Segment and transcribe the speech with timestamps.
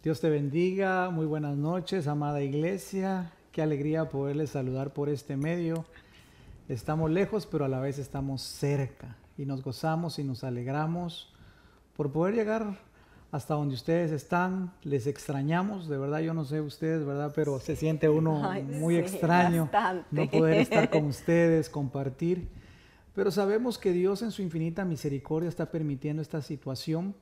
[0.00, 3.32] Dios te bendiga, muy buenas noches, amada iglesia.
[3.50, 5.86] Qué alegría poderles saludar por este medio.
[6.68, 11.34] Estamos lejos, pero a la vez estamos cerca y nos gozamos y nos alegramos
[11.96, 12.78] por poder llegar
[13.32, 14.72] hasta donde ustedes están.
[14.84, 17.32] Les extrañamos, de verdad, yo no sé ustedes, ¿verdad?
[17.34, 19.68] Pero se siente uno muy extraño
[20.12, 22.48] no poder estar con ustedes, compartir.
[23.16, 27.16] Pero sabemos que Dios en su infinita misericordia está permitiendo esta situación.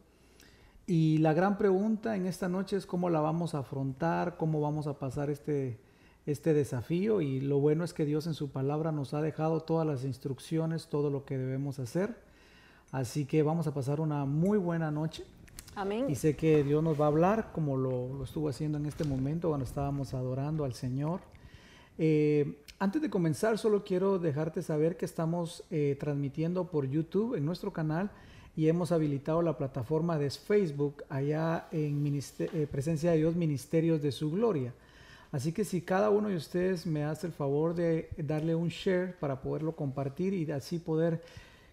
[0.86, 4.86] Y la gran pregunta en esta noche es cómo la vamos a afrontar, cómo vamos
[4.86, 5.78] a pasar este,
[6.26, 7.20] este desafío.
[7.20, 10.86] Y lo bueno es que Dios en su palabra nos ha dejado todas las instrucciones,
[10.86, 12.16] todo lo que debemos hacer.
[12.92, 15.24] Así que vamos a pasar una muy buena noche.
[15.74, 16.06] Amén.
[16.08, 19.48] Y sé que Dios nos va a hablar como lo, estuvo haciendo en este momento
[19.48, 21.20] cuando estábamos adorando al Señor.
[21.98, 27.44] Eh, antes de comenzar, solo quiero dejarte saber que estamos eh, transmitiendo por YouTube en
[27.44, 28.10] nuestro canal
[28.56, 34.10] y hemos habilitado la plataforma de Facebook allá en eh, Presencia de Dios, Ministerios de
[34.10, 34.72] Su Gloria.
[35.30, 39.14] Así que si cada uno de ustedes me hace el favor de darle un share
[39.18, 41.20] para poderlo compartir y así poder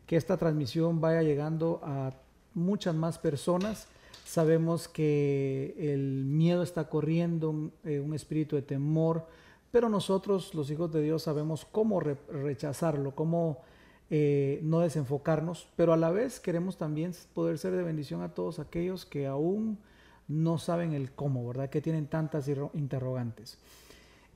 [0.05, 2.11] que esta transmisión vaya llegando a
[2.53, 3.87] muchas más personas.
[4.25, 9.25] Sabemos que el miedo está corriendo, eh, un espíritu de temor,
[9.71, 13.61] pero nosotros, los hijos de Dios, sabemos cómo rechazarlo, cómo
[14.09, 18.59] eh, no desenfocarnos, pero a la vez queremos también poder ser de bendición a todos
[18.59, 19.79] aquellos que aún
[20.27, 21.69] no saben el cómo, ¿verdad?
[21.69, 23.57] Que tienen tantas interrogantes.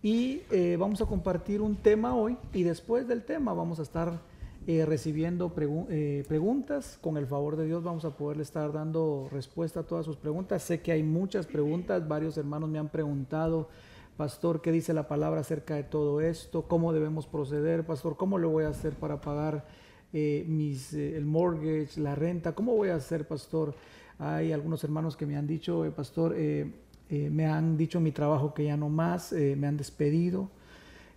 [0.02, 4.20] Y eh, vamos a compartir un tema hoy y después del tema vamos a estar
[4.68, 6.98] eh, recibiendo preguntas.
[7.02, 10.64] Con el favor de Dios vamos a poder estar dando respuesta a todas sus preguntas.
[10.64, 13.70] Sé que hay muchas preguntas, varios hermanos me han preguntado,
[14.18, 16.64] pastor, ¿qué dice la palabra acerca de todo esto?
[16.64, 18.18] ¿Cómo debemos proceder, pastor?
[18.18, 19.66] ¿Cómo le voy a hacer para pagar
[20.12, 22.54] eh, mis, el mortgage, la renta?
[22.54, 23.76] ¿Cómo voy a hacer, pastor?
[24.20, 28.76] Hay algunos hermanos que me han dicho, pastor, me han dicho mi trabajo que ya
[28.76, 30.50] no más, me han despedido.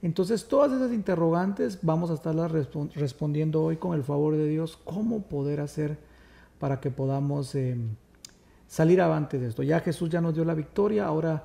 [0.03, 2.51] Entonces, todas esas interrogantes vamos a estarlas
[2.95, 5.99] respondiendo hoy con el favor de Dios, cómo poder hacer
[6.59, 7.77] para que podamos eh,
[8.67, 9.63] salir avante de esto.
[9.63, 11.45] Ya Jesús ya nos dio la victoria, ahora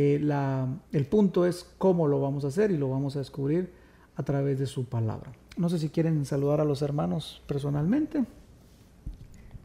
[0.00, 3.72] eh, el punto es cómo lo vamos a hacer y lo vamos a descubrir
[4.16, 5.32] a través de su palabra.
[5.56, 8.24] No sé si quieren saludar a los hermanos personalmente.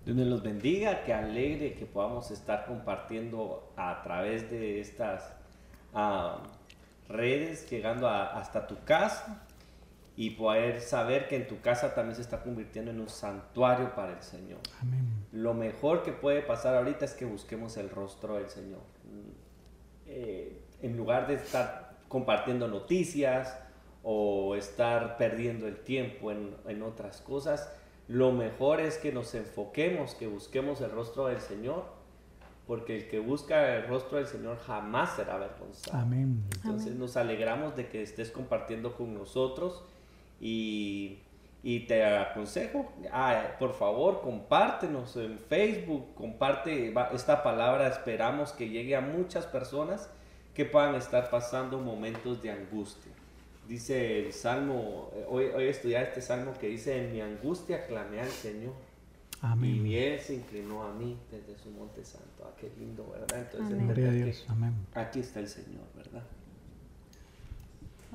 [0.05, 5.33] Dios los bendiga, que alegre que podamos estar compartiendo a través de estas...
[5.93, 6.43] Ah,
[7.09, 9.43] redes, llegando hasta tu casa
[10.15, 14.13] y poder saber que en tu casa también se está convirtiendo en un santuario para
[14.13, 14.59] el Señor.
[15.31, 18.81] Lo mejor que puede pasar ahorita es que busquemos el rostro del Señor.
[20.07, 23.57] Eh, en lugar de estar compartiendo noticias
[24.03, 27.71] o estar perdiendo el tiempo en, en otras cosas,
[28.07, 31.95] lo mejor es que nos enfoquemos, que busquemos el rostro del Señor
[32.67, 35.97] porque el que busca el rostro del Señor jamás será avergonzado.
[35.97, 36.43] Amén.
[36.55, 39.83] Entonces nos alegramos de que estés compartiendo con nosotros
[40.41, 41.19] y,
[41.65, 48.95] y te aconsejo, ah, por favor, compártenos en Facebook, comparte esta palabra, esperamos que llegue
[48.95, 50.07] a muchas personas
[50.53, 53.11] que puedan estar pasando momentos de angustia.
[53.67, 58.21] Dice el Salmo, eh, hoy, hoy estudié este Salmo que dice, en mi angustia clamé
[58.21, 58.73] al Señor
[59.41, 59.85] Amén.
[59.85, 62.43] Y Él se inclinó a mí desde su monte santo.
[62.45, 63.41] Ah, qué lindo, ¿verdad?
[63.51, 64.73] Entonces, Amén.
[64.93, 65.83] aquí está el Señor.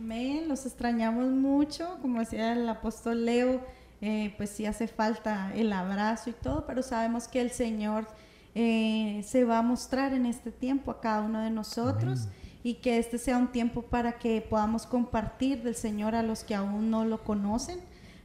[0.01, 0.49] Amén.
[0.49, 1.99] Los extrañamos mucho.
[2.01, 3.61] Como decía el apóstol Leo,
[4.01, 8.07] eh, pues sí hace falta el abrazo y todo, pero sabemos que el Señor
[8.55, 12.29] eh, se va a mostrar en este tiempo a cada uno de nosotros.
[12.63, 16.55] y que este sea un tiempo para que podamos compartir del Señor a los que
[16.55, 17.79] aún no lo conocen,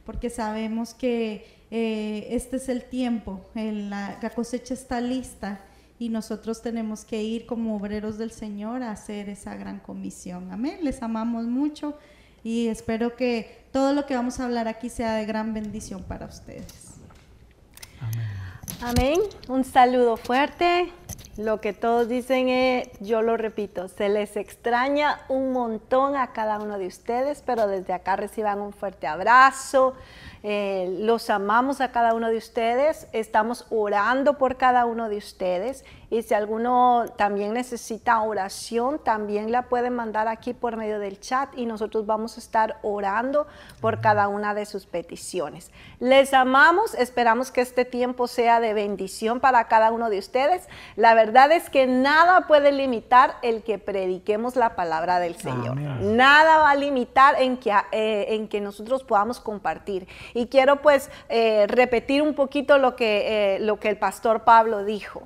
[0.04, 5.60] porque sabemos que eh, este es el tiempo, la, cosecha está lista
[5.98, 10.52] y nosotros tenemos que ir como obreros del Señor a hacer esa gran comisión.
[10.52, 10.78] Amén.
[10.82, 11.96] Les amamos mucho
[12.44, 16.26] y espero que todo lo que vamos a hablar aquí sea de gran bendición para
[16.26, 16.94] ustedes.
[18.80, 19.20] Amén.
[19.48, 20.92] Un saludo fuerte.
[21.36, 26.58] Lo que todos dicen es, yo lo repito, se les extraña un montón a cada
[26.58, 29.94] uno de ustedes, pero desde acá reciban un fuerte abrazo.
[30.42, 35.84] Eh, los amamos a cada uno de ustedes, estamos orando por cada uno de ustedes
[36.08, 41.50] y si alguno también necesita oración, también la pueden mandar aquí por medio del chat
[41.56, 43.46] y nosotros vamos a estar orando
[43.80, 45.72] por cada una de sus peticiones.
[45.98, 50.68] Les amamos, esperamos que este tiempo sea de bendición para cada uno de ustedes.
[50.94, 55.76] La verdad es que nada puede limitar el que prediquemos la palabra del Señor.
[55.76, 60.06] Nada va a limitar en que, eh, en que nosotros podamos compartir.
[60.36, 64.84] Y quiero pues eh, repetir un poquito lo que, eh, lo que el pastor Pablo
[64.84, 65.22] dijo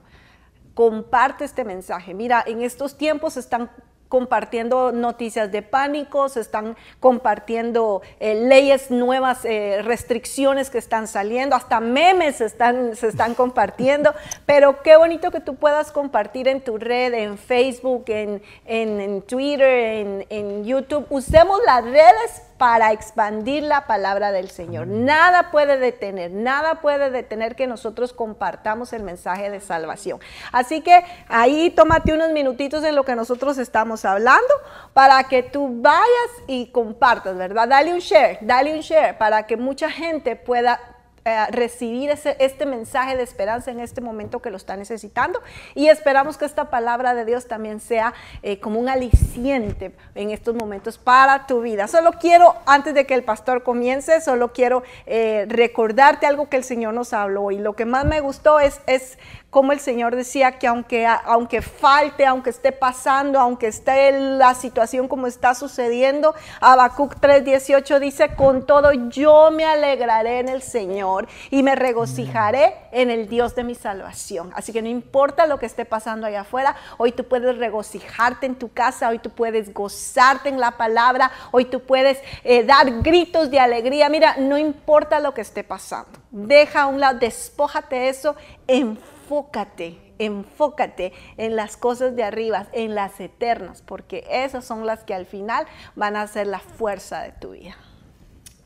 [0.73, 2.15] comparte este mensaje.
[2.15, 3.71] Mira, en estos tiempos están
[4.09, 11.81] compartiendo noticias de pánico, se están compartiendo eh, leyes nuevas, restricciones que están saliendo, hasta
[11.81, 14.15] memes se están, se están compartiendo,
[14.47, 19.69] pero qué bonito que tú puedas compartir en tu red, en Facebook, en, en, Twitter,
[19.69, 21.05] en, en YouTube.
[21.11, 24.87] Usemos las redes para expandir la palabra del Señor.
[24.87, 30.21] Nada puede detener, nada puede detener que nosotros compartamos el mensaje de salvación.
[30.53, 34.53] Así que ahí tómate unos minutitos en lo que nosotros estamos hablando
[34.93, 37.67] para que tú vayas y compartas, ¿verdad?
[37.67, 42.65] Dale un share, dale un share para que mucha gente pueda eh, recibir ese, este
[42.65, 45.43] mensaje de esperanza en este momento que lo está necesitando.
[45.75, 50.55] Y esperamos que esta palabra de Dios también sea eh, como un aliciente en estos
[50.55, 51.89] momentos para tu vida.
[51.89, 56.65] Solo quiero, antes de que el pastor comience, solo quiero eh, recordarte algo que el
[56.65, 57.51] Señor nos habló.
[57.51, 59.19] Y lo que más me gustó es, es
[59.51, 65.09] como el Señor decía que aunque, aunque falte, aunque esté pasando, aunque esté la situación
[65.09, 71.65] como está sucediendo, Habacuc 3:18 dice, con todo yo me alegraré en el Señor y
[71.65, 74.53] me regocijaré en el Dios de mi salvación.
[74.55, 78.55] Así que no importa lo que esté pasando allá afuera, hoy tú puedes regocijarte en
[78.55, 83.51] tu casa, hoy tú puedes gozarte en la palabra, hoy tú puedes eh, dar gritos
[83.51, 84.09] de alegría.
[84.09, 88.37] Mira, no importa lo que esté pasando, deja a un lado, despójate eso,
[88.69, 88.97] en
[89.31, 95.15] enfócate, enfócate en las cosas de arriba, en las eternas, porque esas son las que
[95.15, 97.77] al final van a ser la fuerza de tu vida.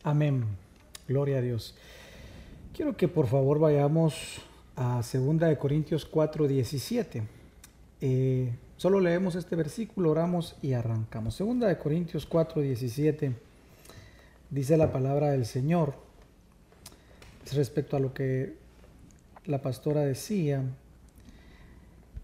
[0.03, 0.47] Amén.
[1.07, 1.77] Gloria a Dios.
[2.75, 4.41] Quiero que por favor vayamos
[4.77, 7.23] a 2 de Corintios 4, 17.
[8.01, 11.37] Eh, solo leemos este versículo, oramos y arrancamos.
[11.37, 13.35] 2 de Corintios 4, 17
[14.49, 15.95] dice la palabra del Señor
[17.53, 18.64] respecto a lo que
[19.47, 20.63] la pastora decía,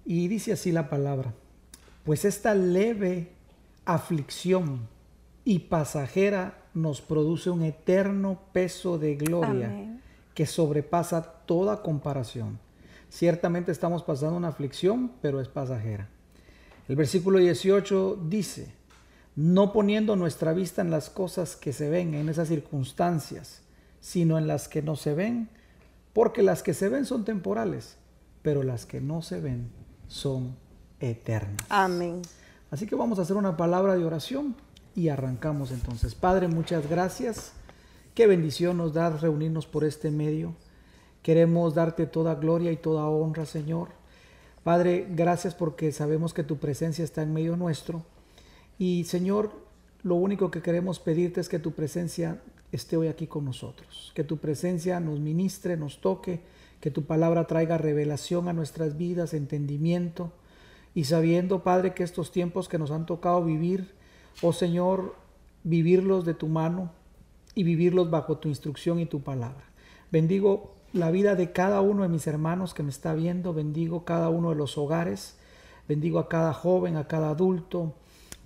[0.04, 1.34] y dice así la palabra,
[2.04, 3.32] pues esta leve
[3.84, 4.88] aflicción
[5.44, 10.00] y pasajera nos produce un eterno peso de gloria
[10.34, 12.58] que sobrepasa toda comparación.
[13.08, 16.08] Ciertamente estamos pasando una aflicción, pero es pasajera.
[16.88, 18.72] El versículo 18 dice,
[19.36, 23.62] no poniendo nuestra vista en las cosas que se ven, en esas circunstancias,
[24.00, 25.48] sino en las que no se ven,
[26.12, 27.96] porque las que se ven son temporales,
[28.42, 29.70] pero las que no se ven
[30.08, 30.56] son
[31.00, 31.66] eternas.
[31.68, 32.22] Amén.
[32.70, 34.54] Así que vamos a hacer una palabra de oración
[34.94, 36.14] y arrancamos entonces.
[36.14, 37.52] Padre, muchas gracias.
[38.14, 40.54] Qué bendición nos da reunirnos por este medio.
[41.22, 43.88] Queremos darte toda gloria y toda honra, Señor.
[44.64, 48.04] Padre, gracias porque sabemos que tu presencia está en medio nuestro.
[48.78, 49.52] Y Señor,
[50.02, 52.40] lo único que queremos pedirte es que tu presencia
[52.72, 54.12] esté hoy aquí con nosotros.
[54.14, 56.40] Que tu presencia nos ministre, nos toque,
[56.80, 60.32] que tu palabra traiga revelación a nuestras vidas, entendimiento.
[60.94, 63.94] Y sabiendo, Padre, que estos tiempos que nos han tocado vivir,
[64.42, 65.14] oh Señor,
[65.62, 66.90] vivirlos de tu mano
[67.54, 69.64] y vivirlos bajo tu instrucción y tu palabra.
[70.10, 74.28] Bendigo la vida de cada uno de mis hermanos que me está viendo, bendigo cada
[74.28, 75.36] uno de los hogares,
[75.86, 77.94] bendigo a cada joven, a cada adulto,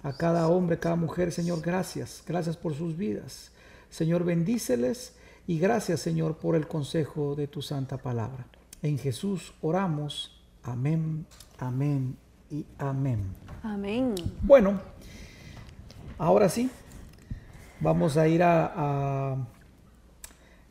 [0.03, 3.54] a cada hombre, cada mujer, Señor, gracias, gracias por sus vidas.
[3.95, 5.15] Señor, bendíceles
[5.47, 8.45] y gracias, Señor, por el consejo de tu santa palabra.
[8.83, 10.43] En Jesús oramos.
[10.65, 11.27] Amén,
[11.61, 12.17] amén
[12.51, 13.21] y amén.
[13.63, 14.17] Amén.
[14.43, 14.81] Bueno,
[16.19, 16.69] ahora sí,
[17.79, 19.37] vamos a ir a,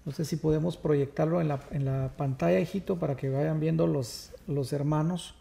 [0.03, 3.88] no sé si podemos proyectarlo en la, en la, pantalla, hijito, para que vayan viendo
[3.88, 5.36] los, los hermanos,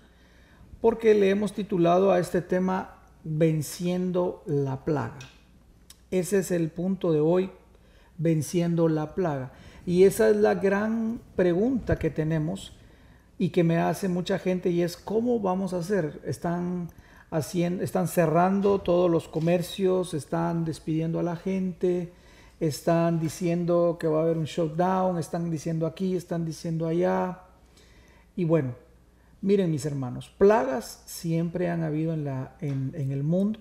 [0.80, 5.18] porque le hemos titulado a este tema Venciendo la plaga.
[6.12, 7.50] Ese es el punto de hoy
[8.22, 9.52] venciendo la plaga?
[9.84, 12.72] Y esa es la gran pregunta que tenemos
[13.38, 16.20] y que me hace mucha gente y es cómo vamos a hacer.
[16.24, 16.88] Están
[17.30, 22.12] haciendo, están cerrando todos los comercios, están despidiendo a la gente,
[22.60, 27.40] están diciendo que va a haber un shutdown, están diciendo aquí, están diciendo allá.
[28.36, 28.76] Y bueno,
[29.40, 33.58] miren mis hermanos, plagas siempre han habido en, la, en, en el mundo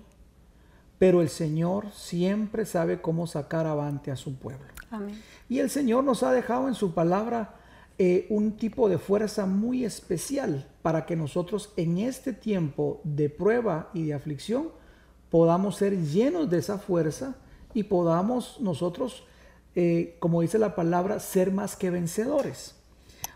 [1.02, 4.68] pero el Señor siempre sabe cómo sacar avante a su pueblo.
[5.48, 7.56] Y el Señor nos ha dejado en su palabra
[7.98, 13.90] eh, un tipo de fuerza muy especial para que nosotros en este tiempo de prueba
[13.92, 14.68] y de aflicción
[15.28, 17.34] podamos ser llenos de esa fuerza
[17.74, 19.24] y podamos nosotros,
[19.74, 22.76] eh, como dice la palabra, ser más que vencedores.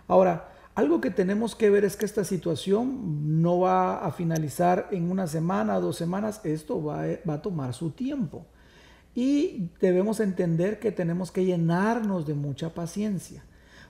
[0.07, 5.11] Ahora, algo que tenemos que ver es que esta situación no va a finalizar en
[5.11, 8.45] una semana, dos semanas, esto va, a tomar su tiempo.
[9.15, 13.43] Y debemos entender que tenemos que llenarnos de mucha paciencia.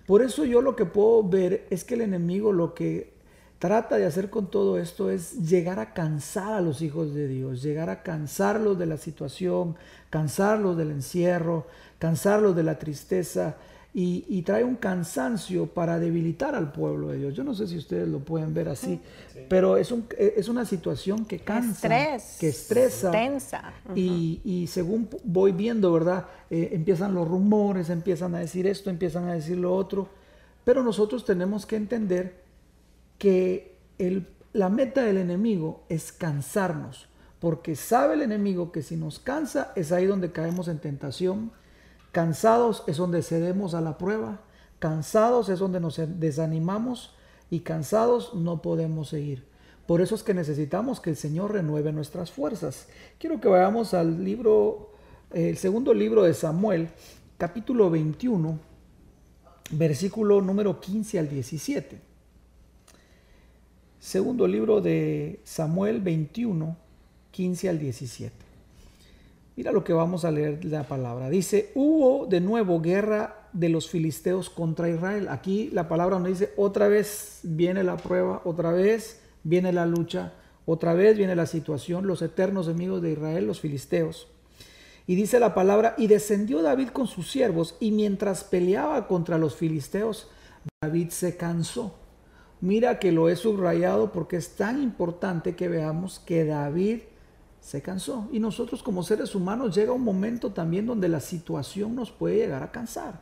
[0.07, 3.15] Por eso yo lo que puedo ver es que el enemigo lo que
[3.59, 7.63] trata de hacer con todo esto es llegar a cansar a los hijos de Dios,
[7.63, 9.75] llegar a cansarlos de la situación,
[10.09, 11.67] cansarlos del encierro,
[11.99, 13.57] cansarlos de la tristeza
[13.99, 17.35] y, trae un cansancio para debilitar al pueblo de Dios.
[17.35, 19.01] Yo no sé si ustedes lo pueden ver así,
[19.49, 21.89] pero es, un, es una situación que cansa,
[22.39, 23.11] que estresa.
[23.11, 23.73] Tensa.
[23.95, 26.27] y, según voy viendo, ¿verdad?
[26.51, 30.11] Eh, empiezan los rumores, empiezan a decir esto, empiezan a decir lo otro,
[30.63, 32.45] pero nosotros tenemos que entender
[33.17, 39.19] que el, la meta del enemigo es cansarnos, porque sabe el enemigo que si nos
[39.21, 41.51] cansa es ahí donde caemos en tentación,
[42.17, 44.41] cansados es donde cedemos a la prueba,
[44.79, 47.15] cansados es donde nos desanimamos
[47.51, 49.45] y cansados no podemos seguir.
[49.87, 52.89] Por eso es que necesitamos que el Señor renueve nuestras fuerzas.
[53.19, 54.93] Quiero que vayamos al libro,
[55.31, 56.89] el segundo libro de Samuel,
[57.37, 58.61] capítulo 21,
[59.73, 62.01] versículo número 15 al 17.
[64.01, 66.79] Segundo libro de Samuel 21,
[67.31, 68.46] 15 al 17.
[69.57, 71.31] Mira lo que vamos a leer la palabra.
[71.31, 75.29] Dice, hubo de nuevo guerra de los filisteos contra Israel.
[75.29, 80.35] Aquí la palabra nos dice, otra vez viene la prueba, otra vez viene la lucha,
[80.67, 84.29] otra vez viene la situación, los eternos enemigos de Israel, los filisteos.
[85.07, 89.57] Y dice la palabra, y descendió David con sus siervos, y mientras peleaba contra los
[89.57, 90.29] filisteos,
[90.83, 91.95] David se cansó
[92.61, 97.01] Mira que lo he subrayado porque es tan importante que veamos que David
[97.67, 98.29] se cansó.
[98.31, 102.63] Y nosotros como seres humanos llega un momento también donde la situación nos puede llegar
[102.63, 103.21] a cansar.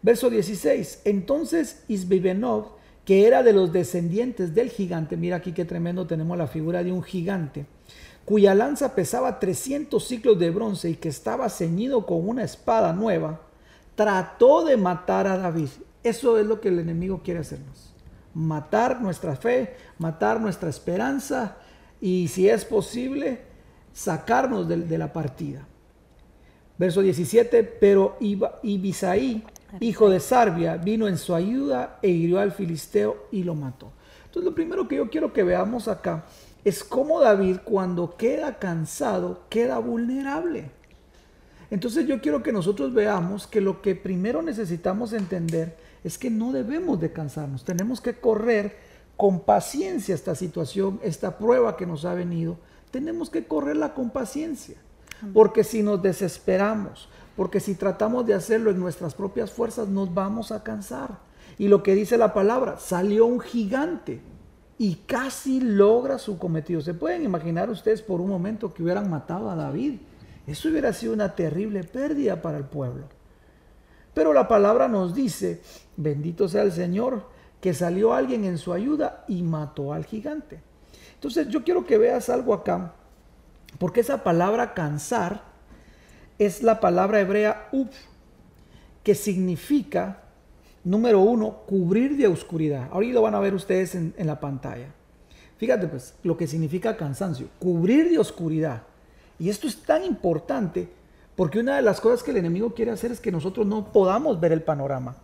[0.00, 1.02] Verso 16.
[1.04, 6.46] Entonces Isbibenov, que era de los descendientes del gigante, mira aquí qué tremendo tenemos la
[6.46, 7.66] figura de un gigante,
[8.24, 13.42] cuya lanza pesaba 300 ciclos de bronce y que estaba ceñido con una espada nueva,
[13.94, 15.68] trató de matar a David.
[16.02, 17.88] Eso es lo que el enemigo quiere hacernos
[18.34, 21.56] matar nuestra fe, matar nuestra esperanza
[22.00, 23.40] y si es posible,
[23.92, 25.66] sacarnos de, la partida.
[26.78, 28.16] Verso 17, pero
[28.62, 29.42] Ibisaí,
[29.80, 33.92] hijo de Sarbia, vino en su ayuda e hirió al filisteo y lo mató.
[34.26, 36.24] Entonces lo primero que yo quiero que veamos acá
[36.64, 40.70] es cómo David cuando queda cansado queda vulnerable.
[41.70, 46.52] Entonces yo quiero que nosotros veamos que lo que primero necesitamos entender es que no
[46.52, 48.76] debemos de cansarnos, tenemos que correr
[49.18, 52.56] con paciencia esta situación, esta prueba que nos ha venido,
[52.92, 54.76] tenemos que correrla con paciencia,
[55.34, 60.52] porque si nos desesperamos, porque si tratamos de hacerlo en nuestras propias fuerzas, nos vamos
[60.52, 61.18] a cansar.
[61.58, 64.20] Y lo que dice la palabra, salió un gigante
[64.78, 66.80] y casi logra su cometido.
[66.80, 69.94] ¿Se pueden imaginar ustedes por un momento que hubieran matado a David?
[70.46, 73.08] Eso hubiera sido una terrible pérdida para el pueblo.
[74.14, 75.60] Pero la palabra nos dice,
[75.96, 80.60] bendito sea el Señor, que salió alguien en su ayuda y mató al gigante.
[81.14, 82.92] Entonces yo quiero que veas algo acá,
[83.78, 85.42] porque esa palabra cansar
[86.38, 87.88] es la palabra hebrea uf,
[89.02, 90.22] que significa,
[90.84, 92.88] número uno, cubrir de oscuridad.
[92.92, 94.94] Ahorita lo van a ver ustedes en, en la pantalla.
[95.56, 98.82] Fíjate pues lo que significa cansancio, cubrir de oscuridad.
[99.40, 100.88] Y esto es tan importante
[101.34, 104.40] porque una de las cosas que el enemigo quiere hacer es que nosotros no podamos
[104.40, 105.16] ver el panorama.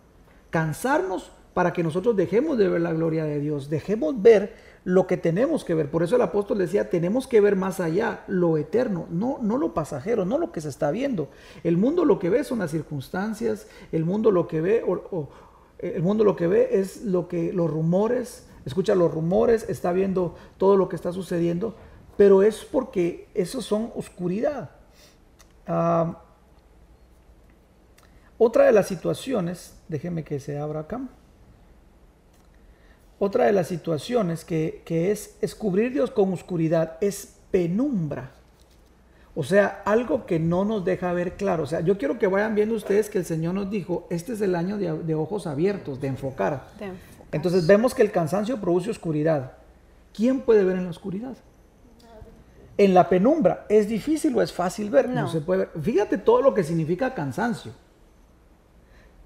[0.49, 5.17] Cansarnos para que nosotros dejemos de ver la gloria de Dios, dejemos ver lo que
[5.17, 5.89] tenemos que ver.
[5.89, 9.73] Por eso el apóstol decía, tenemos que ver más allá, lo eterno, no, no lo
[9.73, 11.29] pasajero, no lo que se está viendo.
[11.63, 14.83] El mundo lo que ve son las circunstancias, el mundo lo que ve,
[15.79, 20.35] el mundo lo que ve es lo que los rumores, escucha los rumores, está viendo
[20.57, 21.75] todo lo que está sucediendo,
[22.17, 24.69] pero es porque esos son oscuridad
[28.37, 31.01] otra de las situaciones, déjenme que se abra acá.
[33.17, 38.31] Otra de las situaciones que, es, es cubrir Dios con oscuridad es penumbra.
[39.35, 41.63] O sea, algo que no nos deja ver claro.
[41.63, 44.41] O sea, yo quiero que vayan viendo ustedes que el Señor nos dijo, este es
[44.41, 46.67] el año de, de ojos abiertos, de enfocar.
[47.31, 49.53] Entonces vemos que el cansancio produce oscuridad.
[50.13, 51.35] ¿Quién puede ver en la oscuridad?
[52.77, 55.07] En la penumbra, ¿es difícil o es fácil ver?
[55.09, 55.29] No.
[55.29, 55.81] se puede ver.
[55.81, 57.71] Fíjate todo lo que significa cansancio.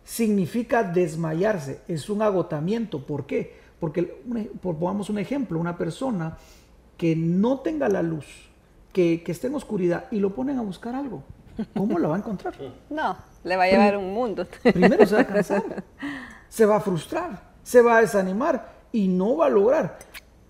[0.04, 3.06] Significa desmayarse, es un agotamiento.
[3.06, 3.58] ¿Por qué?
[3.80, 4.04] Porque,
[4.62, 6.38] por, pongamos un ejemplo, una persona
[6.98, 8.26] que no tenga la luz,
[8.92, 11.24] que, esté en oscuridad y lo ponen a buscar algo,
[11.76, 12.54] ¿cómo lo va a encontrar?
[12.90, 14.46] No, le va a llevar un mundo.
[14.64, 15.84] Primero se va a cansar,
[16.50, 20.00] se va a frustrar, se va a desanimar y no va a lograr.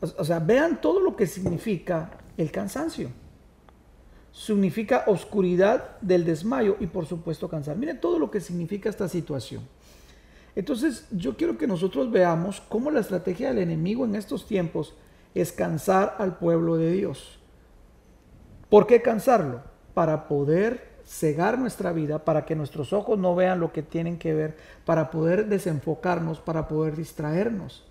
[0.02, 3.10] O sea, vean todo lo que significa el cansancio.
[4.32, 7.76] Significa oscuridad del desmayo y por supuesto cansar.
[7.76, 9.62] Miren todo lo que significa esta situación.
[10.60, 14.94] Entonces yo quiero que nosotros veamos cómo la estrategia del enemigo en estos tiempos
[15.34, 17.40] es cansar al pueblo de Dios.
[18.70, 19.62] ¿Por qué cansarlo?
[19.94, 24.34] Para poder cegar nuestra vida, para que nuestros ojos no vean lo que tienen que
[24.34, 27.90] ver, para poder desenfocarnos, para poder distraernos.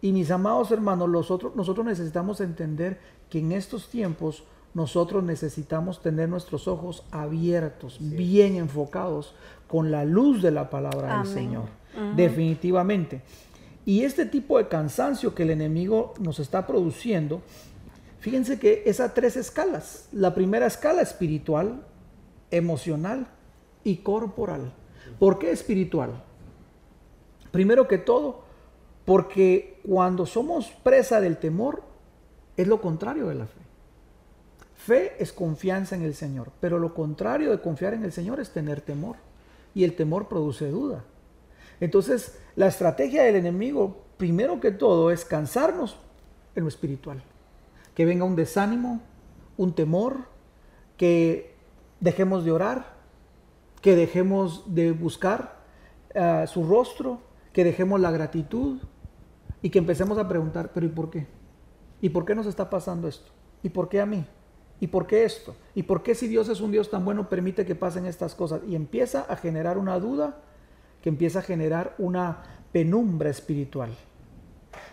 [0.00, 4.44] Y mis amados hermanos, nosotros, nosotros necesitamos entender que en estos tiempos
[4.74, 9.34] nosotros necesitamos tener nuestros ojos abiertos, bien enfocados
[9.66, 11.79] con la luz de la palabra del Señor.
[12.16, 13.22] Definitivamente.
[13.84, 17.42] Y este tipo de cansancio que el enemigo nos está produciendo,
[18.20, 20.08] fíjense que es a tres escalas.
[20.12, 21.82] La primera escala espiritual,
[22.50, 23.28] emocional
[23.84, 24.72] y corporal.
[25.18, 26.22] ¿Por qué espiritual?
[27.50, 28.44] Primero que todo,
[29.04, 31.82] porque cuando somos presa del temor,
[32.56, 33.60] es lo contrario de la fe.
[34.76, 38.50] Fe es confianza en el Señor, pero lo contrario de confiar en el Señor es
[38.50, 39.16] tener temor.
[39.74, 41.04] Y el temor produce duda.
[41.80, 45.96] Entonces, la estrategia del enemigo, primero que todo, es cansarnos
[46.54, 47.22] en lo espiritual.
[47.94, 49.00] Que venga un desánimo,
[49.56, 50.18] un temor,
[50.96, 51.54] que
[52.00, 52.94] dejemos de orar,
[53.80, 55.60] que dejemos de buscar
[56.14, 57.20] ah, su rostro,
[57.52, 58.78] que dejemos la gratitud
[59.62, 61.26] y que empecemos a preguntar, pero ¿y por qué?
[62.00, 63.30] ¿Y por qué nos está pasando esto?
[63.62, 64.24] ¿Y por qué a mí?
[64.80, 65.54] ¿Y por qué esto?
[65.74, 68.62] ¿Y por qué si Dios es un Dios tan bueno permite que pasen estas cosas?
[68.66, 70.42] Y empieza a generar una duda
[71.02, 72.42] que empieza a generar una
[72.72, 73.90] penumbra espiritual.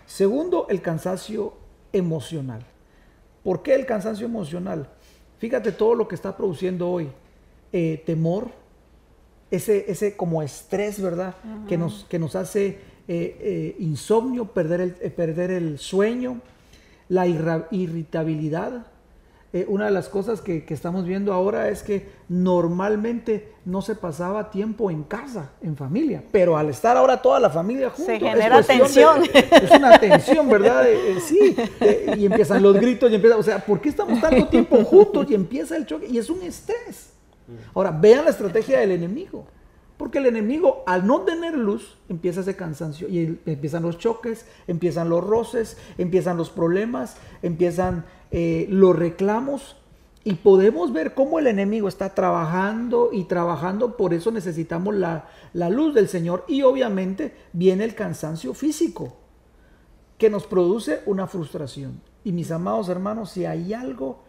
[0.06, 1.54] Segundo, el cansancio
[1.92, 2.66] emocional.
[3.44, 4.90] ¿Por qué el cansancio emocional?
[5.38, 7.10] Fíjate todo lo que está produciendo hoy.
[7.72, 8.50] Eh, temor,
[9.52, 11.36] ese, ese como estrés, ¿verdad?
[11.68, 16.42] que, nos, que nos hace eh, eh, insomnio, perder el, perder el sueño,
[17.10, 18.88] la irritabilidad,
[19.54, 24.52] eh, una de las cosas que, estamos viendo ahora es que normalmente no se pasaba
[24.52, 28.62] tiempo en casa, en familia, pero al estar ahora toda la familia juntos, se genera
[28.62, 29.24] tensión.
[29.34, 30.86] es una tensión, ¿verdad?
[31.22, 31.56] sí,
[32.18, 35.26] y empiezan los gritos, y empieza, o sea, ¿por qué estamos tanto tiempo juntos?
[35.30, 37.14] Y empieza el choque, y es un estrés.
[37.74, 39.46] Ahora, vean la estrategia del enemigo.
[39.98, 45.10] Porque el enemigo, al no tener luz, empieza ese cansancio y empiezan los choques, empiezan
[45.10, 49.78] los roces, empiezan los problemas, empiezan eh, los reclamos
[50.24, 55.30] y podemos ver cómo el enemigo está trabajando y trabajando, por eso necesitamos la,
[55.70, 59.16] luz del Señor y obviamente viene el cansancio físico
[60.18, 62.02] que nos produce una frustración.
[62.26, 64.20] Y mis amados hermanos, si hay algo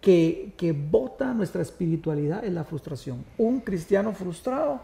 [0.00, 3.24] que, que bota nuestra espiritualidad es la frustración.
[3.38, 4.80] Un cristiano frustrado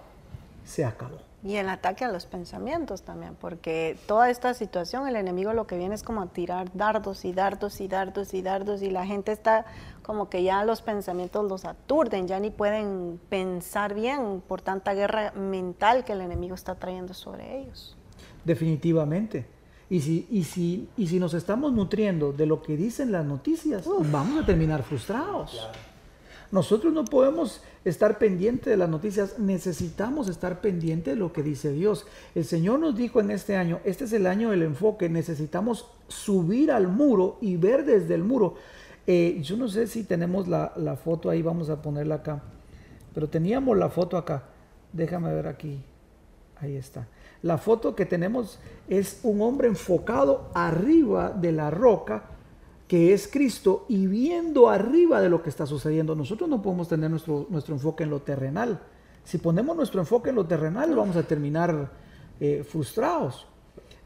[0.64, 1.31] se acabó.
[1.44, 5.76] Y el ataque a los pensamientos también, porque toda esta situación, el enemigo lo que
[5.76, 9.32] viene es como a tirar dardos y dardos y dardos y dardos y la gente
[9.32, 9.66] está
[10.02, 15.32] como que ya los pensamientos los aturden, ya ni pueden pensar bien por tanta guerra
[15.32, 17.96] mental que el enemigo está trayendo sobre ellos.
[18.44, 19.46] Definitivamente.
[19.90, 23.84] Y si, y si, y si nos estamos nutriendo de lo que dicen las noticias,
[24.10, 25.68] vamos a terminar frustrados.
[26.52, 31.72] Nosotros no podemos estar pendientes de las noticias, necesitamos estar pendientes de lo que dice
[31.72, 32.06] Dios.
[32.34, 36.70] El Señor nos dijo en este año, este es el año del enfoque, necesitamos subir
[36.70, 38.54] al muro y ver desde el muro.
[39.06, 42.42] Eh, yo no sé si tenemos la, la foto ahí, vamos a ponerla acá,
[43.14, 44.44] pero teníamos la foto acá.
[44.92, 45.80] Déjame ver aquí.
[46.60, 47.08] Ahí está.
[47.42, 52.22] La foto que tenemos es un hombre enfocado arriba de la roca
[52.92, 56.14] que es Cristo y viendo arriba de lo que está sucediendo.
[56.14, 58.80] Nosotros no podemos tener nuestro, nuestro enfoque en lo terrenal.
[59.24, 61.90] Si ponemos nuestro enfoque en lo terrenal, vamos a terminar
[62.38, 63.46] eh, frustrados.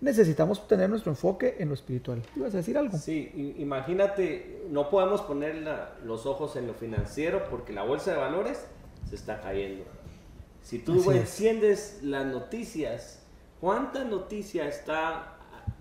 [0.00, 2.22] Necesitamos tener nuestro enfoque en lo espiritual.
[2.36, 2.96] ¿Ibas a decir algo?
[2.96, 5.66] Sí, imagínate, no podemos poner
[6.04, 8.68] los ojos en lo financiero porque la bolsa de valores
[9.10, 9.82] se está cayendo.
[10.62, 13.20] Si tú enciendes las noticias,
[13.60, 15.35] ¿cuánta noticia está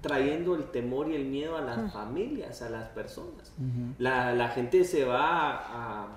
[0.06, 3.52] trayendo el temor y el miedo a las familias, a las personas.
[3.98, 6.08] la, gente se va a...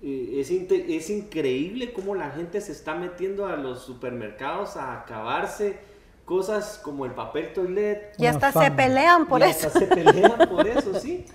[0.00, 5.80] Eh, es, es, increíble cómo la gente se está metiendo a los supermercados a acabarse
[6.24, 8.14] cosas como el papel toilet.
[8.18, 9.68] Y hasta se pelean por eso.
[9.68, 11.26] se pelean por eso, sí.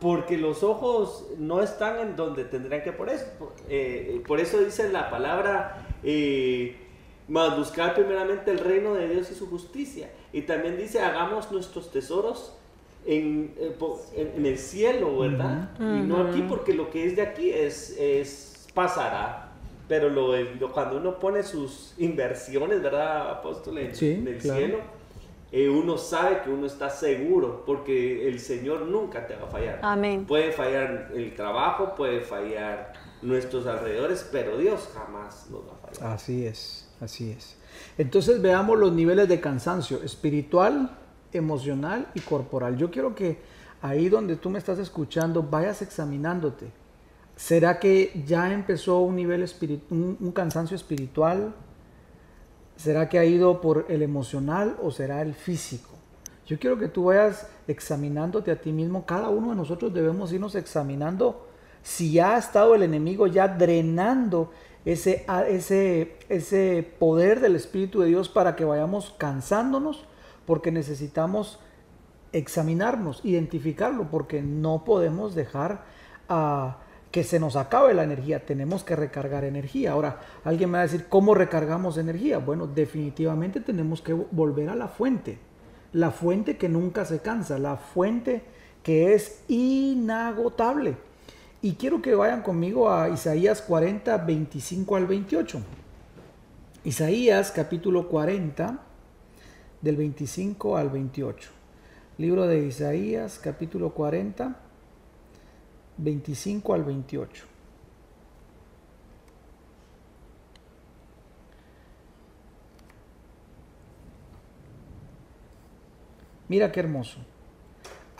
[0.00, 3.26] Porque los ojos no están en donde tendrían que por eso.
[3.68, 6.76] Eh, por eso dice la palabra, eh,
[7.28, 10.10] más buscar primeramente el reino de Dios y su justicia.
[10.32, 12.54] Y también dice, hagamos nuestros tesoros
[13.06, 13.76] en, eh,
[14.14, 15.70] en, el cielo, ¿verdad?
[15.78, 19.50] Y no aquí, porque lo que es de aquí es, es pasará.
[19.88, 23.78] Pero lo, cuando uno pone sus inversiones, ¿verdad, apóstol?
[23.78, 23.88] En,
[24.26, 24.78] el cielo,
[25.50, 29.80] eh, uno sabe que uno está seguro, porque el Señor nunca te va a fallar.
[29.82, 30.24] Amén.
[30.24, 36.14] Puede fallar el trabajo, puede fallar nuestros alrededores, pero Dios jamás nos va a fallar.
[36.14, 37.58] Así es, así es.
[37.98, 40.98] Entonces veamos los niveles de cansancio espiritual,
[41.32, 42.76] emocional y corporal.
[42.76, 43.38] Yo quiero que
[43.82, 46.70] ahí donde tú me estás escuchando vayas examinándote.
[47.36, 49.44] ¿Será que ya empezó un nivel
[49.90, 51.54] un, un cansancio espiritual?
[52.76, 55.90] ¿Será que ha ido por el emocional o será el físico?
[56.46, 59.06] Yo quiero que tú vayas examinándote a ti mismo.
[59.06, 61.46] Cada uno de nosotros debemos irnos examinando
[61.82, 64.50] si ha estado el enemigo ya drenando
[64.84, 70.04] ese, ese, ese poder del Espíritu de Dios para que vayamos cansándonos,
[70.46, 71.60] porque necesitamos
[72.32, 75.84] examinarnos, identificarlo, porque no podemos dejar
[76.28, 76.78] a
[77.12, 79.92] que se nos acabe la energía, tenemos que recargar energía.
[79.92, 82.38] Ahora, alguien me va a decir, ¿cómo recargamos energía?
[82.38, 85.38] Bueno, definitivamente tenemos que volver a la fuente,
[85.92, 88.42] la fuente que nunca se cansa, la fuente
[88.82, 90.96] que es inagotable.
[91.62, 95.62] Y quiero que vayan conmigo a Isaías 40, 25 al 28.
[96.84, 98.80] Isaías capítulo 40,
[99.80, 101.50] del 25 al 28.
[102.18, 104.56] Libro de Isaías capítulo 40
[105.98, 107.44] 25 al 28.
[116.48, 117.31] Mira qué hermoso.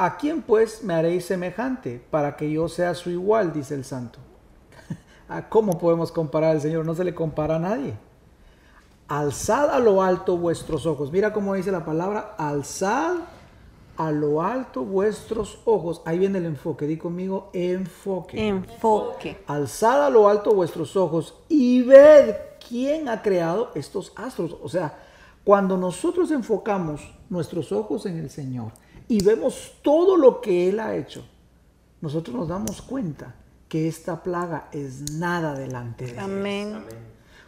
[0.05, 3.53] ¿A quién pues me haréis semejante para que yo sea su igual?
[3.53, 4.19] Dice el santo.
[5.29, 6.85] ¿A cómo podemos comparar al Señor?
[6.85, 7.95] No se le compara a nadie.
[9.07, 11.13] Alzad a lo alto vuestros ojos.
[11.13, 13.15] Mira cómo dice la palabra, alzad
[13.97, 16.03] a lo alto vuestros ojos.
[16.05, 16.89] Ahí viene el enfoque.
[16.89, 18.49] Di conmigo, enfoque.
[18.49, 19.45] Enfoque.
[19.47, 22.35] Alzad a lo alto vuestros ojos y ved
[22.69, 24.57] quién ha creado estos astros.
[24.65, 24.99] O sea,
[25.45, 28.73] cuando nosotros enfocamos nuestros ojos en el Señor
[29.13, 31.25] y vemos todo lo que Él ha hecho,
[32.01, 33.35] nosotros nos damos cuenta
[33.69, 36.19] que esta plaga es nada delante de Él.
[36.19, 36.75] Amén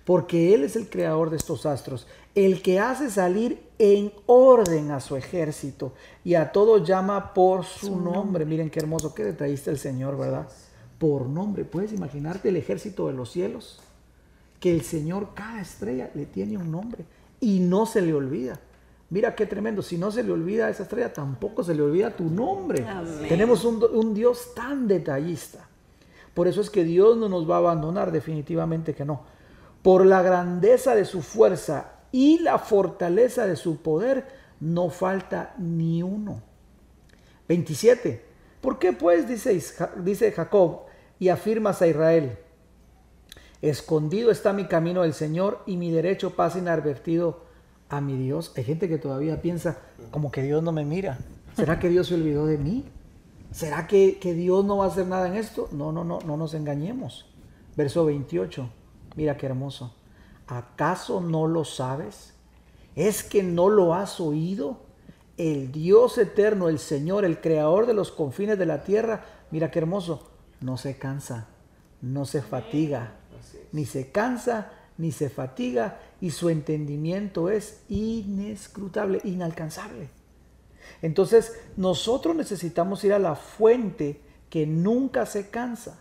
[0.05, 5.01] porque Él es el creador de estos astros, el que hace salir en orden a
[5.01, 5.93] su ejército
[6.25, 8.45] y a todo llama por su, nombre.
[8.45, 10.49] Miren qué hermoso, qué detallista el Señor, ¿verdad?
[10.99, 11.65] Por nombre.
[11.65, 13.81] ¿Puedes imaginarte el ejército de los cielos?
[14.61, 17.05] Que el Señor, cada estrella le tiene un nombre
[17.41, 18.61] y no se le olvida.
[19.11, 22.11] Mira qué tremendo, si no se le olvida a esa estrella, tampoco se le olvida
[22.11, 22.85] tu nombre.
[23.29, 25.69] Tenemos un, un Dios tan detallista.
[26.33, 29.35] Por eso es que Dios no nos va a abandonar, definitivamente que no
[29.85, 34.27] por la grandeza de su fuerza y la fortaleza de su poder,
[34.59, 36.41] no falta ni uno.
[37.49, 38.25] 27.
[38.63, 39.63] ¿Por qué pues, dice,
[40.03, 40.85] dice Jacob,
[41.19, 42.39] y afirmas a Israel?
[43.61, 47.45] Escondido está mi camino del Señor y mi derecho pasa inadvertido
[47.89, 48.53] a mi Dios.
[48.57, 49.79] Hay gente que todavía piensa
[50.11, 51.19] como que Dios no me mira.
[51.57, 52.85] ¿Será que Dios se olvidó de mí?
[53.53, 55.69] ¿Será que, que Dios no va a hacer nada en esto?
[55.73, 57.27] No, no, no, no nos engañemos.
[57.77, 58.69] Verso 28.
[59.17, 59.95] Mira qué hermoso.
[60.47, 62.35] ¿Acaso no lo sabes?
[62.97, 64.81] ¿Es que no lo has oído?
[65.37, 69.81] El Dios eterno, el Señor, el creador de los confines de la tierra, mira qué
[69.81, 71.49] hermoso, no se cansa,
[72.01, 73.15] no se fatiga,
[73.73, 80.09] ni se cansa, ni se fatiga, y su entendimiento es inescrutable, inalcanzable.
[81.03, 85.99] Entonces, nosotros necesitamos ir a la fuente que nunca se cansa,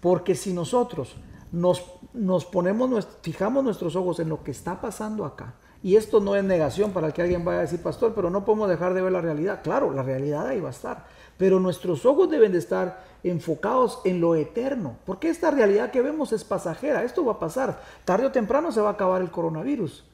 [0.00, 1.14] porque si nosotros
[1.52, 1.80] nos,
[2.12, 5.54] nos ponemos, fijamos nuestros ojos en lo que está pasando acá.
[5.80, 8.68] Y esto no es negación para que alguien vaya a decir, pastor, pero no podemos
[8.68, 9.60] dejar de ver la realidad.
[9.62, 11.06] Claro, la realidad ahí va a estar.
[11.38, 14.96] Pero nuestros ojos deben de estar enfocados en lo eterno.
[15.04, 17.04] Porque esta realidad que vemos es pasajera.
[17.04, 17.80] Esto va a pasar.
[18.04, 20.04] Tarde o temprano se va a acabar el coronavirus.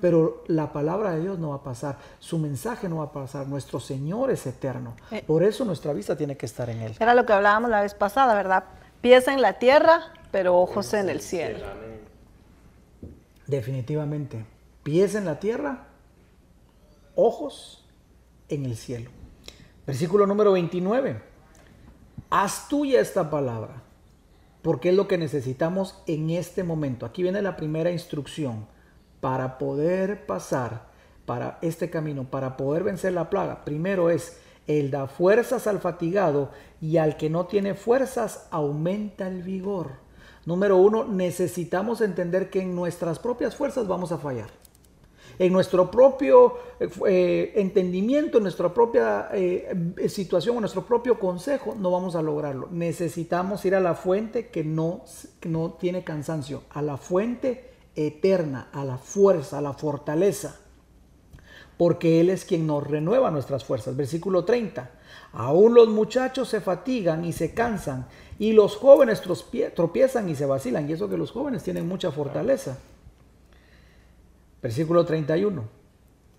[0.00, 1.96] Pero la palabra de Dios no va a pasar.
[2.18, 3.46] Su mensaje no va a pasar.
[3.46, 4.96] Nuestro Señor es eterno.
[5.10, 5.22] Eh.
[5.26, 6.94] Por eso nuestra vista tiene que estar en Él.
[7.00, 8.64] Era lo que hablábamos la vez pasada, ¿verdad?
[9.00, 11.64] Pieza en la tierra, pero ojos en el cielo.
[13.46, 14.44] Definitivamente.
[14.82, 15.86] Pies en la tierra,
[17.14, 17.84] ojos
[18.48, 19.10] en el cielo.
[19.86, 21.22] Versículo número 29.
[22.30, 23.82] Haz tuya esta palabra,
[24.62, 27.06] porque es lo que necesitamos en este momento.
[27.06, 28.66] Aquí viene la primera instrucción
[29.20, 30.88] para poder pasar
[31.24, 33.64] para este camino, para poder vencer la plaga.
[33.64, 39.42] Primero es, el da fuerzas al fatigado y al que no tiene fuerzas aumenta el
[39.44, 39.92] vigor.
[40.46, 44.48] Número uno, necesitamos entender que en nuestras propias fuerzas vamos a fallar.
[45.38, 51.74] En nuestro propio eh, eh, entendimiento, en nuestra propia eh, situación, en nuestro propio consejo,
[51.78, 52.68] no vamos a lograrlo.
[52.70, 55.04] Necesitamos ir a la fuente que no,
[55.40, 60.60] que no tiene cansancio, a la fuente eterna, a la fuerza, a la fortaleza
[61.76, 63.96] porque Él es quien nos renueva nuestras fuerzas.
[63.96, 64.90] Versículo 30.
[65.32, 68.06] Aún los muchachos se fatigan y se cansan,
[68.38, 69.22] y los jóvenes
[69.74, 70.88] tropiezan y se vacilan.
[70.88, 72.78] Y eso que los jóvenes tienen mucha fortaleza.
[74.66, 75.62] Versículo 31.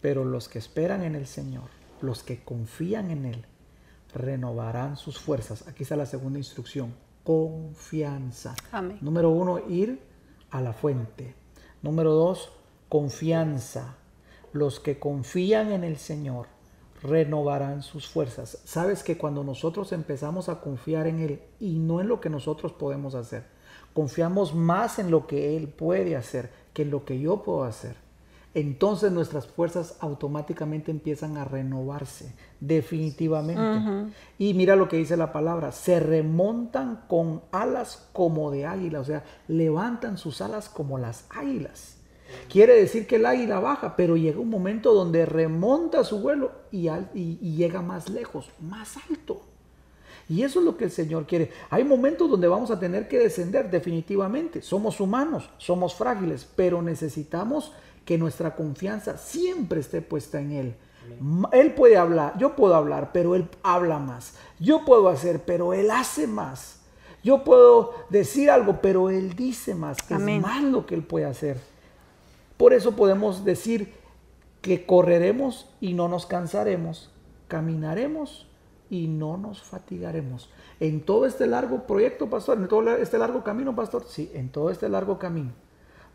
[0.02, 1.70] Pero los que esperan en el Señor,
[2.02, 3.46] los que confían en Él,
[4.14, 5.66] renovarán sus fuerzas.
[5.66, 6.94] Aquí está la segunda instrucción.
[7.24, 8.54] Confianza.
[8.74, 8.98] Amén.
[9.00, 10.02] Número uno, ir
[10.50, 11.36] a la fuente.
[11.82, 12.52] Número dos,
[12.90, 13.96] confianza.
[14.52, 16.48] Los que confían en el Señor
[17.02, 18.60] renovarán sus fuerzas.
[18.66, 22.74] Sabes que cuando nosotros empezamos a confiar en Él y no en lo que nosotros
[22.74, 23.46] podemos hacer,
[23.94, 28.07] confiamos más en lo que Él puede hacer que en lo que yo puedo hacer.
[28.58, 34.12] Entonces nuestras fuerzas automáticamente empiezan a renovarse, definitivamente.
[34.40, 39.04] Y mira lo que dice la palabra, se remontan con alas como de águila, o
[39.04, 41.98] sea, levantan sus alas como las águilas.
[42.50, 46.90] Quiere decir que el águila baja, pero llega un momento donde remonta su vuelo y,
[47.56, 49.44] llega más lejos, más alto.
[50.30, 51.52] Y eso es lo que el Señor quiere.
[51.70, 54.64] Hay momentos donde vamos a tener que descender definitivamente.
[54.64, 57.72] Somos humanos, somos frágiles, pero necesitamos
[58.08, 60.76] que nuestra confianza siempre esté puesta en Él.
[61.52, 64.36] Él puede hablar, yo puedo hablar, pero Él habla más.
[64.62, 66.80] Yo puedo hacer, pero Él hace más.
[67.22, 69.98] Yo puedo decir algo, pero Él dice más.
[70.10, 71.60] Es más lo que Él puede hacer.
[72.56, 73.94] Por eso podemos decir
[74.62, 77.12] que correremos y no nos cansaremos,
[77.50, 78.48] caminaremos
[78.90, 80.50] y no nos fatigaremos.
[80.80, 84.70] En todo este largo proyecto, pastor, en todo este largo camino, pastor, sí, en todo
[84.70, 85.52] este largo camino.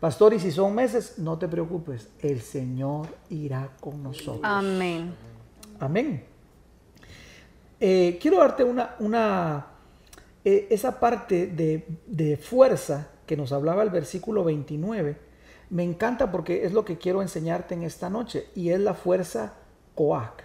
[0.03, 4.41] Pastor, y si son meses, no te preocupes, el Señor irá con nosotros.
[4.43, 5.15] Amén.
[5.79, 6.25] Amén.
[7.79, 9.65] Eh, quiero darte una, una
[10.43, 15.17] eh, esa parte de, de fuerza que nos hablaba el versículo 29
[15.69, 19.53] me encanta porque es lo que quiero enseñarte en esta noche y es la fuerza
[19.95, 20.43] Coac.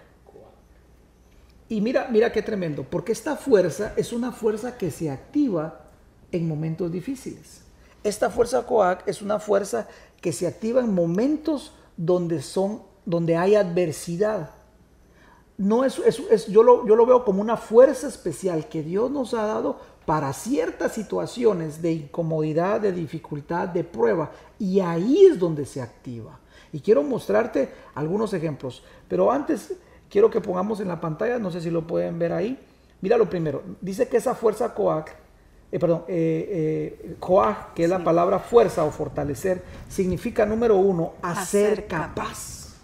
[1.69, 5.81] Y mira, mira qué tremendo, porque esta fuerza es una fuerza que se activa
[6.31, 7.67] en momentos difíciles.
[8.05, 9.89] Esta fuerza Coac es una fuerza
[10.21, 14.51] que se activa en momentos donde son donde hay adversidad.
[15.57, 19.33] No es, es, yo, lo, yo lo veo como una fuerza especial que Dios nos
[19.33, 24.31] ha dado para ciertas situaciones de incomodidad, de dificultad, de prueba.
[24.59, 26.39] Y ahí es donde se activa.
[26.73, 28.85] Y quiero mostrarte algunos ejemplos.
[29.09, 29.73] Pero antes
[30.11, 32.59] quiero que pongamos en la pantalla, no sé si lo pueden ver ahí.
[33.01, 33.63] Mira lo primero.
[33.81, 35.17] Dice que esa fuerza COAC,
[35.71, 37.17] eh, perdón, eh, eh,
[37.75, 42.75] que es la palabra fuerza o fortalecer, significa número uno, hacer, capaz.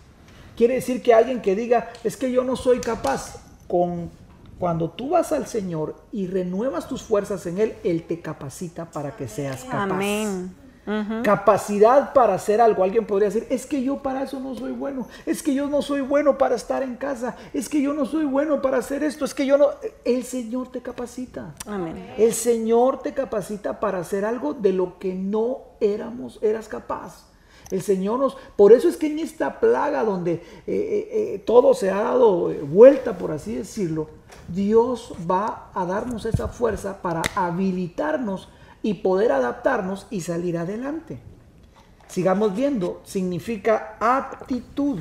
[0.56, 4.10] Quiere decir que alguien que diga, es que yo no soy capaz, con
[4.58, 9.16] cuando tú vas al Señor y renuevas tus fuerzas en Él, Él te capacita para
[9.16, 9.82] que seas capaz.
[9.82, 10.54] Amén.
[11.22, 12.84] Capacidad para hacer algo.
[12.84, 15.06] Alguien podría decir, es que yo para eso no soy bueno.
[15.26, 17.36] Es que yo no soy bueno para estar en casa.
[17.52, 19.24] Es que yo no soy bueno para hacer esto.
[19.24, 19.68] Es que yo no...
[20.04, 21.54] El Señor te capacita.
[21.66, 22.14] Amén.
[22.18, 27.26] El Señor te capacita para hacer algo de lo que no éramos, eras capaz.
[27.70, 28.36] El Señor nos...
[28.56, 32.52] Por eso es que en esta plaga donde eh, eh, eh, todo se ha dado
[32.62, 34.08] vuelta, por así decirlo,
[34.48, 38.48] Dios va a darnos esa fuerza para habilitarnos
[38.84, 41.18] y poder adaptarnos y salir adelante.
[42.06, 44.98] Sigamos viendo, significa aptitud,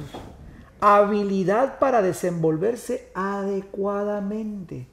[0.80, 4.88] habilidad para desenvolverse adecuadamente.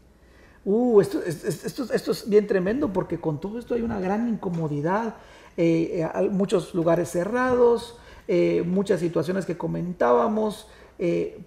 [0.64, 5.14] Uh, esto, esto, esto, es bien tremendo porque con todo esto hay una gran incomodidad,
[5.56, 10.66] eh, eh muchos lugares cerrados, eh, muchas situaciones que comentábamos,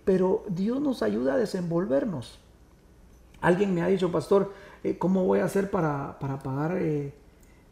[0.05, 2.39] pero Dios nos ayuda a desenvolvernos.
[3.41, 4.53] Alguien me ha dicho, pastor,
[4.97, 6.79] ¿cómo voy a hacer para, para pagar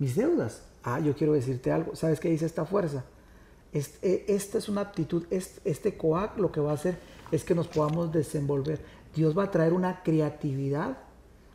[0.02, 0.64] mis deudas?
[0.84, 1.96] Ah, yo quiero decirte algo.
[1.96, 3.04] ¿Sabes qué dice esta fuerza?
[3.72, 6.98] esta es una aptitud, este, este COAC lo que va a hacer
[7.32, 8.82] es que nos podamos desenvolver.
[9.16, 10.98] Dios va a traer una creatividad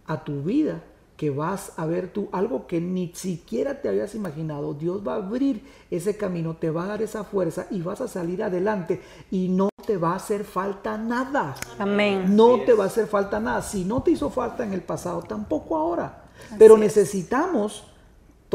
[0.07, 0.83] a tu vida
[1.19, 4.73] que vas a ver tú algo que ni siquiera te habías imaginado.
[4.75, 8.09] Dios va a abrir ese camino, te va a dar esa fuerza y vas a
[8.09, 11.57] salir adelante y no te va a hacer falta nada.
[11.79, 12.35] Amén.
[12.35, 13.61] No te va a hacer falta nada.
[13.61, 16.23] Si no te hizo falta en el pasado, tampoco ahora.
[16.59, 17.85] Pero necesitamos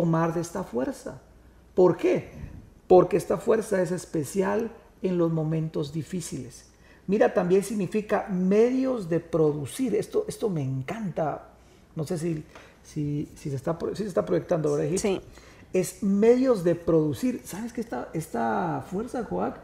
[0.02, 1.22] tomar de esta fuerza.
[1.76, 2.32] ¿Por qué?
[2.88, 4.72] Porque esta fuerza es especial
[5.04, 6.66] en los momentos difíciles.
[7.06, 9.94] Mira, también significa medios de producir.
[9.94, 11.52] Esto, esto me encanta
[11.96, 12.44] no sé si,
[12.84, 14.98] si, se, está, si se está proyectando, ¿verdad?
[14.98, 15.22] Sí.
[15.74, 17.42] Es medios de producir.
[17.46, 19.58] ¿Sabes que esta, esta fuerza, Joac,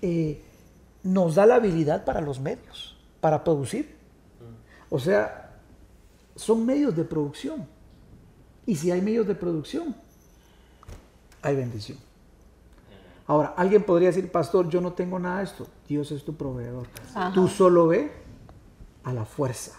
[0.00, 0.40] eh,
[1.02, 3.96] nos da la habilidad para los medios, para producir?
[4.90, 5.50] O sea,
[6.36, 7.66] son medios de producción.
[8.66, 9.94] Y si hay medios de producción,
[11.42, 11.98] hay bendición.
[13.26, 15.66] Ahora, alguien podría decir, pastor, yo no tengo nada de esto.
[15.88, 16.86] Dios es tu proveedor.
[17.34, 18.12] Tú solo ve
[19.04, 19.78] a la fuerza,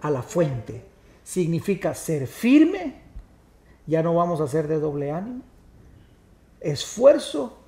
[0.00, 0.84] a la fuente,
[1.22, 3.02] significa ser firme,
[3.86, 5.42] ya no vamos a ser de doble ánimo,
[6.60, 7.58] esfuerzo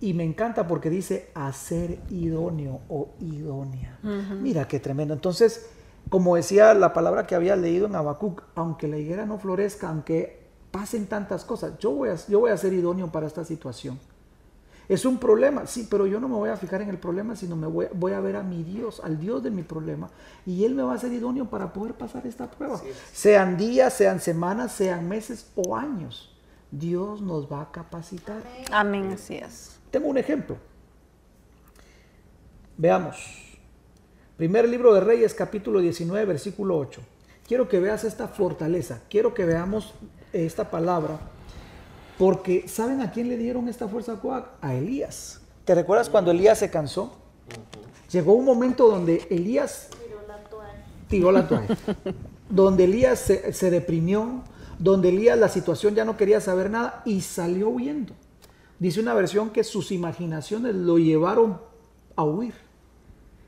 [0.00, 4.00] Y me encanta porque dice hacer idóneo o idónea.
[4.02, 5.14] Mira qué tremendo.
[5.14, 5.70] Entonces,
[6.08, 10.42] como decía la palabra que había leído en Habacuc, aunque la higuera no florezca, aunque
[10.70, 13.98] pasen tantas cosas, yo voy a, yo voy a ser idóneo para esta situación.
[14.88, 17.56] Es un problema, sí, pero yo no me voy a fijar en el problema, sino
[17.56, 20.10] me voy, voy a ver a mi Dios, al Dios de mi problema,
[20.44, 22.80] y Él me va a ser idóneo para poder pasar esta prueba.
[23.12, 26.36] sean días, sean semanas, sean meses o años.
[26.70, 28.42] Dios nos va a capacitar.
[28.70, 29.78] Amén, así es.
[29.90, 30.56] Tengo un ejemplo.
[32.76, 33.41] Veamos.
[34.42, 37.00] Primer libro de Reyes, capítulo 19, versículo 8.
[37.46, 39.94] Quiero que veas esta fortaleza, quiero que veamos
[40.32, 41.20] esta palabra
[42.18, 44.20] porque ¿saben a quién le dieron esta fuerza
[44.60, 45.40] A Elías.
[45.64, 47.12] ¿Te recuerdas cuando Elías se cansó?
[48.10, 49.90] Llegó un momento donde Elías
[51.06, 51.76] tiró la toalla.
[52.50, 54.42] donde Elías se, se deprimió,
[54.76, 58.12] donde Elías la situación ya no quería saber nada y salió huyendo.
[58.80, 61.60] Dice una versión que sus imaginaciones lo llevaron
[62.16, 62.71] a huir.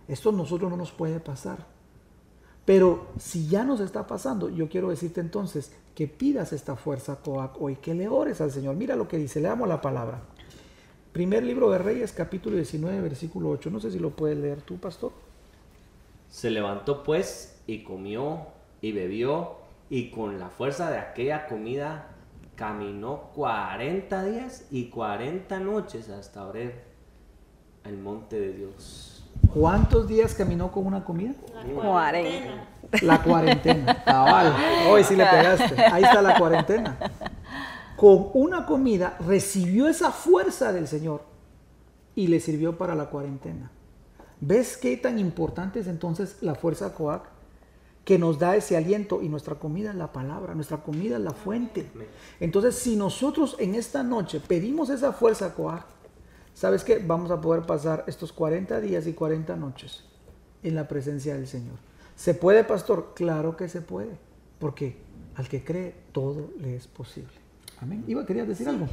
[0.08, 1.66] Esto a nosotros no nos puede pasar.
[2.64, 7.60] Pero si ya nos está pasando, yo quiero decirte entonces, que pidas esta fuerza Coac
[7.60, 8.74] hoy, que le ores al Señor.
[8.74, 10.22] Mira lo que dice, leamos la palabra.
[11.12, 13.70] Primer libro de Reyes, capítulo 19, versículo 8.
[13.70, 15.12] No sé si lo puedes leer tú, pastor.
[16.28, 18.48] Se levantó pues y comió
[18.80, 22.08] y bebió y con la fuerza de aquella comida
[22.56, 26.72] caminó 40 días y 40 noches hasta Oreb,
[27.84, 29.13] el monte de Dios.
[29.52, 31.34] ¿Cuántos días caminó con una comida?
[31.74, 32.68] 40.
[33.02, 34.54] La cuarentena, cabal.
[34.88, 35.80] Hoy sí le pegaste.
[35.80, 36.98] Ahí está la cuarentena.
[37.96, 41.22] Con una comida recibió esa fuerza del Señor
[42.14, 43.70] y le sirvió para la cuarentena.
[44.40, 47.22] ¿Ves qué tan importante es entonces la fuerza Coac?
[48.04, 51.32] Que nos da ese aliento y nuestra comida es la palabra, nuestra comida es la
[51.32, 51.90] fuente.
[52.38, 55.86] Entonces, si nosotros en esta noche pedimos esa fuerza Coac,
[56.54, 57.02] ¿sabes qué?
[57.04, 60.04] Vamos a poder pasar estos 40 días y 40 noches
[60.62, 61.76] en la presencia del Señor.
[62.16, 63.12] ¿Se puede, pastor?
[63.14, 64.16] Claro que se puede,
[64.58, 64.96] porque
[65.34, 67.32] al que cree todo le es posible.
[67.80, 68.04] Amén.
[68.06, 68.86] Iba, ¿querías decir algo?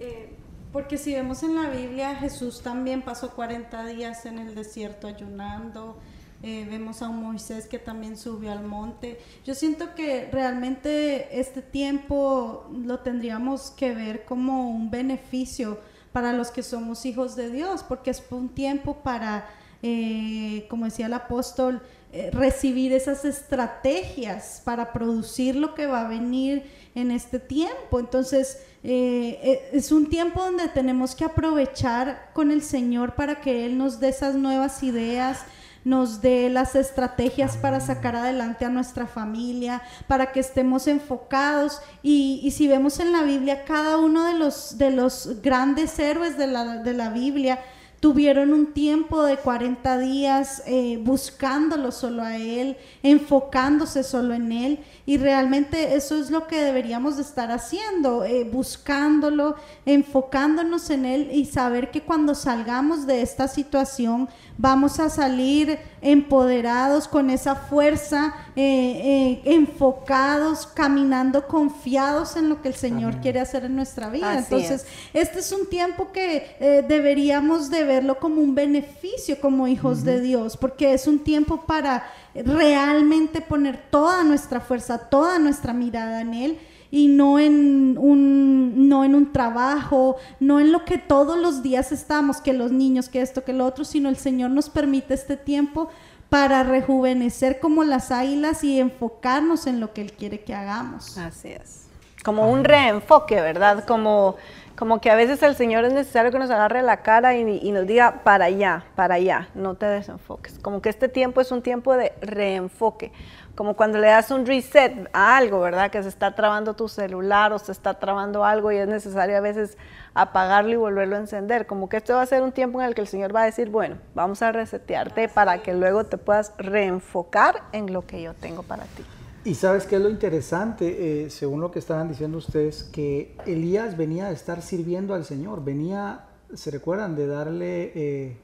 [0.00, 0.30] Eh,
[0.72, 5.98] porque si vemos en la Biblia, Jesús también pasó 40 días en el desierto ayunando.
[6.42, 9.20] Eh, vemos a un Moisés que también subió al monte.
[9.44, 15.78] Yo siento que realmente este tiempo lo tendríamos que ver como un beneficio
[16.12, 19.48] para los que somos hijos de Dios, porque es un tiempo para,
[19.82, 26.08] eh, como decía el apóstol, eh, recibir esas estrategias para producir lo que va a
[26.08, 27.98] venir en este tiempo.
[27.98, 33.78] Entonces, eh, es un tiempo donde tenemos que aprovechar con el Señor para que Él
[33.78, 35.40] nos dé esas nuevas ideas,
[35.84, 41.80] nos dé las estrategias para sacar adelante a nuestra familia, para que estemos enfocados.
[42.02, 46.46] Y, si vemos en la Biblia, cada uno de los, de los grandes héroes de
[46.46, 47.58] la, de la Biblia,
[48.02, 54.80] tuvieron un tiempo de 40 días eh, buscándolo solo a Él, enfocándose solo en Él.
[55.06, 59.54] Y realmente eso es lo que deberíamos de estar haciendo, eh, buscándolo,
[59.86, 67.08] enfocándonos en Él y saber que cuando salgamos de esta situación vamos a salir empoderados
[67.08, 73.76] con esa fuerza, eh, enfocados, caminando confiados en lo que el Señor quiere hacer en
[73.76, 74.36] nuestra vida.
[74.36, 74.84] Entonces,
[75.14, 80.56] este es un tiempo que deberíamos de verlo como un beneficio como hijos de Dios,
[80.56, 86.58] porque es un tiempo para realmente poner toda nuestra fuerza, toda nuestra mirada en Él
[86.92, 91.90] y no en un no en un trabajo, no en lo que todos los días
[91.90, 95.38] estamos, que los niños, que esto, que lo otro, sino el Señor nos permite este
[95.38, 95.88] tiempo
[96.28, 101.16] para rejuvenecer como las águilas y enfocarnos en lo que Él quiere que hagamos.
[101.16, 101.86] Así es.
[102.22, 103.84] Como un reenfoque, ¿verdad?
[103.86, 104.36] Como
[104.76, 107.86] como que a veces el Señor es necesario que nos agarre la cara y, nos
[107.86, 110.58] diga para allá, para allá, no te desenfoques.
[110.58, 113.12] Como que este tiempo es un tiempo de reenfoque,
[113.54, 115.90] como cuando le das un reset a algo, ¿verdad?
[115.90, 119.40] Que se está trabando tu celular o se está trabando algo y es necesario a
[119.40, 119.76] veces
[120.14, 121.66] apagarlo y volverlo a encender.
[121.66, 123.44] Como que esto va a ser un tiempo en el que el Señor va a
[123.44, 128.34] decir, bueno, vamos a resetearte para que luego te puedas reenfocar en lo que yo
[128.34, 129.04] tengo para ti.
[129.44, 133.96] Y sabes qué es lo interesante, eh, según lo que estaban diciendo ustedes, que Elías
[133.96, 137.16] venía a estar sirviendo al Señor, venía, ¿se recuerdan?
[137.16, 137.92] De darle...
[137.94, 138.36] Eh,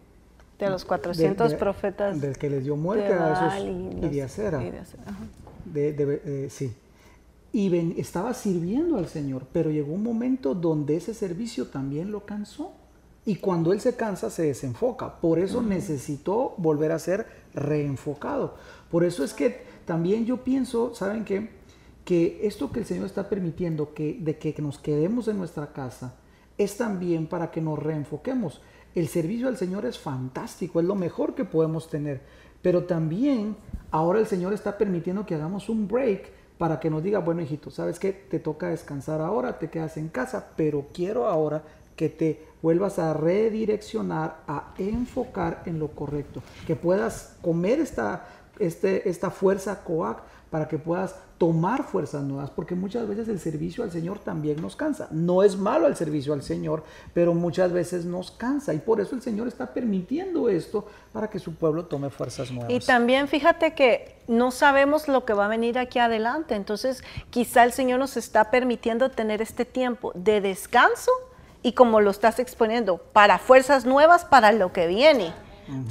[0.59, 2.20] de los 400 profetas.
[2.20, 4.62] Del que les dio muerte a esos y, de acera.
[5.64, 6.72] De, de, sí.
[7.52, 12.26] Y ven, estaba sirviendo al Señor, pero llegó un momento donde ese servicio también lo
[12.26, 12.72] cansó.
[13.24, 15.20] Y cuando él se cansa, se desenfoca.
[15.20, 18.54] Por eso necesitó volver a ser reenfocado.
[18.90, 21.50] Por eso es que también yo pienso, ¿saben qué?
[22.04, 26.14] Que esto que el Señor está permitiendo, que, de que nos quedemos en nuestra casa,
[26.56, 28.61] es también para que nos reenfoquemos.
[28.95, 32.20] El servicio al Señor es fantástico, es lo mejor que podemos tener,
[32.62, 33.57] pero también
[33.91, 37.70] ahora el Señor está permitiendo que hagamos un break para que nos diga, bueno hijito,
[37.70, 41.62] sabes que te toca descansar ahora, te quedas en casa, pero quiero ahora
[41.95, 48.26] que te vuelvas a redireccionar, a enfocar en lo correcto, que puedas comer esta,
[48.59, 53.84] este, esta fuerza coac para que puedas tomar fuerzas nuevas, porque muchas veces el servicio
[53.84, 55.09] al Señor también nos cansa.
[55.11, 56.82] No es malo el servicio al Señor,
[57.14, 61.38] pero muchas veces nos cansa y por eso el Señor está permitiendo esto para que
[61.38, 62.72] su pueblo tome fuerzas nuevas.
[62.72, 67.62] Y también fíjate que no sabemos lo que va a venir aquí adelante, entonces quizá
[67.64, 71.11] el Señor nos está permitiendo tener este tiempo de descanso
[71.62, 75.32] y como lo estás exponiendo, para fuerzas nuevas para lo que viene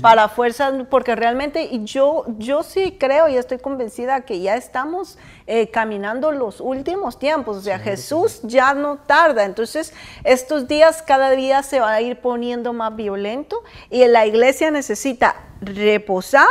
[0.01, 5.69] para fuerzas, porque realmente yo, yo sí creo y estoy convencida que ya estamos eh,
[5.69, 11.63] caminando los últimos tiempos, o sea, Jesús ya no tarda, entonces estos días cada día
[11.63, 16.47] se va a ir poniendo más violento y la iglesia necesita reposar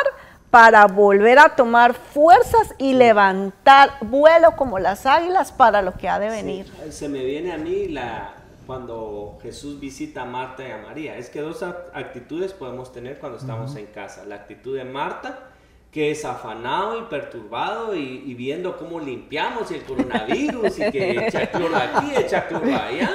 [0.51, 6.18] para volver a tomar fuerzas y levantar vuelo como las águilas para lo que ha
[6.18, 6.72] de venir.
[6.91, 8.35] se me viene a mí la,
[8.67, 11.17] cuando Jesús visita a Marta y a María.
[11.17, 14.25] Es que dos actitudes podemos tener cuando estamos en casa.
[14.25, 15.51] La actitud de Marta,
[15.93, 21.77] que es afanado y perturbado y, viendo cómo limpiamos el coronavirus y que echa cloro
[21.77, 23.11] aquí, echa cloro allá.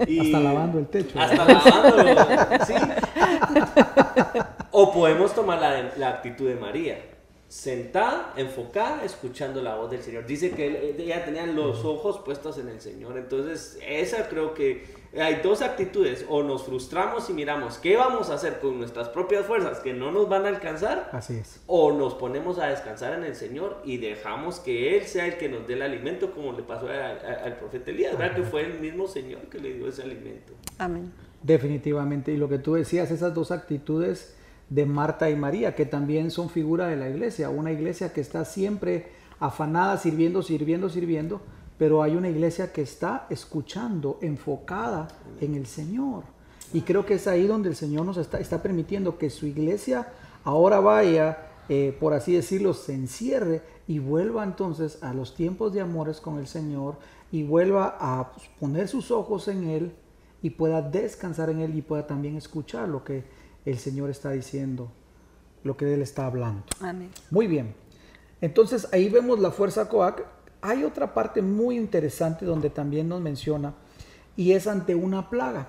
[0.00, 1.20] hasta lavando el techo.
[1.20, 2.26] Hasta lavándolo,
[2.66, 2.74] sí.
[4.70, 7.17] O podemos tomar la, la actitud de María
[7.48, 10.26] sentada, enfocada, escuchando la voz del Señor.
[10.26, 13.16] Dice que ella tenía los ojos puestos en el Señor.
[13.16, 14.84] Entonces, esa creo que
[15.18, 16.26] hay dos actitudes.
[16.28, 20.12] O nos frustramos y miramos qué vamos a hacer con nuestras propias fuerzas que no
[20.12, 21.08] nos van a alcanzar.
[21.12, 21.60] Así es.
[21.66, 25.48] O nos ponemos a descansar en el Señor y dejamos que Él sea el que
[25.48, 28.18] nos dé el alimento, como le pasó al profeta Elías.
[28.18, 30.52] ¿Verdad que fue el mismo Señor que le dio ese alimento?
[30.76, 31.10] Amén.
[31.42, 32.30] Definitivamente.
[32.30, 34.34] Y lo que tú decías, esas dos actitudes
[34.70, 38.44] de Marta y María, que también son figura de la iglesia, una iglesia que está
[38.44, 39.06] siempre
[39.40, 41.40] afanada, sirviendo, sirviendo, sirviendo,
[41.78, 45.08] pero hay una iglesia que está escuchando, enfocada
[45.40, 46.24] en el Señor.
[46.72, 50.08] Y creo que es ahí donde el Señor nos está, está permitiendo que su iglesia
[50.44, 55.80] ahora vaya, eh, por así decirlo, se encierre y vuelva entonces a los tiempos de
[55.80, 56.96] amores con el Señor
[57.32, 59.92] y vuelva a poner sus ojos en Él
[60.42, 63.24] y pueda descansar en Él y pueda también escuchar lo que
[63.64, 64.90] el Señor está diciendo,
[65.64, 66.64] lo que Él está hablando.
[66.80, 67.10] Amén.
[67.30, 67.74] Muy bien.
[68.40, 70.24] Entonces ahí vemos la fuerza Coac.
[70.60, 73.74] Hay otra parte muy interesante donde también nos menciona
[74.36, 75.68] y es ante una plaga.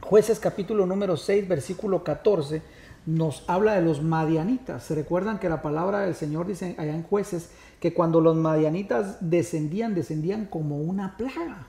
[0.00, 2.62] Jueces capítulo número 6, versículo 14,
[3.06, 4.82] nos habla de los madianitas.
[4.82, 9.18] ¿Se recuerdan que la palabra del Señor dice allá en jueces que cuando los madianitas
[9.20, 11.68] descendían, descendían como una plaga?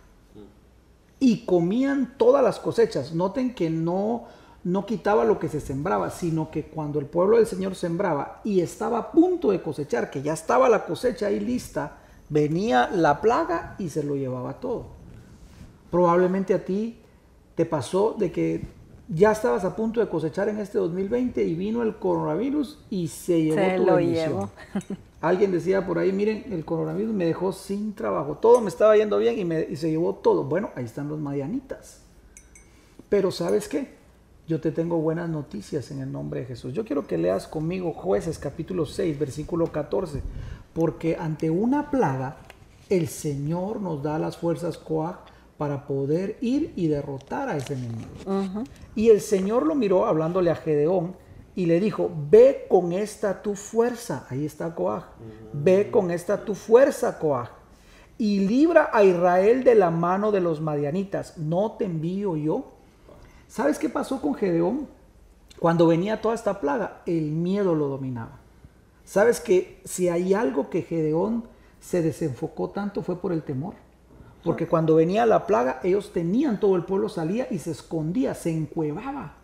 [1.19, 3.13] Y comían todas las cosechas.
[3.13, 4.25] Noten que no
[4.63, 8.61] no quitaba lo que se sembraba, sino que cuando el pueblo del Señor sembraba y
[8.61, 11.97] estaba a punto de cosechar, que ya estaba la cosecha ahí lista,
[12.29, 14.87] venía la plaga y se lo llevaba todo.
[15.91, 16.99] Probablemente a ti
[17.55, 18.65] te pasó de que
[19.09, 23.43] ya estabas a punto de cosechar en este 2020 y vino el coronavirus y se
[23.43, 24.49] llevó se tu lo bendición.
[25.21, 29.17] Alguien decía por ahí, miren, el coronavirus me dejó sin trabajo, todo me estaba yendo
[29.17, 30.43] bien y, me, y se llevó todo.
[30.43, 32.01] Bueno, ahí están los madianitas.
[33.09, 34.02] Pero ¿sabes qué?
[34.47, 36.73] Yo te tengo buenas noticias en el nombre de Jesús.
[36.73, 40.21] Yo quiero que leas conmigo jueces capítulo 6, versículo 14,
[40.73, 42.37] porque ante una plaga
[42.89, 45.19] el Señor nos da las fuerzas Coag
[45.57, 48.65] para poder ir y derrotar a ese enemigo.
[48.95, 51.15] Y el Señor lo miró hablándole a Gedeón
[51.55, 55.05] y le dijo, ve con esta tu fuerza, ahí está Coag,
[55.53, 57.49] ve con esta tu fuerza Coag
[58.17, 62.72] y libra a Israel de la mano de los madianitas, ¿no te envío yo?
[63.53, 64.87] ¿Sabes qué pasó con Gedeón?
[65.59, 68.39] Cuando venía toda esta plaga, el miedo lo dominaba.
[69.05, 71.43] ¿Sabes que si hay algo que Gedeón
[71.79, 73.75] se desenfocó tanto fue por el temor?
[74.43, 78.49] Porque cuando venía la plaga, ellos tenían, todo el pueblo salía y se escondía, se
[78.49, 79.35] encuevaba.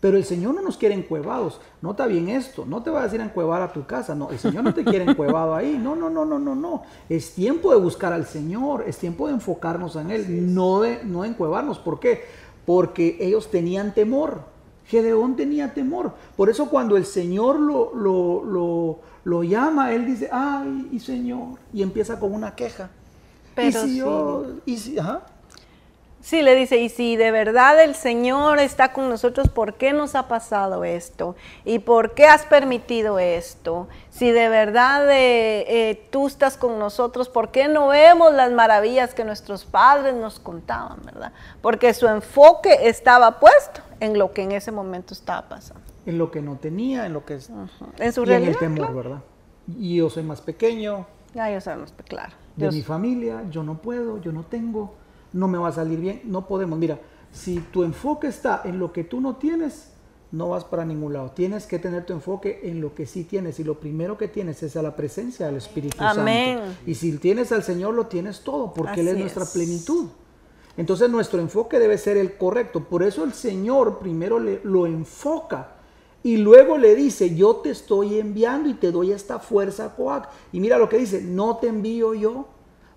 [0.00, 1.60] Pero el Señor no nos quiere encuevados.
[1.80, 4.64] Nota bien esto, no te vas a decir encuevar a tu casa, no, el Señor
[4.64, 5.78] no te quiere encuevado ahí.
[5.80, 6.82] No, no, no, no, no, no.
[7.08, 11.24] Es tiempo de buscar al Señor, es tiempo de enfocarnos en Él, no de no
[11.24, 11.78] encuevarnos.
[11.78, 12.24] ¿Por qué?
[12.66, 14.42] Porque ellos tenían temor.
[14.86, 16.12] Gedeón tenía temor.
[16.36, 21.82] Por eso cuando el Señor lo, lo, lo, llama, él dice, ay, y Señor, y
[21.82, 22.90] empieza con una queja.
[23.54, 24.96] Pero y si yo, y si,
[26.24, 30.14] Sí, le dice, y si de verdad el Señor está con nosotros, ¿por qué nos
[30.14, 31.36] ha pasado esto?
[31.66, 33.88] ¿Y por qué has permitido esto?
[34.08, 39.12] Si de verdad eh, eh, tú estás con nosotros, ¿por qué no vemos las maravillas
[39.12, 41.32] que nuestros padres nos contaban, verdad?
[41.60, 45.82] Porque su enfoque estaba puesto en lo que en ese momento estaba pasando.
[46.06, 47.50] En lo que no tenía, en lo que es...
[47.98, 48.48] En su y realidad.
[48.62, 49.18] en el temor, ¿verdad?
[49.68, 52.32] Y yo soy más pequeño, Ya, ya sabemos, claro.
[52.56, 54.94] de Dios- mi familia, yo no puedo, yo no tengo,
[55.34, 56.78] no me va a salir bien, no podemos.
[56.78, 56.98] Mira,
[57.30, 59.90] si tu enfoque está en lo que tú no tienes,
[60.32, 61.30] no vas para ningún lado.
[61.32, 64.62] Tienes que tener tu enfoque en lo que sí tienes y lo primero que tienes
[64.62, 66.58] es a la presencia del Espíritu Amén.
[66.58, 66.74] Santo.
[66.86, 69.50] Y si tienes al Señor, lo tienes todo, porque Él es nuestra es.
[69.50, 70.06] plenitud.
[70.76, 72.84] Entonces nuestro enfoque debe ser el correcto.
[72.84, 75.76] Por eso el Señor primero le- lo enfoca
[76.24, 80.28] y luego le dice, yo te estoy enviando y te doy esta fuerza, Coac.
[80.52, 82.48] Y mira lo que dice, no te envío yo.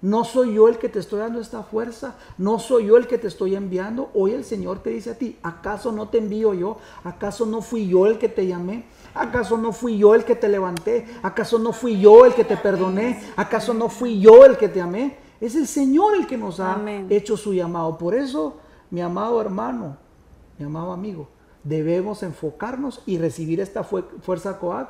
[0.01, 3.17] No soy yo el que te estoy dando esta fuerza, no soy yo el que
[3.17, 4.11] te estoy enviando.
[4.13, 6.77] Hoy el Señor te dice a ti, ¿acaso no te envío yo?
[7.03, 8.85] ¿Acaso no fui yo el que te llamé?
[9.15, 11.07] ¿Acaso no fui yo el que te levanté?
[11.23, 13.19] ¿Acaso no fui yo el que te perdoné?
[13.35, 15.17] ¿Acaso no fui yo el que te amé?
[15.41, 17.07] Es el Señor el que nos ha Amén.
[17.09, 17.97] hecho su llamado.
[17.97, 18.57] Por eso,
[18.91, 19.97] mi amado hermano,
[20.59, 21.27] mi amado amigo,
[21.63, 24.89] debemos enfocarnos y recibir esta fue- fuerza Coac,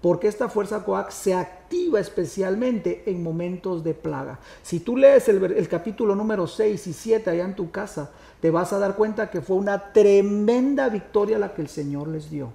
[0.00, 4.38] porque esta fuerza Coac se activa especialmente en momentos de plaga.
[4.62, 8.72] Si tú lees el, capítulo número 6 y 7 allá en tu casa, te vas
[8.72, 12.50] a dar cuenta que fue una tremenda victoria la que el Señor les dio.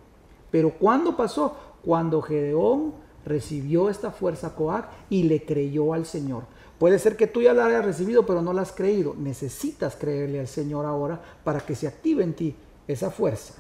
[0.52, 1.56] Pero ¿cuándo pasó?
[1.84, 2.94] Cuando Gedeón
[3.26, 6.44] recibió esta fuerza Coac y le creyó al Señor.
[6.78, 9.16] Puede ser que tú ya la hayas recibido, pero no la has creído.
[9.18, 12.56] Necesitas creerle al Señor ahora para que se active en ti
[12.88, 13.56] esa fuerza.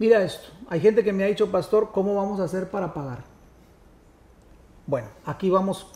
[0.00, 0.48] Mira esto.
[0.70, 3.22] Hay gente que me ha dicho, pastor, ¿cómo vamos a hacer para pagar?
[4.86, 5.88] Bueno, aquí vamos.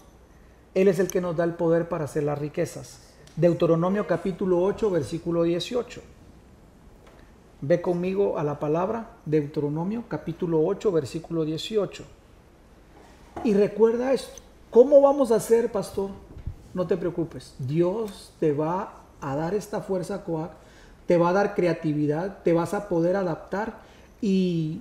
[0.74, 3.14] Él es el que nos da el poder para hacer las riquezas.
[3.34, 6.02] Deuteronomio capítulo 8, versículo 18.
[7.62, 12.04] Ve conmigo a la palabra Deuteronomio capítulo 8, versículo 18.
[13.42, 14.42] Y recuerda esto.
[14.68, 16.10] ¿Cómo vamos a hacer, pastor?
[16.74, 17.54] No te preocupes.
[17.58, 18.92] Dios te va
[19.22, 20.50] a dar esta fuerza coac,
[21.06, 24.80] te va a dar creatividad, te vas a poder adaptar y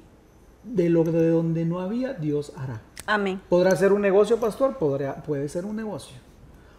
[0.63, 2.81] de lo de donde no había, Dios hará.
[3.05, 3.41] Amén.
[3.49, 4.77] ¿Podrá ser un negocio, pastor?
[4.77, 6.17] Podrá, puede ser un negocio.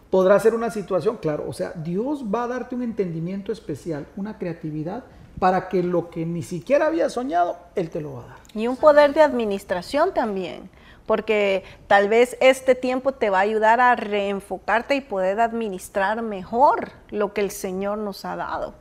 [0.09, 1.17] ¿Podrá ser una situación?
[1.17, 5.03] Claro, o sea, Dios va a darte un entendimiento especial, una creatividad
[5.39, 8.37] para que lo que ni siquiera había soñado, Él te lo va a dar.
[8.53, 10.69] Y un poder de administración también,
[11.05, 16.91] porque tal vez este tiempo te va a ayudar a reenfocarte y poder administrar mejor
[17.09, 18.73] lo que el Señor nos ha dado.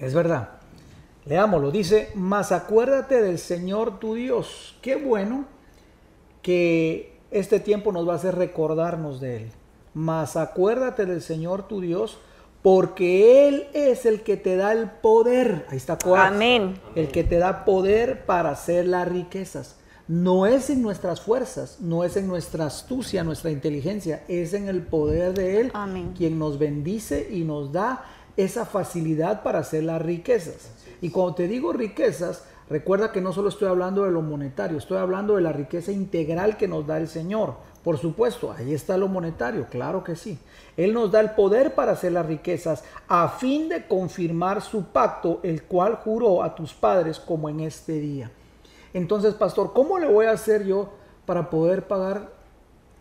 [0.00, 0.48] Es verdad.
[1.26, 1.70] Leámoslo.
[1.70, 4.76] Dice, mas acuérdate del Señor tu Dios.
[4.82, 5.46] Qué bueno
[6.42, 9.52] que este tiempo nos va a hacer recordarnos de Él.
[9.94, 12.18] Mas acuérdate del Señor tu Dios,
[12.62, 15.66] porque Él es el que te da el poder.
[15.70, 16.32] Ahí está Coax.
[16.32, 16.74] Amén.
[16.94, 19.76] El que te da poder para hacer las riquezas.
[20.06, 24.82] No es en nuestras fuerzas, no es en nuestra astucia, nuestra inteligencia, es en el
[24.82, 26.12] poder de Él Amén.
[26.14, 28.04] quien nos bendice y nos da
[28.36, 30.73] esa facilidad para hacer las riquezas.
[31.04, 34.96] Y cuando te digo riquezas, recuerda que no solo estoy hablando de lo monetario, estoy
[34.96, 37.56] hablando de la riqueza integral que nos da el Señor.
[37.82, 40.38] Por supuesto, ahí está lo monetario, claro que sí.
[40.78, 45.40] Él nos da el poder para hacer las riquezas a fin de confirmar su pacto,
[45.42, 48.30] el cual juró a tus padres como en este día.
[48.94, 50.88] Entonces, pastor, ¿cómo le voy a hacer yo
[51.26, 52.30] para poder pagar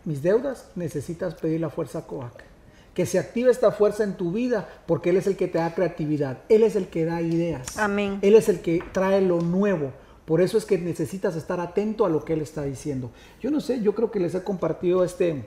[0.03, 0.69] mis deudas?
[0.75, 2.52] Necesitas pedir la fuerza COAC.
[2.93, 5.73] Que se active esta fuerza en tu vida porque Él es el que te da
[5.73, 6.39] creatividad.
[6.49, 7.77] Él es el que da ideas.
[7.77, 8.19] Amén.
[8.21, 9.91] Él es el que trae lo nuevo.
[10.25, 13.09] Por eso es que necesitas estar atento a lo que Él está diciendo.
[13.41, 15.43] Yo no sé, yo creo que les he compartido este,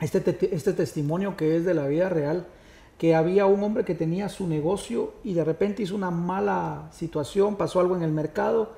[0.00, 2.46] este, te- este testimonio que es de la vida real,
[2.98, 7.56] que había un hombre que tenía su negocio y de repente hizo una mala situación,
[7.56, 8.72] pasó algo en el mercado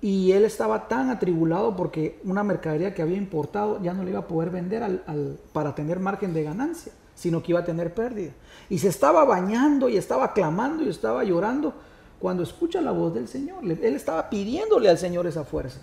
[0.00, 4.20] y él estaba tan atribulado porque una mercadería que había importado ya no le iba
[4.20, 7.94] a poder vender al- al- para tener margen de ganancia, sino que iba a tener
[7.94, 8.32] pérdida.
[8.68, 11.74] Y se estaba bañando y estaba clamando y estaba llorando
[12.18, 13.64] cuando escucha la voz del Señor.
[13.64, 15.80] Él estaba pidiéndole al Señor esa fuerza.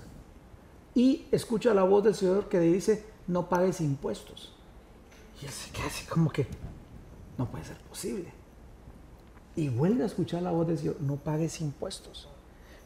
[0.93, 4.53] Y escucha la voz del Señor que le dice, no pagues impuestos.
[5.41, 6.47] Y él se queda así como que,
[7.37, 8.31] no puede ser posible.
[9.55, 12.27] Y vuelve a escuchar la voz del Señor, no pagues impuestos.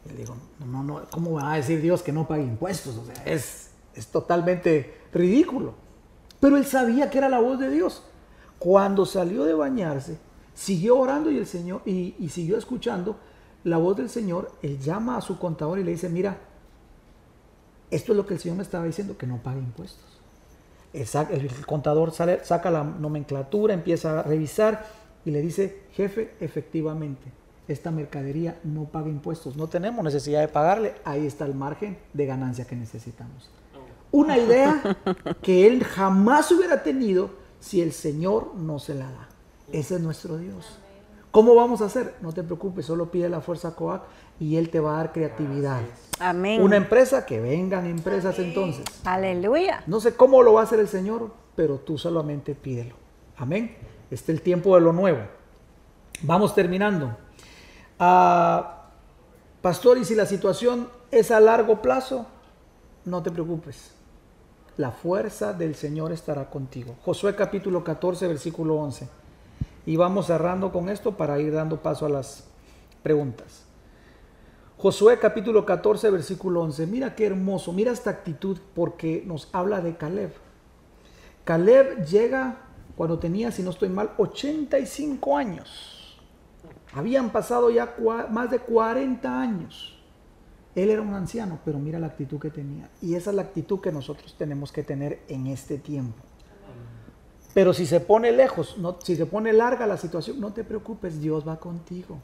[0.05, 2.95] Y le digo, no, no, no, ¿cómo va a decir Dios que no pague impuestos?
[2.97, 5.73] O sea, es, es totalmente ridículo.
[6.39, 8.03] Pero él sabía que era la voz de Dios.
[8.59, 10.17] Cuando salió de bañarse,
[10.53, 13.17] siguió orando y el Señor, y, y siguió escuchando
[13.63, 16.37] la voz del Señor, él llama a su contador y le dice, mira,
[17.91, 20.05] esto es lo que el Señor me estaba diciendo, que no pague impuestos.
[20.93, 24.85] el, contador sale, saca la nomenclatura, empieza a revisar
[25.25, 27.31] y le dice, jefe, efectivamente,
[27.67, 32.25] esta mercadería no paga impuestos, no tenemos necesidad de pagarle, ahí está el margen de
[32.25, 33.49] ganancia que necesitamos.
[34.11, 34.97] Una idea
[35.41, 37.31] que él jamás hubiera tenido
[37.65, 39.27] si el Señor no se la da.
[39.71, 40.77] Ese es nuestro Dios.
[41.31, 42.13] ¿Cómo vamos a hacer?
[42.21, 44.03] No te preocupes, solo pide la fuerza COAC
[44.39, 45.81] y Él te va a dar creatividad.
[46.19, 46.61] Amén.
[46.61, 48.85] Una empresa, que vengan empresas entonces.
[49.03, 49.83] Aleluya.
[49.87, 52.95] No sé cómo lo va a hacer el Señor, pero tú solamente pídelo.
[53.35, 53.75] Amén.
[54.11, 55.21] Este es el tiempo de lo nuevo.
[56.21, 57.17] Vamos terminando.
[57.97, 58.91] Ah,
[59.63, 62.27] pastor, y si la situación es a largo plazo,
[63.05, 63.94] no te preocupes.
[64.77, 66.95] La fuerza del Señor estará contigo.
[67.05, 69.07] Josué capítulo 14, versículo 11.
[69.85, 72.43] Y vamos cerrando con esto para ir dando paso a las
[73.01, 73.63] preguntas.
[74.77, 76.87] Josué capítulo 14, versículo 11.
[76.87, 80.33] Mira qué hermoso, mira esta actitud porque nos habla de Caleb.
[81.45, 82.57] Caleb llega
[82.97, 86.19] cuando tenía, si no estoy mal, 85 años.
[86.93, 87.95] Habían pasado ya
[88.29, 89.94] más de 40 años.
[90.75, 92.89] Él era un anciano, pero mira la actitud que tenía.
[93.01, 96.21] Y esa es la actitud que nosotros tenemos que tener en este tiempo.
[97.53, 101.21] Pero si se pone lejos, no, si se pone larga la situación, no te preocupes,
[101.21, 102.17] Dios va contigo.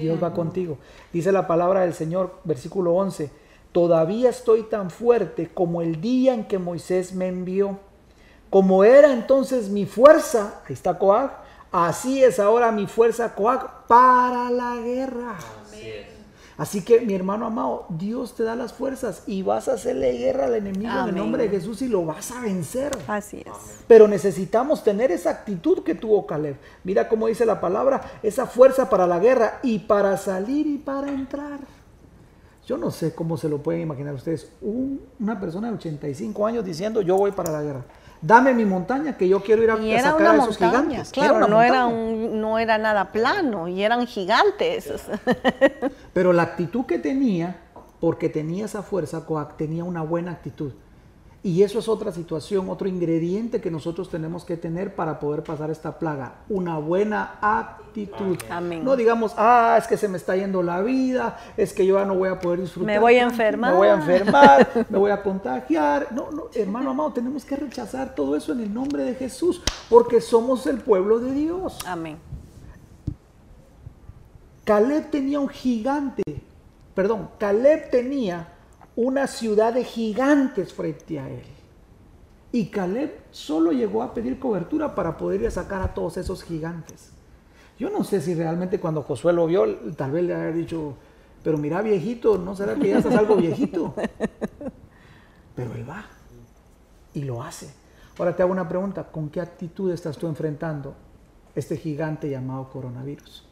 [0.00, 0.78] Dios va contigo.
[1.12, 3.30] Dice la palabra del Señor, versículo 11,
[3.70, 7.78] todavía estoy tan fuerte como el día en que Moisés me envió.
[8.50, 11.30] Como era entonces mi fuerza, ahí está Coag,
[11.70, 15.38] así es ahora mi fuerza Coag para la guerra.
[15.64, 16.13] Así
[16.82, 20.54] que mi hermano amado, Dios te da las fuerzas y vas a hacerle guerra al
[20.54, 22.96] enemigo en el nombre de Jesús y lo vas a vencer.
[23.08, 23.84] Así es.
[23.88, 26.56] Pero necesitamos tener esa actitud que tuvo Caleb.
[26.84, 31.08] Mira cómo dice la palabra, esa fuerza para la guerra y para salir y para
[31.08, 31.60] entrar.
[32.66, 34.50] Yo no sé cómo se lo pueden imaginar ustedes.
[34.62, 37.84] una persona de 85 años diciendo yo voy para la guerra
[38.26, 41.10] dame mi montaña que yo quiero ir a, sacar a esos gigantes.
[41.10, 44.92] Claro, no, era no era nada plano y eran gigantes.
[46.12, 47.56] Pero la actitud que tenía,
[48.00, 50.72] porque tenía esa fuerza, tenía una buena actitud.
[51.44, 55.70] Y eso es otra situación, otro ingrediente que nosotros tenemos que tener para poder pasar
[55.70, 56.36] esta plaga.
[56.48, 58.38] Una buena actitud.
[58.82, 62.06] No digamos, ah, es que se me está yendo la vida, es que yo ya
[62.06, 62.86] no voy a poder disfrutar.
[62.86, 63.72] Me voy a enfermar.
[63.72, 66.08] Me voy a enfermar, me voy a contagiar.
[66.12, 70.22] No, no, hermano amado, tenemos que rechazar todo eso en el nombre de Jesús, porque
[70.22, 71.78] somos el pueblo de Dios.
[71.86, 72.16] Amén.
[74.64, 76.22] Caleb tenía un gigante,
[76.94, 78.53] perdón, Caleb tenía
[78.96, 81.42] una ciudad de gigantes frente a él.
[82.52, 86.44] Y Caleb solo llegó a pedir cobertura para poder ir a sacar a todos esos
[86.44, 87.10] gigantes.
[87.78, 89.66] Yo no sé si realmente cuando Josué lo vio,
[89.96, 90.94] tal vez le había dicho,
[91.42, 93.94] pero mira viejito, ¿no será que ya estás algo viejito?
[95.56, 96.04] Pero él va
[97.12, 97.72] y lo hace.
[98.18, 100.94] Ahora te hago una pregunta, ¿con qué actitud estás tú enfrentando
[101.54, 103.46] este gigante llamado coronavirus?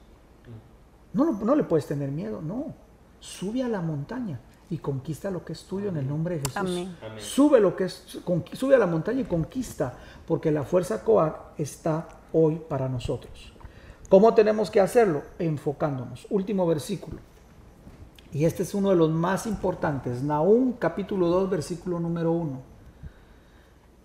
[1.12, 2.74] No, no le puedes tener miedo, no.
[3.20, 4.40] Sube a la montaña
[4.72, 6.88] y conquista lo que es tuyo en el nombre de Jesús.
[7.18, 8.18] Sube lo que es,
[8.54, 13.52] sube a la montaña y conquista, porque la fuerza Coag está hoy para nosotros.
[14.08, 15.24] ¿Cómo tenemos que hacerlo?
[15.38, 16.26] Enfocándonos.
[16.30, 17.18] Último versículo.
[18.32, 20.22] Y este es uno de los más importantes.
[20.22, 22.62] Nahum capítulo 2, versículo número 1.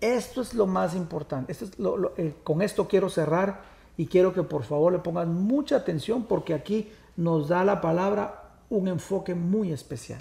[0.02, 1.50] Esto es lo más importante.
[1.50, 1.72] Esto es
[2.18, 3.62] eh, con esto quiero cerrar
[3.96, 8.50] y quiero que por favor le pongan mucha atención porque aquí nos da la palabra
[8.68, 10.20] un enfoque muy especial.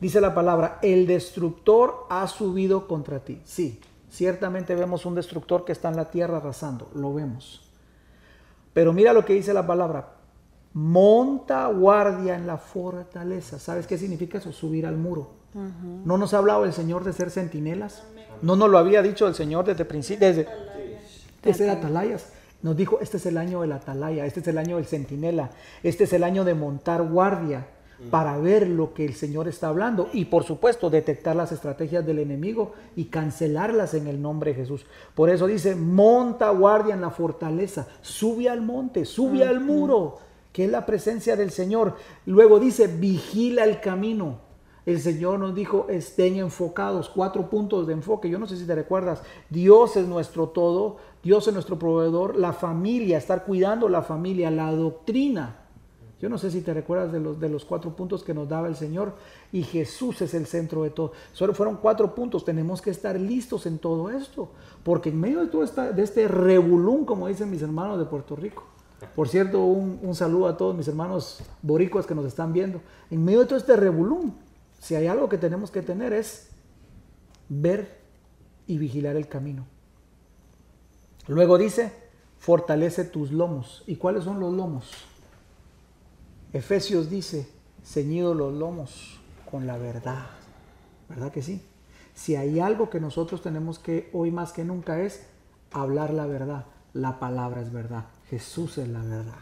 [0.00, 3.40] Dice la palabra, el destructor ha subido contra ti.
[3.44, 3.78] Sí,
[4.10, 7.62] ciertamente vemos un destructor que está en la tierra arrasando, lo vemos.
[8.72, 10.14] Pero mira lo que dice la palabra,
[10.72, 13.58] monta guardia en la fortaleza.
[13.58, 14.52] ¿Sabes qué significa eso?
[14.52, 15.32] Subir al muro.
[16.04, 18.04] ¿No nos ha hablado el Señor de ser centinelas?
[18.40, 20.26] ¿No nos lo había dicho el Señor desde principio?
[20.26, 20.46] Desde,
[21.42, 22.32] de ser atalayas.
[22.62, 25.50] Nos dijo, este es el año de la atalaya, este es el año del centinela,
[25.82, 27.66] este es el año de montar guardia
[28.08, 32.20] para ver lo que el Señor está hablando y por supuesto detectar las estrategias del
[32.20, 34.86] enemigo y cancelarlas en el nombre de Jesús.
[35.14, 40.18] Por eso dice, monta guardia en la fortaleza, sube al monte, sube al muro,
[40.52, 41.96] que es la presencia del Señor.
[42.24, 44.48] Luego dice, vigila el camino.
[44.86, 48.30] El Señor nos dijo, estén enfocados, cuatro puntos de enfoque.
[48.30, 52.54] Yo no sé si te recuerdas, Dios es nuestro todo, Dios es nuestro proveedor, la
[52.54, 55.59] familia, estar cuidando la familia, la doctrina
[56.20, 58.68] yo no sé si te recuerdas de los, de los cuatro puntos que nos daba
[58.68, 59.14] el Señor
[59.52, 61.12] y Jesús es el centro de todo.
[61.32, 62.44] Solo fueron cuatro puntos.
[62.44, 64.50] Tenemos que estar listos en todo esto,
[64.82, 68.36] porque en medio de todo esta, de este revolún, como dicen mis hermanos de Puerto
[68.36, 68.64] Rico,
[69.14, 72.82] por cierto, un, saludo a todos mis hermanos boricuas que nos están viendo.
[73.10, 74.34] En medio de todo este revolún,
[74.78, 76.50] si hay algo que tenemos que tener es
[77.48, 77.98] ver
[78.66, 79.66] y vigilar el camino.
[81.28, 81.92] Luego dice,
[82.38, 83.82] fortalece tus lomos.
[83.86, 84.90] ¿Y cuáles son los lomos?
[86.52, 87.48] Efesios dice,
[87.84, 89.20] ceñido los lomos
[89.50, 90.26] con la verdad.
[91.08, 91.62] ¿Verdad que sí?
[92.14, 95.26] Si hay algo que nosotros tenemos que hoy más que nunca es
[95.72, 96.66] hablar la verdad.
[96.92, 98.04] La palabra es verdad.
[98.28, 99.38] Jesús es la verdad.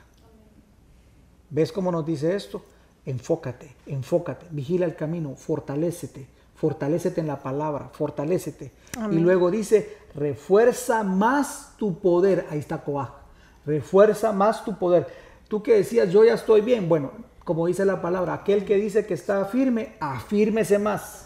[1.50, 2.62] ¿Ves cómo nos dice esto?
[3.06, 8.70] Enfócate, enfócate, vigila el camino, fortalécete, fortalécete en la palabra, fortalécete.
[9.10, 12.46] Y luego dice, refuerza más tu poder.
[12.50, 13.22] Ahí está Coa.
[13.64, 15.06] Refuerza más tu poder.
[15.48, 16.88] Tú que decías, yo ya estoy bien.
[16.88, 17.10] Bueno,
[17.44, 21.24] como dice la palabra, aquel que dice que está firme, afírmese más.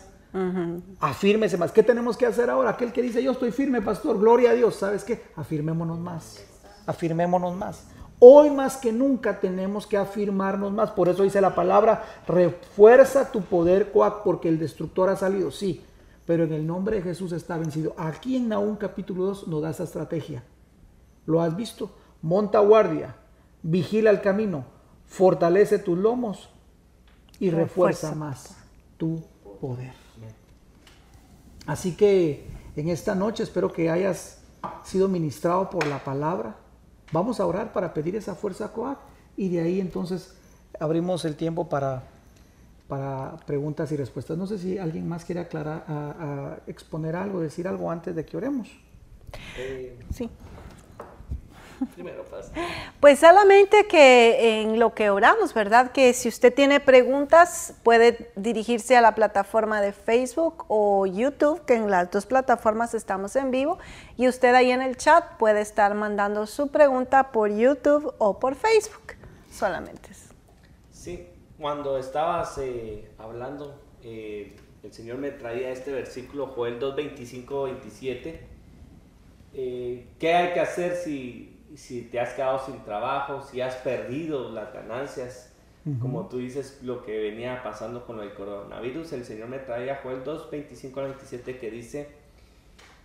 [1.01, 1.73] Afírmese más.
[1.73, 2.71] ¿Qué tenemos que hacer ahora?
[2.71, 4.77] Aquel que dice, yo estoy firme, pastor, gloria a Dios.
[4.77, 5.23] ¿Sabes qué?
[5.37, 6.43] Afirmémonos más.
[6.87, 7.89] Afirmémonos más.
[8.25, 10.93] Hoy más que nunca tenemos que afirmarnos más.
[10.93, 13.91] Por eso dice la palabra, refuerza tu poder,
[14.25, 15.51] porque el destructor ha salido.
[15.51, 15.85] Sí,
[16.25, 17.95] pero en el nombre de Jesús está vencido.
[17.97, 20.45] Aquí en Nahum capítulo 2 nos da esa estrategia.
[21.27, 21.91] ¿Lo has visto?
[22.23, 23.17] Monta guardia,
[23.63, 24.65] vigila el camino,
[25.07, 26.51] fortalece tus lomos
[27.39, 28.57] y refuerza, más
[28.97, 29.23] tu
[29.61, 29.93] poder.
[31.67, 32.47] Así que
[32.77, 34.43] en esta noche espero que hayas
[34.85, 36.57] sido ministrado por la palabra.
[37.13, 38.99] Vamos a orar para pedir esa fuerza Coac
[39.37, 40.35] y de ahí entonces
[40.81, 42.05] abrimos el tiempo para,
[42.89, 44.39] para preguntas y respuestas.
[44.39, 48.37] No sé si alguien más quiere aclarar, a, exponer algo, decir algo antes de que
[48.37, 48.69] oremos.
[49.59, 50.29] Eh, sí.
[51.95, 52.51] Primero, pues.
[53.01, 55.93] pues solamente que en lo que oramos, ¿verdad?
[55.93, 61.75] Que si usted tiene preguntas, puede dirigirse a la plataforma de Facebook o YouTube, que
[61.75, 63.79] en las dos plataformas estamos en vivo,
[64.17, 68.55] y usted ahí en el chat puede estar mandando su pregunta por YouTube o por
[68.55, 69.15] Facebook,
[69.51, 70.11] solamente.
[70.91, 71.27] Sí,
[71.59, 78.49] cuando estabas eh, hablando, eh, el Señor me traía este versículo, Joel 2, 25, 27.
[79.53, 84.73] ¿Qué hay que hacer si si te has quedado sin trabajo, si has perdido las
[84.73, 85.53] ganancias,
[86.01, 89.97] como tú dices, lo que venía pasando con el coronavirus, el Señor me trae a
[89.97, 92.09] Joel 2, 25 al 27 que dice,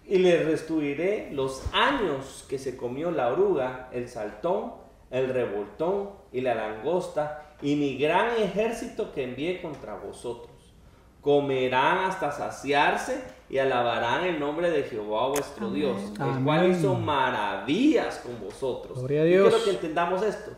[0.05, 4.73] y le restituiré los años que se comió la oruga, el saltón,
[5.09, 10.55] el revoltón y la langosta, y mi gran ejército que envié contra vosotros.
[11.21, 18.19] Comerán hasta saciarse y alabarán el nombre de Jehová vuestro Dios, el cual hizo maravillas
[18.19, 18.99] con vosotros.
[18.99, 19.49] Gloria a Dios.
[19.49, 20.51] quiero que entendamos esto.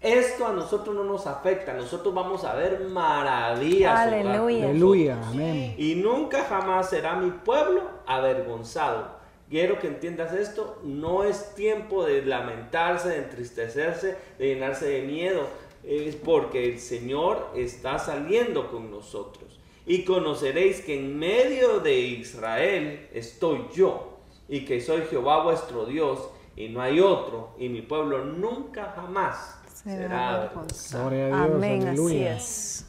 [0.00, 3.98] Esto a nosotros no nos afecta, nosotros vamos a ver maravillas.
[3.98, 4.64] Aleluya.
[4.66, 5.18] Aleluya.
[5.28, 5.74] Amén.
[5.76, 9.18] Y nunca jamás será mi pueblo avergonzado.
[9.50, 15.48] Quiero que entiendas esto, no es tiempo de lamentarse, de entristecerse, de llenarse de miedo,
[15.82, 19.47] es porque el Señor está saliendo con nosotros
[19.88, 26.28] y conoceréis que en medio de Israel estoy yo, y que soy Jehová vuestro Dios,
[26.56, 31.06] y no hay otro, y mi pueblo nunca jamás será avergonzado.
[31.34, 32.36] Amén, aleluya.
[32.36, 32.86] Así es.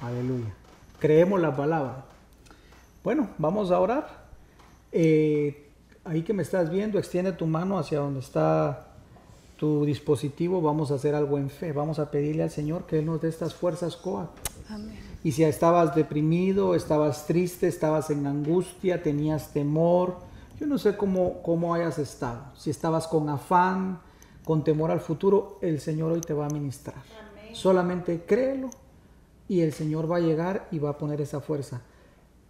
[0.00, 0.54] Aleluya.
[0.98, 2.04] Creemos la palabra.
[3.04, 4.26] Bueno, vamos a orar.
[4.90, 5.68] Eh,
[6.04, 8.88] ahí que me estás viendo, extiende tu mano hacia donde está
[9.58, 10.62] tu dispositivo.
[10.62, 11.72] Vamos a hacer algo en fe.
[11.72, 14.30] Vamos a pedirle al Señor que Él nos dé estas fuerzas coa.
[14.70, 15.07] Amén.
[15.24, 20.18] Y si estabas deprimido, estabas triste, estabas en angustia, tenías temor,
[20.58, 22.42] yo no sé cómo, cómo hayas estado.
[22.56, 24.00] Si estabas con afán,
[24.44, 26.96] con temor al futuro, el Señor hoy te va a ministrar.
[27.52, 28.70] Solamente créelo
[29.48, 31.80] y el Señor va a llegar y va a poner esa fuerza.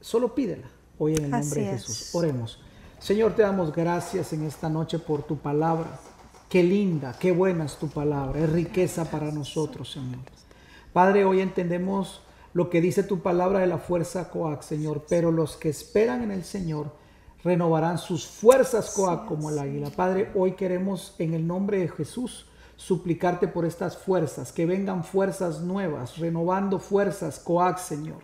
[0.01, 2.15] Solo pídela hoy en el nombre de Jesús.
[2.15, 2.61] Oremos.
[2.99, 6.01] Señor, te damos gracias en esta noche por tu palabra.
[6.49, 8.41] Qué linda, qué buena es tu palabra.
[8.41, 10.21] Es riqueza para nosotros, Señor.
[10.93, 12.23] Padre, hoy entendemos
[12.53, 15.05] lo que dice tu palabra de la fuerza Coac, Señor.
[15.09, 16.93] Pero los que esperan en el Señor
[17.45, 19.91] renovarán sus fuerzas Coac como el águila.
[19.91, 22.47] Padre, hoy queremos en el nombre de Jesús
[22.79, 28.19] suplicarte por estas fuerzas, que vengan fuerzas nuevas, renovando fuerzas, Coac, Señor.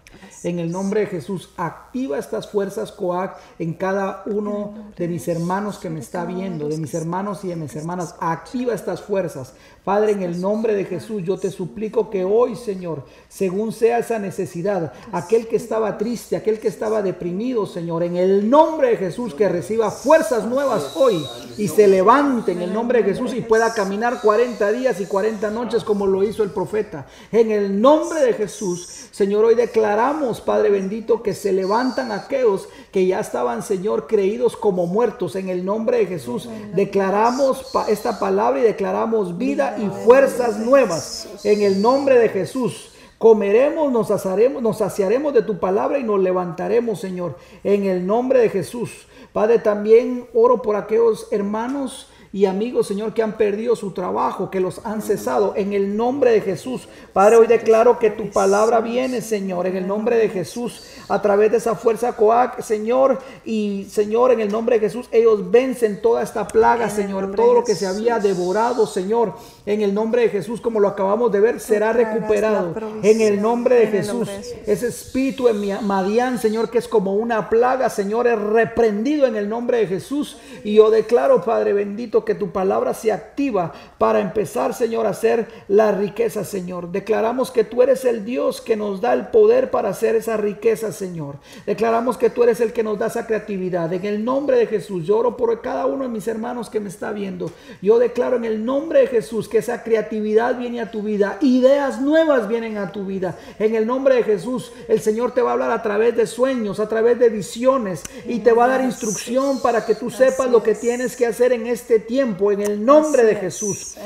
[0.44, 5.78] En el nombre de Jesús, activa estas fuerzas, Coac, en cada uno de mis hermanos
[5.78, 8.14] que me está viendo, de mis hermanos y de mis hermanas.
[8.20, 9.54] Activa estas fuerzas.
[9.84, 14.18] Padre, en el nombre de Jesús, yo te suplico que hoy, Señor, según sea esa
[14.18, 19.34] necesidad, aquel que estaba triste, aquel que estaba deprimido, Señor, en el nombre de Jesús,
[19.34, 21.22] que reciba fuerzas nuevas hoy
[21.58, 25.50] y se levante en el nombre de Jesús y pueda caminar 40 días y 40
[25.50, 27.06] noches como lo hizo el profeta.
[27.30, 33.06] En el nombre de Jesús, Señor, hoy declaramos, Padre bendito, que se levantan aquellos que
[33.06, 35.36] ya estaban, Señor, creídos como muertos.
[35.36, 41.28] En el nombre de Jesús, declaramos esta palabra y declaramos vida y fuerzas nuevas.
[41.44, 42.90] En el nombre de Jesús.
[43.18, 48.40] Comeremos, nos asaremos, nos saciaremos de tu palabra y nos levantaremos, Señor, en el nombre
[48.40, 49.06] de Jesús.
[49.32, 54.58] Padre, también oro por aquellos hermanos y amigos, Señor, que han perdido su trabajo, que
[54.58, 55.52] los han cesado.
[55.54, 56.88] En el nombre de Jesús.
[57.12, 61.52] Padre, hoy declaro que tu palabra viene, Señor, en el nombre de Jesús, a través
[61.52, 63.20] de esa fuerza Coac, Señor.
[63.44, 67.36] Y, Señor, en el nombre de Jesús, ellos vencen toda esta plaga, Señor.
[67.36, 71.30] Todo lo que se había devorado, Señor, en el nombre de Jesús, como lo acabamos
[71.30, 72.74] de ver, será recuperado.
[73.04, 74.28] En el nombre de Jesús.
[74.66, 79.48] Ese espíritu en Madián, Señor, que es como una plaga, Señor, es reprendido en el
[79.48, 80.36] nombre de Jesús.
[80.64, 85.46] Y yo declaro, Padre bendito, que tu palabra se activa para empezar, Señor, a hacer
[85.68, 86.90] la riqueza, Señor.
[86.90, 90.92] Declaramos que tú eres el Dios que nos da el poder para hacer esa riqueza,
[90.92, 91.36] Señor.
[91.66, 93.92] Declaramos que tú eres el que nos da esa creatividad.
[93.92, 96.88] En el nombre de Jesús, yo oro por cada uno de mis hermanos que me
[96.88, 97.50] está viendo.
[97.82, 101.38] Yo declaro en el nombre de Jesús que esa creatividad viene a tu vida.
[101.40, 103.36] Ideas nuevas vienen a tu vida.
[103.58, 106.80] En el nombre de Jesús, el Señor te va a hablar a través de sueños,
[106.80, 110.62] a través de visiones y te va a dar instrucción para que tú sepas lo
[110.62, 113.96] que tienes que hacer en este tiempo tiempo en el nombre de Jesús.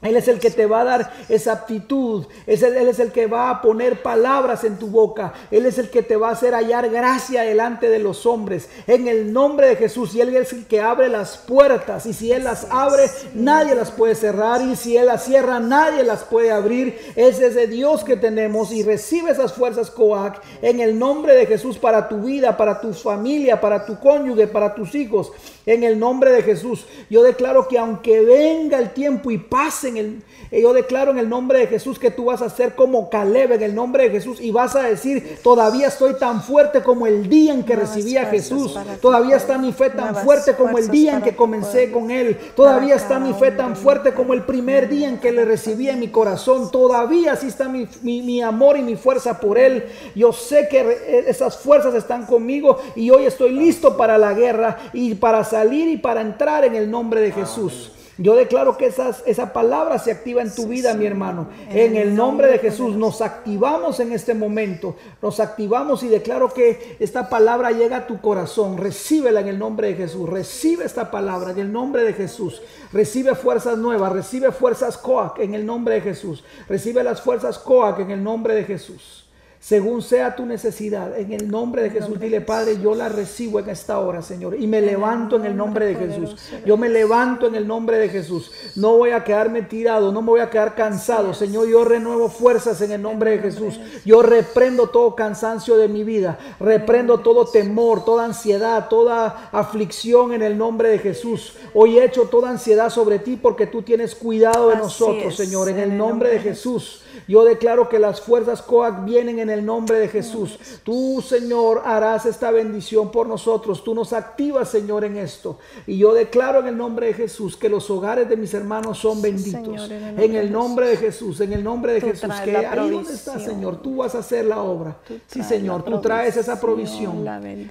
[0.00, 2.24] él es el que te va a dar esa aptitud.
[2.46, 5.34] Es él es el que va a poner palabras en tu boca.
[5.50, 8.70] Él es el que te va a hacer hallar gracia delante de los hombres.
[8.86, 10.14] En el nombre de Jesús.
[10.14, 12.06] Y Él es el que abre las puertas.
[12.06, 14.62] Y si Él las abre, nadie las puede cerrar.
[14.62, 16.98] Y si Él las cierra, nadie las puede abrir.
[17.16, 18.72] Es ese Dios que tenemos.
[18.72, 22.94] Y recibe esas fuerzas Coac en el nombre de Jesús para tu vida, para tu
[22.94, 25.32] familia, para tu cónyuge, para tus hijos.
[25.66, 26.86] En el nombre de Jesús.
[27.10, 30.22] Yo declaro declaro que aunque venga el tiempo y pasen el,
[30.52, 33.62] yo declaro en el nombre de Jesús que tú vas a ser como Caleb en
[33.62, 37.52] el nombre de Jesús y vas a decir, todavía estoy tan fuerte como el día
[37.52, 38.78] en que recibí a Jesús.
[39.00, 42.38] Todavía está mi fe tan fuerte como el día en que comencé con Él.
[42.54, 45.98] Todavía está mi fe tan fuerte como el primer día en que le recibí en
[45.98, 46.70] mi corazón.
[46.70, 49.86] Todavía sí está mi, mi amor y mi fuerza por Él.
[50.14, 54.78] Yo sé que e, esas fuerzas están conmigo y hoy estoy listo para la guerra
[54.92, 57.92] y para salir y para entrar en el nombre de Jesús.
[58.18, 61.48] Yo declaro que esa palabra se activa en tu vida, mi hermano.
[61.70, 64.96] En el nombre de Jesús nos activamos en este momento.
[65.22, 68.76] Nos activamos y declaro que esta palabra llega a tu corazón.
[68.76, 70.28] Recíbela en el nombre de Jesús.
[70.28, 72.60] Recibe esta palabra en el nombre de Jesús.
[72.92, 74.12] Recibe fuerzas nuevas.
[74.12, 76.44] Recibe fuerzas Coac en el nombre de Jesús.
[76.68, 79.21] Recibe las fuerzas Coac en el nombre de Jesús
[79.62, 81.16] según sea tu necesidad.
[81.16, 84.56] En el nombre de Jesús, dile, Padre, yo la recibo en esta hora, Señor.
[84.58, 86.34] Y me levanto en el nombre de Jesús.
[86.66, 88.50] Yo me levanto en el nombre de Jesús.
[88.74, 91.32] No voy a quedarme tirado, no me voy a quedar cansado.
[91.32, 93.78] Señor, yo renuevo fuerzas en el nombre de Jesús.
[94.04, 96.40] Yo reprendo todo cansancio de mi vida.
[96.58, 101.54] Reprendo todo temor, toda ansiedad, toda aflicción en el nombre de Jesús.
[101.72, 105.68] Hoy he hecho toda ansiedad sobre ti porque tú tienes cuidado de nosotros, Señor.
[105.68, 106.98] En el nombre de Jesús.
[107.28, 110.58] Yo declaro que las fuerzas Coac vienen en el nombre de Jesús.
[110.82, 113.84] Tú, Señor, harás esta bendición por nosotros.
[113.84, 115.58] Tú nos activas, Señor, en esto.
[115.86, 119.20] Y yo declaro en el nombre de Jesús que los hogares de mis hermanos son
[119.20, 119.90] benditos.
[119.90, 122.32] en, el nombre de Jesús, en el nombre de Jesús.
[122.44, 124.96] Que ahí donde estás, Señor, tú vas a hacer la obra.
[125.26, 127.24] Sí, Señor, tú traes esa provisión.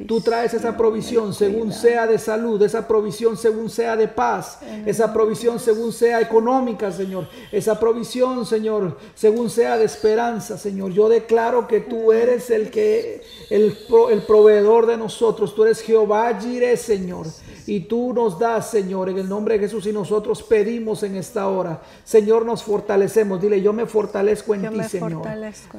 [0.08, 5.14] Tú traes esa provisión según sea de salud, esa provisión según sea de paz, esa
[5.14, 7.28] provisión según sea económica, Señor.
[7.52, 10.92] Esa provisión, Señor, según sea de esperanza, Señor.
[10.92, 13.78] Yo declaro que tú eres el que el,
[14.12, 15.54] el proveedor de nosotros.
[15.56, 17.28] Tú eres Jehová Jireh, Señor.
[17.68, 21.48] Y tú nos das, Señor, en el nombre de Jesús y nosotros pedimos en esta
[21.48, 21.82] hora.
[22.04, 23.42] Señor, nos fortalecemos.
[23.42, 25.24] Dile, yo me fortalezco en ti, Señor.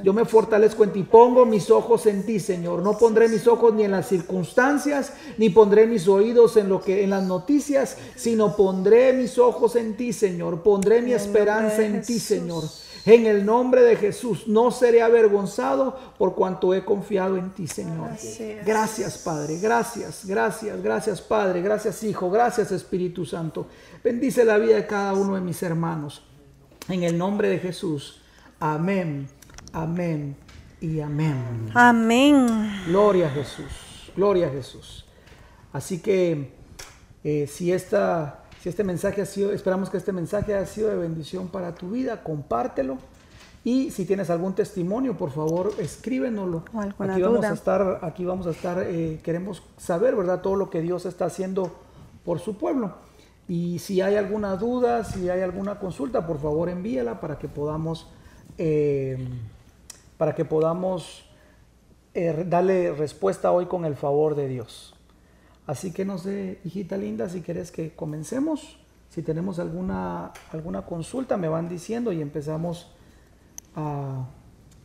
[0.02, 1.02] yo me fortalezco en ti.
[1.02, 2.82] Pongo mis ojos en ti, Señor.
[2.82, 7.02] No pondré mis ojos ni en las circunstancias, ni pondré mis oídos en lo que
[7.02, 10.62] en las noticias, sino pondré mis ojos en ti, Señor.
[10.62, 12.64] Pondré mi esperanza en ti, Señor.
[13.04, 18.10] En el nombre de Jesús no seré avergonzado por cuanto he confiado en ti, Señor.
[18.64, 19.58] Gracias, Padre.
[19.58, 21.62] Gracias, gracias, gracias, Padre.
[21.62, 22.30] Gracias, Hijo.
[22.30, 23.66] Gracias, Espíritu Santo.
[24.04, 26.22] Bendice la vida de cada uno de mis hermanos.
[26.88, 28.22] En el nombre de Jesús.
[28.60, 29.26] Amén,
[29.72, 30.36] amén
[30.80, 31.70] y amén.
[31.74, 32.46] Amén.
[32.86, 34.12] Gloria a Jesús.
[34.14, 35.04] Gloria a Jesús.
[35.72, 36.52] Así que
[37.24, 40.94] eh, si esta si este mensaje ha sido, esperamos que este mensaje ha sido de
[40.94, 42.98] bendición para tu vida, compártelo.
[43.64, 46.62] Y si tienes algún testimonio, por favor, escríbenoslo.
[46.98, 50.42] aquí vamos a estar, aquí vamos a estar, eh, queremos saber, ¿verdad?
[50.42, 51.72] Todo lo que Dios está haciendo
[52.24, 52.94] por su pueblo.
[53.48, 58.06] Y si hay alguna duda, si hay alguna consulta, por favor envíela para que podamos,
[58.58, 59.26] eh,
[60.18, 61.28] para que podamos
[62.14, 64.91] eh, darle respuesta hoy con el favor de Dios.
[65.66, 68.78] Así que no sé, hijita linda, si quieres que comencemos,
[69.10, 72.90] si tenemos alguna, alguna consulta, me van diciendo y empezamos
[73.76, 74.26] a,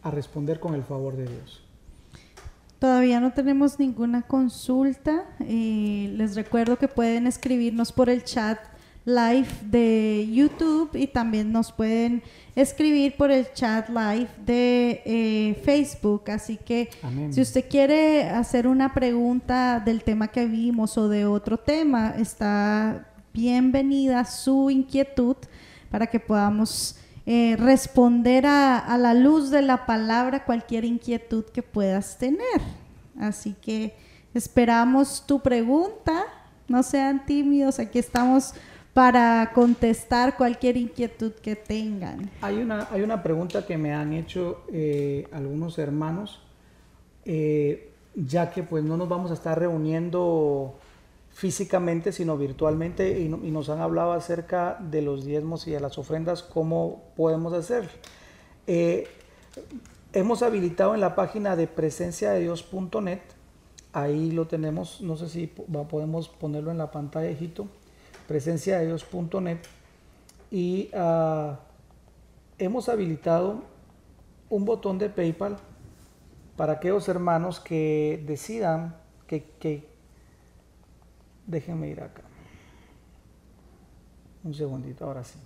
[0.04, 1.64] a responder con el favor de Dios.
[2.80, 5.26] Todavía no tenemos ninguna consulta.
[5.40, 8.60] Eh, les recuerdo que pueden escribirnos por el chat
[9.08, 12.22] live de YouTube y también nos pueden
[12.58, 16.30] escribir por el chat live de eh, Facebook.
[16.30, 16.90] Así que
[17.32, 23.08] si usted quiere hacer una pregunta del tema que vimos o de otro tema, está
[23.34, 25.38] bienvenida su inquietud
[25.90, 32.18] para que podamos eh, responder a, la luz de la palabra cualquier inquietud que puedas
[32.18, 32.62] tener.
[33.18, 33.96] Así que
[34.34, 36.26] esperamos tu pregunta.
[36.68, 38.54] No sean tímidos, aquí estamos
[38.98, 42.32] para contestar cualquier inquietud que tengan.
[42.42, 46.42] Hay una, hay una pregunta que me han hecho eh, algunos hermanos,
[47.24, 50.74] eh, ya que pues no nos vamos a estar reuniendo
[51.30, 56.42] físicamente, sino virtualmente, y, nos han hablado acerca de los diezmos y de las ofrendas,
[56.42, 57.88] cómo podemos hacer.
[58.66, 59.08] Eh,
[60.12, 63.20] hemos habilitado en la página de presencia de Dios.net,
[63.94, 67.68] ahí lo tenemos, no sé si podemos ponerlo en la pantalla, hijito,
[68.28, 69.60] presencia de Dios.net,
[70.52, 71.60] y ah,
[72.58, 73.64] hemos habilitado
[74.50, 75.58] un botón de PayPal
[76.56, 78.96] para aquellos hermanos que decidan
[79.28, 79.98] que, que
[81.48, 82.24] Déjenme ir acá.
[84.44, 85.40] Un segundito, ahora sí.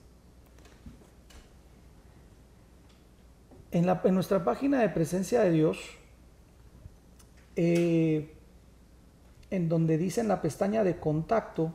[3.72, 5.78] En, la, en nuestra página de presencia de Dios,
[7.56, 8.34] eh,
[9.52, 11.72] en donde dice en la pestaña de contacto,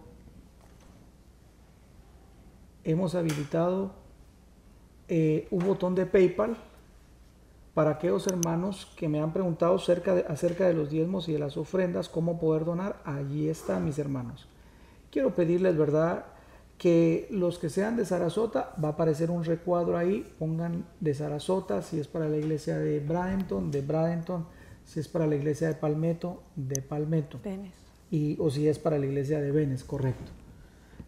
[2.87, 3.91] hemos habilitado
[5.09, 6.57] eh, un botón de PayPal
[7.74, 11.41] para aquellos hermanos que me han preguntado acerca de, acerca de los diezmos y de
[11.41, 14.49] las ofrendas, cómo poder donar, allí están mis hermanos.
[15.11, 16.26] Quiero pedirles, ¿verdad?
[16.78, 21.82] Que los que sean de Sarasota, va a aparecer un recuadro ahí, pongan de Sarasota,
[21.82, 24.47] si es para la iglesia de Bradenton, de Bradenton,
[24.84, 27.41] si es para la iglesia de Palmetto, de Palmetto.
[28.11, 30.30] Y, o si es para la iglesia de Venes, correcto.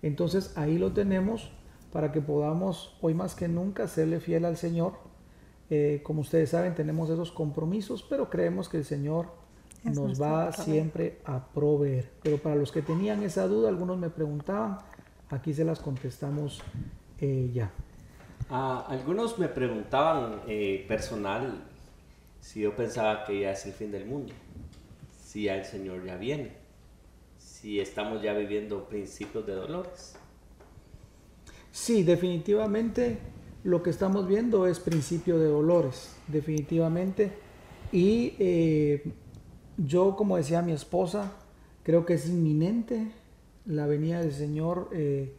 [0.03, 1.51] Entonces ahí lo tenemos
[1.93, 5.09] para que podamos hoy más que nunca serle fiel al Señor
[5.71, 9.27] eh, como ustedes saben, tenemos esos compromisos, pero creemos que el Señor
[9.85, 12.11] nos va siempre a proveer.
[12.23, 14.79] Pero para los que tenían esa duda, algunos me preguntaban,
[15.29, 16.63] aquí se las contestamos
[17.21, 17.71] eh, ya.
[18.51, 21.65] Ah, algunos me preguntaban eh, personal
[22.41, 24.33] si yo pensaba que ya es el fin del mundo,
[25.21, 26.53] si ya el Señor ya viene,
[27.37, 30.17] si estamos ya viviendo principios de dolores.
[31.79, 33.19] Sí, definitivamente
[33.63, 37.33] lo que estamos viendo es principio de dolores, definitivamente.
[37.93, 39.13] Y eh,
[39.79, 41.33] yo, como decía mi esposa,
[41.85, 43.13] creo que es inminente
[43.65, 45.33] la venida del Señor, eh,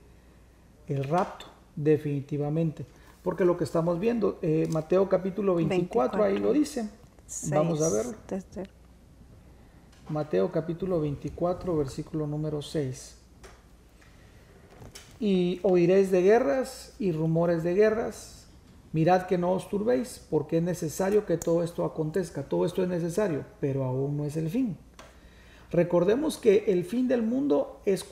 [0.88, 2.86] el rapto, definitivamente.
[3.22, 6.90] Porque lo que estamos viendo, eh, Mateo capítulo 24, ahí lo dice.
[7.50, 8.14] Vamos a verlo.
[10.08, 13.19] Mateo capítulo 24, versículo número 6
[15.20, 18.48] y oiréis de guerras y rumores de guerras.
[18.94, 22.44] Mirad que no os turbéis, porque es necesario que todo esto acontezca.
[22.44, 24.78] Todo esto es necesario, pero aún no es el fin.
[25.72, 28.06] Recordemos que el fin del mundo es,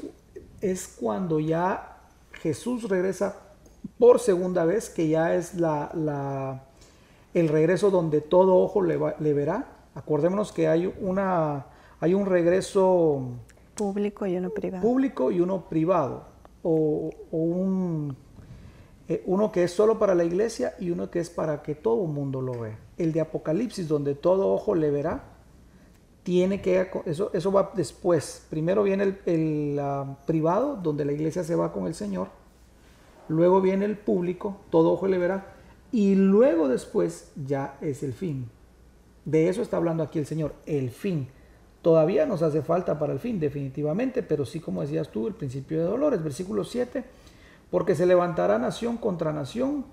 [0.62, 1.98] es cuando ya
[2.34, 3.40] Jesús regresa
[3.98, 6.66] por segunda vez, que ya es la, la
[7.34, 9.68] el regreso donde todo ojo le, le, verá.
[9.96, 11.66] Acordémonos que hay, una,
[12.00, 13.30] hay un regreso
[13.74, 14.84] público y uno privado.
[14.84, 16.37] Público y uno privado
[16.70, 18.16] o, un,
[19.08, 22.04] eh, uno que es solo para la iglesia y uno que es para que todo
[22.04, 22.78] el mundo lo vea.
[22.98, 25.24] El de Apocalipsis, donde todo ojo le verá,
[26.24, 28.46] tiene que, eso, eso va después.
[28.50, 29.82] Primero viene el,
[30.26, 32.28] privado, donde la iglesia se va con el Señor.
[33.30, 35.54] Luego viene el público, todo ojo le verá.
[35.94, 38.50] Y luego después ya es el fin.
[39.24, 41.30] De eso está hablando aquí el Señor, el fin.
[41.82, 45.80] Todavía nos hace falta para el fin, definitivamente, pero sí, como decías tú, el principio
[45.80, 46.24] de dolores.
[46.24, 47.04] Versículo 7,
[47.70, 49.86] porque se levantará nación contra nación,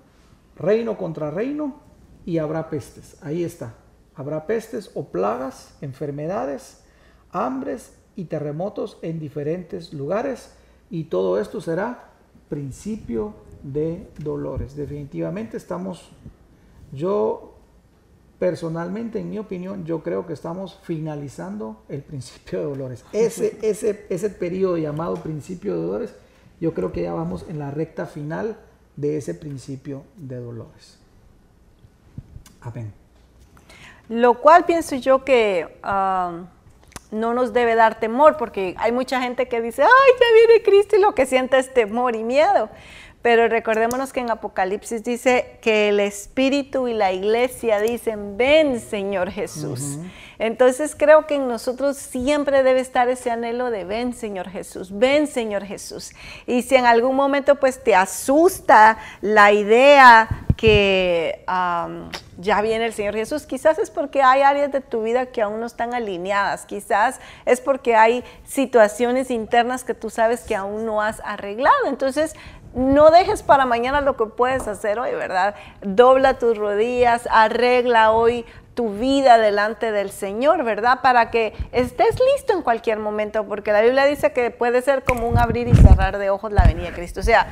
[0.57, 1.81] reino contra reino,
[2.27, 3.17] y habrá pestes.
[3.23, 3.75] Ahí está.
[4.15, 6.85] Habrá pestes o plagas, enfermedades,
[7.31, 10.55] hambres y terremotos en diferentes lugares,
[10.91, 12.11] y todo esto será
[12.49, 14.77] principio de dolores.
[14.77, 16.11] Definitivamente estamos,
[16.93, 17.54] yo
[18.39, 23.05] personalmente, en mi opinión, yo creo que estamos finalizando el principio de dolores.
[23.13, 26.15] Ese, ese, ese periodo llamado principio de dolores,
[26.61, 28.57] yo creo que ya vamos en la recta final
[28.97, 30.99] de ese principio de dolores.
[32.61, 32.93] Amén.
[34.09, 36.47] Lo cual pienso yo que um,
[37.11, 40.97] no nos debe dar temor, porque hay mucha gente que dice, ay, ya viene Cristo
[40.97, 42.69] y lo que siente es temor y miedo.
[43.25, 49.31] Pero recordémonos que en Apocalipsis dice que el Espíritu y la iglesia dicen, ven Señor
[49.31, 49.97] Jesús.
[50.39, 55.27] Entonces creo que en nosotros siempre debe estar ese anhelo de ven Señor Jesús, ven
[55.27, 56.13] Señor Jesús.
[56.47, 61.47] Y si en algún momento pues te asusta la idea que
[62.37, 65.61] ya viene el Señor Jesús, quizás es porque hay áreas de tu vida que aún
[65.61, 71.01] no están alineadas, quizás es porque hay situaciones internas que tú sabes que aún no
[71.01, 71.87] has arreglado.
[71.87, 72.35] Entonces
[72.75, 75.55] no dejes para mañana lo que puedes hacer hoy, ¿verdad?
[75.83, 78.45] Dobla tus rodillas, arregla hoy
[78.75, 81.01] tu vida delante del Señor, ¿verdad?
[81.01, 85.29] Para que estés listo en cualquier momento, porque la Biblia dice que puede ser como
[85.29, 87.21] un abrir y cerrar de ojos la venida de Cristo.
[87.21, 87.47] O sea,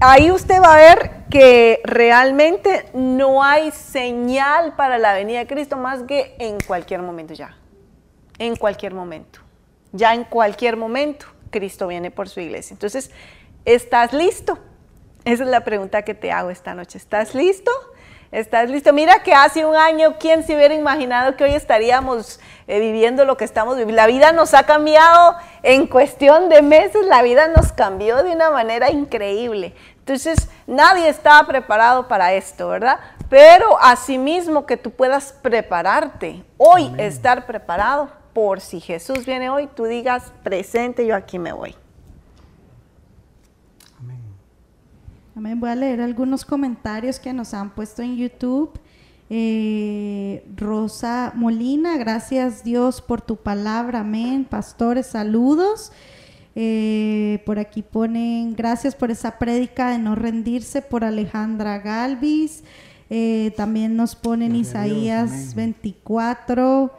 [0.00, 5.76] ahí usted va a ver que realmente no hay señal para la venida de Cristo
[5.76, 7.56] más que en cualquier momento ya.
[8.38, 9.40] En cualquier momento.
[9.92, 12.74] Ya en cualquier momento Cristo viene por su iglesia.
[12.74, 13.10] Entonces,
[13.68, 14.58] ¿Estás listo?
[15.26, 16.96] Esa es la pregunta que te hago esta noche.
[16.96, 17.70] ¿Estás listo?
[18.32, 18.94] ¿Estás listo?
[18.94, 23.36] Mira que hace un año, ¿quién se hubiera imaginado que hoy estaríamos eh, viviendo lo
[23.36, 23.94] que estamos viviendo?
[23.94, 28.50] La vida nos ha cambiado en cuestión de meses, la vida nos cambió de una
[28.50, 29.74] manera increíble.
[29.98, 32.98] Entonces, nadie estaba preparado para esto, ¿verdad?
[33.28, 39.84] Pero asimismo que tú puedas prepararte, hoy estar preparado por si Jesús viene hoy, tú
[39.84, 41.76] digas, presente, yo aquí me voy.
[45.40, 48.72] Voy a leer algunos comentarios que nos han puesto en YouTube.
[49.30, 54.44] Eh, Rosa Molina, gracias Dios por tu palabra, amén.
[54.44, 55.92] Pastores, saludos.
[56.56, 62.64] Eh, por aquí ponen, gracias por esa prédica de no rendirse por Alejandra Galvis.
[63.08, 66.90] Eh, también nos ponen Isaías 24.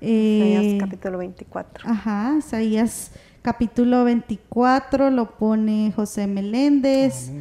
[0.00, 1.90] Isaías capítulo 24.
[1.90, 3.10] Ajá, Isaías
[3.42, 7.32] capítulo 24 lo pone José Meléndez.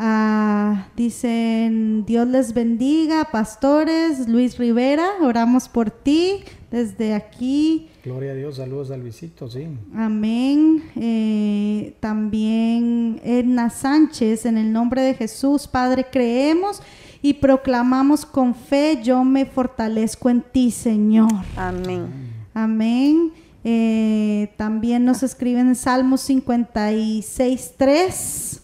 [0.00, 4.28] Ah, dicen, Dios les bendiga, pastores.
[4.28, 7.88] Luis Rivera, oramos por ti desde aquí.
[8.04, 9.66] Gloria a Dios, saludos al visito, sí.
[9.96, 10.84] Amén.
[10.94, 16.80] Eh, también Edna Sánchez, en el nombre de Jesús, Padre, creemos
[17.20, 21.32] y proclamamos con fe, yo me fortalezco en ti, Señor.
[21.56, 22.06] Amén.
[22.54, 23.32] Amén.
[23.64, 28.62] Eh, también nos escriben Salmos 56, 3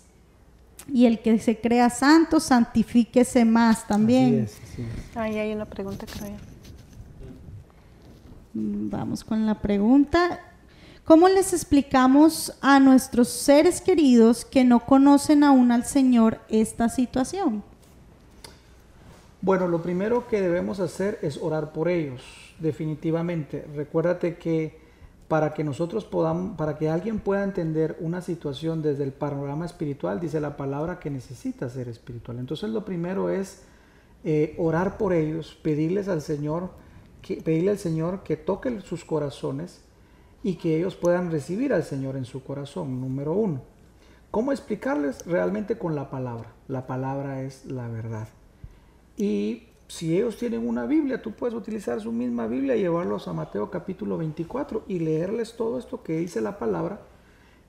[0.95, 4.49] y el que se crea santo, santifíquese más también.
[5.17, 6.37] Ahí hay una pregunta, creo.
[8.53, 10.39] Mm, vamos con la pregunta.
[11.05, 17.65] ¿Cómo les explicamos a nuestros seres queridos que no conocen aún al Señor esta situación?
[19.43, 22.23] Bueno, lo primero que debemos hacer es orar por ellos,
[22.61, 23.67] definitivamente.
[23.75, 24.84] Recuérdate que
[25.29, 30.21] para que nosotros podamos, para que alguien pueda entender una situación desde el panorama espiritual,
[30.21, 32.39] dice la palabra que necesita ser espiritual.
[32.39, 33.63] Entonces lo primero es
[34.23, 36.71] eh, orar por ellos, pedirles al Señor,
[37.23, 39.81] que, pedirle al Señor que toque sus corazones
[40.43, 43.63] y que ellos puedan recibir al Señor en su corazón, número uno.
[44.31, 45.25] ¿Cómo explicarles?
[45.27, 46.53] Realmente con la palabra.
[46.69, 48.29] La palabra es la verdad.
[49.17, 53.33] Y si ellos tienen una Biblia, tú puedes utilizar su misma Biblia y llevarlos a
[53.33, 57.01] Mateo capítulo 24 y leerles todo esto que dice la palabra,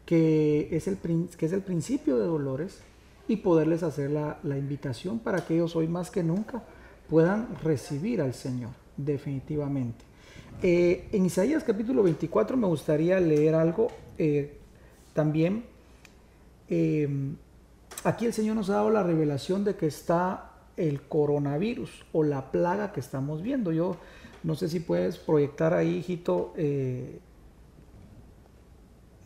[0.06, 2.82] que es el, que es el principio de dolores,
[3.28, 6.64] y poderles hacer la, invitación para que ellos hoy más que nunca
[7.10, 10.06] puedan recibir al Señor, definitivamente.
[10.62, 13.88] Eh, en Isaías capítulo 24 me gustaría leer algo
[14.18, 14.58] eh,
[15.14, 15.66] también.
[16.70, 17.10] Eh,
[18.04, 22.52] aquí el Señor nos ha dado la revelación de que está el coronavirus o la
[22.52, 23.72] plaga que estamos viendo.
[23.72, 23.98] Yo
[24.44, 27.20] no sé si puedes proyectar ahí, hijito, eh,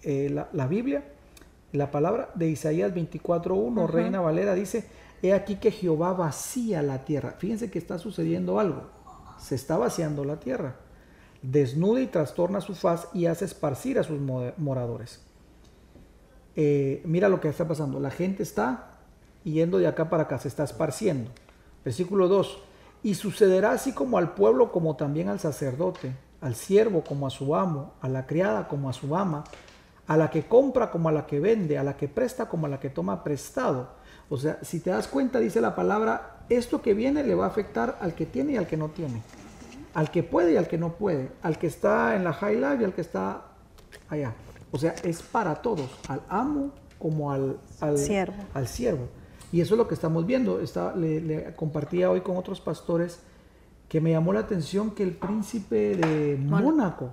[0.03, 1.03] eh, la, Biblia,
[1.73, 4.85] la palabra de Isaías 24.1, Reina Valera, dice,
[5.21, 7.35] he aquí que Jehová vacía la tierra.
[7.37, 8.89] Fíjense que está sucediendo algo.
[9.37, 10.77] Se está vaciando la tierra.
[11.41, 14.19] Desnuda y trastorna su faz y hace esparcir a sus
[14.57, 15.21] moradores.
[16.55, 17.99] Eh, mira lo que está pasando.
[17.99, 18.88] La gente está
[19.43, 21.31] yendo de acá para acá, se está esparciendo.
[21.83, 22.59] Versículo 2.
[23.03, 27.55] Y sucederá así como al pueblo, como también al sacerdote, al siervo como a su
[27.55, 29.43] amo, a la criada como a su ama,
[30.07, 32.69] a la que compra como a la que vende, a la que presta como a
[32.69, 33.89] la que toma prestado.
[34.29, 37.49] O sea, si te das cuenta, dice la palabra, esto que viene le va a
[37.49, 39.21] afectar al que tiene y al que no tiene,
[39.93, 42.77] al que puede y al que no puede, al que está en la high life
[42.81, 43.43] y al que está
[44.09, 44.33] allá.
[44.71, 48.35] O sea, es para todos, al amo como al, al siervo.
[48.53, 49.07] Al siervo.
[49.51, 50.59] Y eso es lo que estamos viendo.
[50.95, 53.19] le, compartía hoy con otros pastores
[53.87, 57.11] que me llamó la atención que el príncipe de Mónaco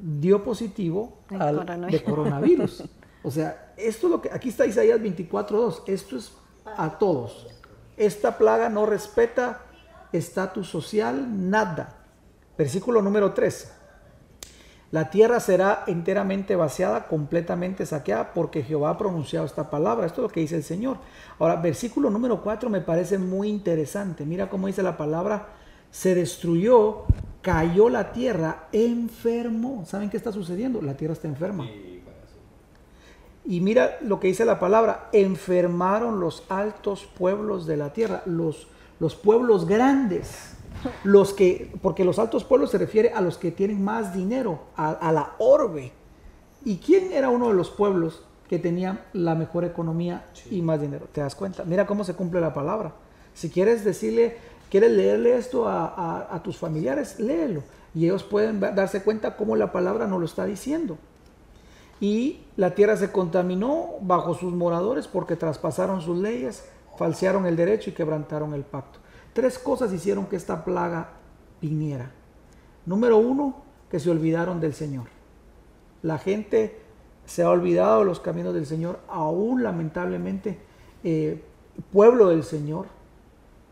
[0.00, 2.84] dio positivo al, de coronavirus.
[3.24, 5.82] O sea, esto es lo que aquí está Isaías 24:2.
[5.86, 6.32] Esto es
[6.64, 7.48] a todos.
[7.96, 9.62] Esta plaga no respeta
[10.12, 11.96] estatus social, nada.
[12.56, 13.72] Versículo número 3.
[14.90, 20.06] La tierra será enteramente vaciada, completamente saqueada, porque Jehová ha pronunciado esta palabra.
[20.06, 20.96] Esto es lo que dice el Señor.
[21.38, 24.24] Ahora, versículo número 4 me parece muy interesante.
[24.24, 25.48] Mira cómo dice la palabra.
[25.90, 27.02] Se destruyó,
[27.42, 29.84] cayó la tierra, enfermó.
[29.84, 30.80] ¿Saben qué está sucediendo?
[30.80, 31.66] La tierra está enferma.
[33.44, 35.10] Y mira lo que dice la palabra.
[35.12, 38.68] Enfermaron los altos pueblos de la tierra, los,
[39.00, 40.57] los pueblos grandes
[41.04, 45.12] los que, porque los altos pueblos se refiere a los que tienen más dinero, a,
[45.12, 45.92] la orbe.
[46.64, 51.06] ¿Y quién era uno de los pueblos que tenían la mejor economía y más dinero?
[51.12, 51.64] ¿Te das cuenta?
[51.64, 52.92] Mira cómo se cumple la palabra.
[53.34, 54.36] Si quieres decirle,
[54.70, 57.62] quieres leerle esto a, tus familiares, léelo.
[57.94, 60.98] Y ellos pueden darse cuenta cómo la palabra no lo está diciendo.
[62.00, 66.64] Y la tierra se contaminó bajo sus moradores porque traspasaron sus leyes,
[66.96, 69.00] falsearon el derecho y quebrantaron el pacto.
[69.38, 71.10] Tres cosas hicieron que esta plaga
[71.62, 72.10] viniera.
[72.84, 75.06] Número uno, que se olvidaron del Señor.
[76.02, 76.80] La gente
[77.24, 80.58] se ha olvidado de los caminos del Señor, aún lamentablemente
[81.04, 81.40] eh,
[81.92, 82.86] pueblo del Señor,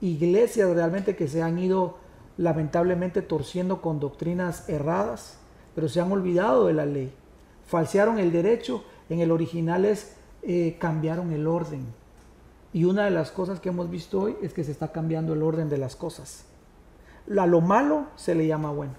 [0.00, 1.96] iglesias realmente que se han ido
[2.36, 5.40] lamentablemente torciendo con doctrinas erradas,
[5.74, 7.12] pero se han olvidado de la ley.
[7.66, 10.14] Falsearon el derecho, en el original es
[10.44, 11.86] eh, cambiaron el orden.
[12.76, 15.42] Y una de las cosas que hemos visto hoy es que se está cambiando el
[15.42, 16.44] orden de las cosas.
[17.34, 18.92] A lo malo se le llama bueno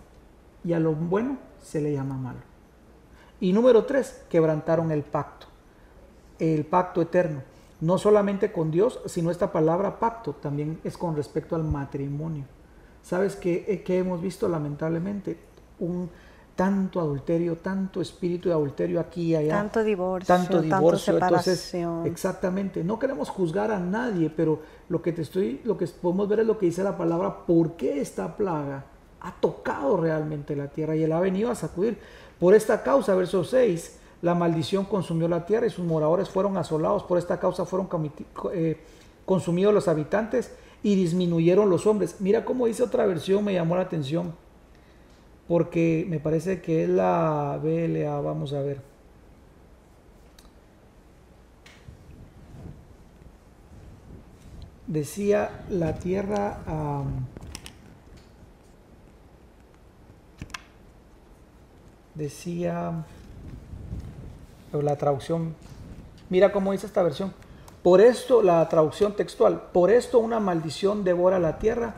[0.63, 2.39] y a lo bueno se le llama malo.
[3.39, 5.45] Y número tres, quebrantaron el pacto,
[6.39, 7.43] el pacto eterno.
[7.79, 12.45] No solamente con Dios, sino esta palabra pacto también es con respecto al matrimonio.
[13.03, 15.37] ¿Sabes qué, qué hemos visto lamentablemente?
[15.77, 16.09] Un,
[16.57, 19.57] tanto adulterio, tanto espíritu de adulterio aquí y allá.
[19.57, 21.13] Tanto divorcio, tanto divorcio.
[21.13, 24.59] Entonces, exactamente, no queremos juzgar a nadie, pero
[24.89, 27.73] lo que te estoy, lo que podemos ver es lo que dice la palabra, por
[27.73, 28.85] qué esta plaga
[29.21, 31.99] ha tocado realmente la tierra y él ha venido a sacudir.
[32.39, 37.03] Por esta causa, verso 6, la maldición consumió la tierra y sus moradores fueron asolados.
[37.03, 37.87] Por esta causa fueron
[38.51, 38.81] eh,
[39.25, 42.15] consumidos los habitantes y disminuyeron los hombres.
[42.19, 44.33] Mira cómo dice otra versión, me llamó la atención
[45.47, 48.81] porque me parece que es la BLA, vamos a ver.
[54.87, 56.59] Decía la tierra...
[62.15, 63.05] decía
[64.73, 65.53] la traducción,
[66.31, 67.31] mira cómo dice esta versión.
[67.83, 71.93] Por esto, la traducción textual, por esto una maldición devora la tierra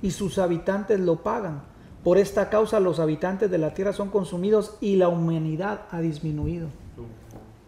[0.00, 1.73] y sus habitantes lo pagan
[2.04, 6.68] por esta causa los habitantes de la tierra son consumidos y la humanidad ha disminuido.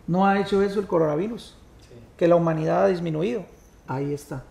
[0.06, 1.56] ¿No ha hecho eso el coronavirus?
[2.18, 3.46] Que la humanidad ha disminuido.
[3.88, 4.44] Ahí está.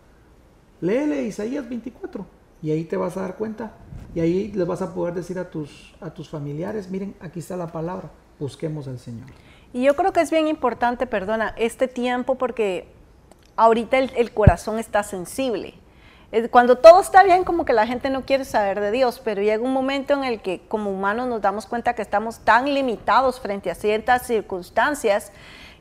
[0.82, 2.26] Léele Isaías 24
[2.64, 3.74] y ahí te vas a dar cuenta
[4.16, 7.56] y ahí les vas a poder decir a tus, a tus familiares, miren, aquí está
[7.56, 8.10] la palabra,
[8.40, 9.28] busquemos al Señor.
[9.72, 12.88] Y yo creo que es bien importante, perdona, este tiempo porque
[13.56, 15.76] ahorita el corazón está sensible
[16.52, 19.64] cuando todo está bien, como que la gente no quiere saber de Dios, pero llega
[19.64, 23.72] un momento en el que como humanos nos damos cuenta que estamos tan limitados frente
[23.72, 25.32] a ciertas circunstancias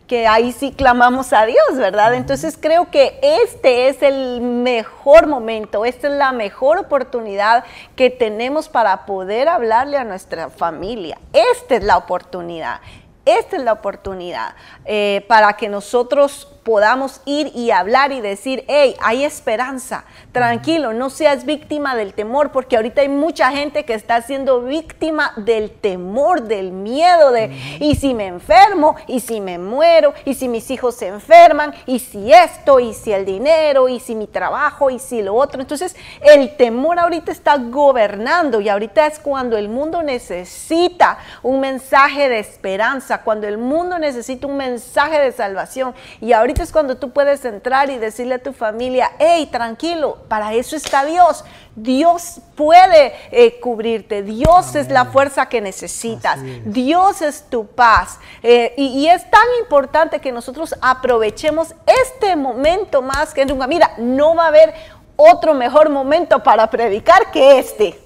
[0.07, 2.15] que ahí sí clamamos a Dios, ¿verdad?
[2.15, 7.65] Entonces creo que este es el mejor momento, esta es la mejor oportunidad
[7.97, 11.19] que tenemos para poder hablarle a nuestra familia.
[11.33, 12.81] Esta es la oportunidad.
[13.25, 14.55] Esta es la oportunidad
[14.85, 21.11] eh, para que nosotros podamos ir y hablar y decir, hey, hay esperanza, tranquilo, no
[21.11, 26.43] seas víctima del temor, porque ahorita hay mucha gente que está siendo víctima del temor,
[26.43, 30.95] del miedo de, y si me enfermo, y si me muero, y si mis hijos
[30.97, 35.23] se enferman, y si esto, y si el dinero, y si mi trabajo, y si
[35.23, 35.61] lo otro.
[35.61, 42.28] Entonces, el temor ahorita está gobernando y ahorita es cuando el mundo necesita un mensaje
[42.28, 45.95] de esperanza, cuando el mundo necesita un mensaje de salvación.
[46.20, 50.55] Y ahorita es cuando tú puedes entrar y decirle a tu familia, hey, tranquilo, para
[50.55, 51.45] eso está Dios.
[51.77, 58.19] Dios puede eh, cubrirte, Dios es la fuerza que necesitas, Dios es tu paz.
[58.43, 61.75] Eh, y, es tan importante que nosotros aprovechemos
[62.09, 63.67] este momento más que nunca.
[63.67, 64.75] Mira, no va a haber
[65.16, 67.99] otro mejor momento para predicar que este.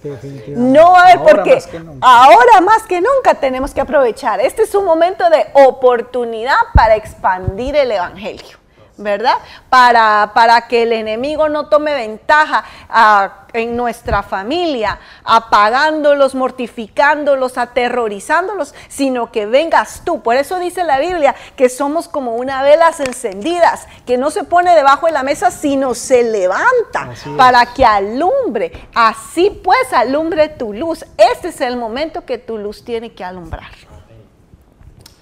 [0.48, 1.58] No va a haber porque
[2.00, 4.40] ahora más que nunca tenemos que aprovechar.
[4.40, 8.58] Este es un momento de oportunidad para expandir el Evangelio
[8.98, 9.36] ¿verdad?
[9.70, 18.74] Para, para que el enemigo no tome ventaja ah, en nuestra familia, apagándolos, mortificándolos, aterrorizándolos,
[18.88, 20.20] sino que vengas tú.
[20.20, 24.74] Por eso dice la Biblia que somos como una velas encendidas, que no se pone
[24.74, 28.88] debajo de la mesa, sino se levanta para que alumbre.
[28.94, 31.04] Así pues, alumbre tu luz.
[31.16, 33.87] Este es el momento que tu luz tiene que alumbrar.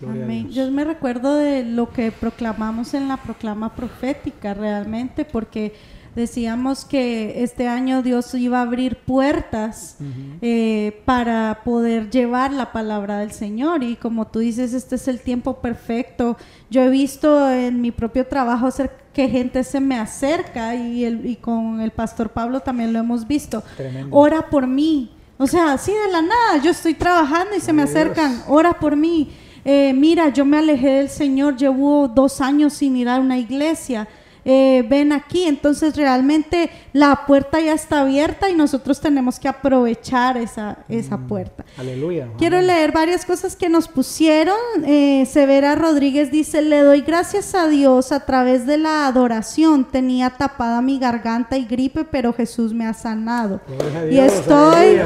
[0.03, 0.51] Amén.
[0.51, 5.75] Yo me recuerdo de lo que proclamamos en la proclama profética realmente, porque
[6.17, 9.99] decíamos que este año Dios iba a abrir puertas
[10.41, 15.21] eh, para poder llevar la palabra del Señor y como tú dices, este es el
[15.21, 16.37] tiempo perfecto.
[16.71, 18.69] Yo he visto en mi propio trabajo
[19.13, 23.27] que gente se me acerca y, el, y con el pastor Pablo también lo hemos
[23.27, 23.63] visto.
[24.11, 25.11] Ora por mí.
[25.39, 28.97] O sea, así de la nada, yo estoy trabajando y se me acercan, ora por
[28.97, 29.31] mí.
[29.69, 34.07] Eh, mira, yo me alejé del Señor, llevo dos años sin ir a una iglesia.
[34.49, 35.43] Eh, ven aquí.
[35.43, 41.27] Entonces realmente la puerta ya está abierta y nosotros tenemos que aprovechar esa, esa mm,
[41.27, 41.65] puerta.
[41.77, 42.29] Aleluya.
[42.39, 44.57] Quiero leer varias cosas que nos pusieron.
[44.85, 49.85] Eh, Severa Rodríguez dice, le doy gracias a Dios a través de la adoración.
[49.85, 53.61] Tenía tapada mi garganta y gripe, pero Jesús me ha sanado.
[54.09, 55.01] y estoy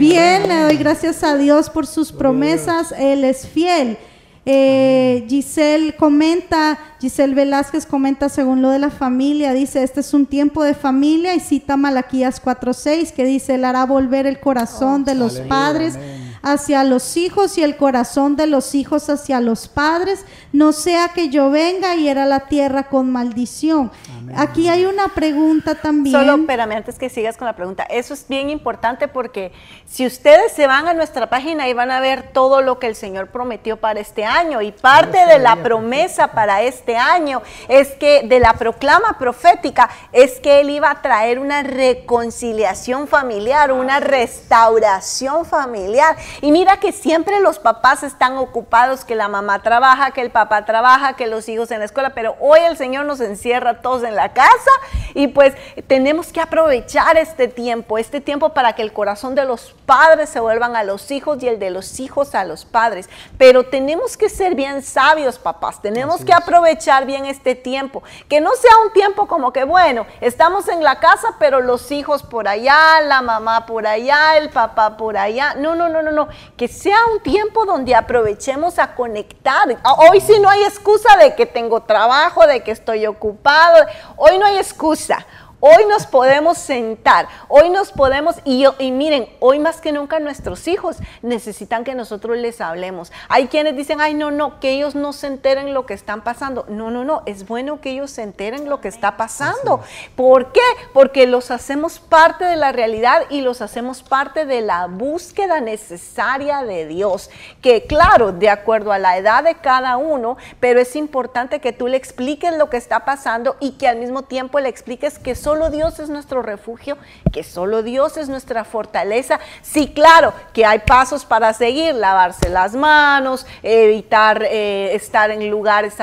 [0.00, 2.92] bien, le doy gracias a Dios por sus promesas.
[2.98, 3.98] Él es fiel.
[4.46, 10.24] Eh, Giselle comenta, Giselle Velázquez comenta según lo de la familia, dice, este es un
[10.24, 15.14] tiempo de familia y cita Malaquías 4.6 que dice, él hará volver el corazón de
[15.14, 15.98] los padres
[16.42, 21.28] hacia los hijos y el corazón de los hijos hacia los padres, no sea que
[21.28, 23.90] yo venga y era la tierra con maldición.
[24.36, 26.14] Aquí hay una pregunta también.
[26.14, 27.84] Solo espérame antes que sigas con la pregunta.
[27.84, 29.52] Eso es bien importante porque
[29.86, 32.94] si ustedes se van a nuestra página y van a ver todo lo que el
[32.94, 38.22] Señor prometió para este año y parte de la promesa para este año es que
[38.24, 45.44] de la proclama profética es que Él iba a traer una reconciliación familiar, una restauración
[45.44, 46.16] familiar.
[46.40, 50.39] Y mira que siempre los papás están ocupados, que la mamá trabaja, que el papá
[50.48, 54.14] trabaja, que los hijos en la escuela, pero hoy el Señor nos encierra todos en
[54.14, 54.70] la casa
[55.14, 55.54] y pues
[55.86, 60.40] tenemos que aprovechar este tiempo, este tiempo para que el corazón de los padres se
[60.40, 63.08] vuelvan a los hijos y el de los hijos a los padres.
[63.38, 68.54] Pero tenemos que ser bien sabios, papás, tenemos que aprovechar bien este tiempo, que no
[68.54, 73.00] sea un tiempo como que, bueno, estamos en la casa, pero los hijos por allá,
[73.02, 75.54] la mamá por allá, el papá por allá.
[75.54, 79.68] No, no, no, no, no, que sea un tiempo donde aprovechemos a conectar.
[80.08, 83.86] Hoy sí no hay excusa de que tengo trabajo, de que estoy ocupado.
[84.16, 85.26] Hoy no hay excusa.
[85.62, 90.66] Hoy nos podemos sentar, hoy nos podemos, y, y, miren, hoy más que nunca nuestros
[90.66, 93.12] hijos necesitan que nosotros les hablemos.
[93.28, 96.64] Hay quienes dicen, ay, no, no, que ellos no se enteren lo que están pasando.
[96.70, 99.82] No, no, no, es bueno que ellos se enteren lo que está pasando.
[100.16, 100.62] ¿Por qué?
[100.94, 106.64] Porque los hacemos parte de la realidad y los hacemos parte de la búsqueda necesaria
[106.64, 107.28] de Dios.
[107.60, 111.86] Que claro, de acuerdo a la edad de cada uno, pero es importante que tú
[111.86, 115.49] le expliques lo que está pasando y que al mismo tiempo le expliques que son
[115.50, 116.96] solo Dios es nuestro refugio,
[117.32, 119.40] que solo Dios es nuestra fortaleza.
[119.62, 125.96] Sí, claro, que hay pasos para seguir, lavarse las manos, evitar eh, estar en lugares,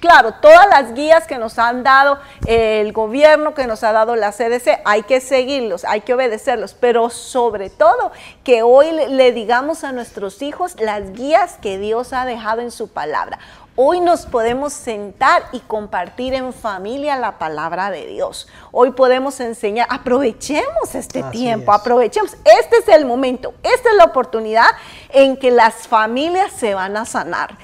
[0.00, 4.32] claro, todas las guías que nos han dado el gobierno, que nos ha dado la
[4.32, 8.12] CDC, hay que seguirlos, hay que obedecerlos, pero sobre todo
[8.44, 12.88] que hoy le digamos a nuestros hijos las guías que Dios ha dejado en su
[12.88, 13.38] palabra.
[13.76, 18.48] Hoy nos podemos sentar y compartir en familia la palabra de Dios.
[18.72, 22.36] Hoy podemos enseñar, aprovechemos este tiempo, aprovechemos.
[22.60, 24.66] Este es el momento, esta es la oportunidad
[25.10, 27.56] en que las familias se van a sanar.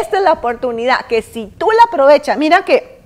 [0.00, 3.00] Esta es la oportunidad que si tú la aprovechas, mira que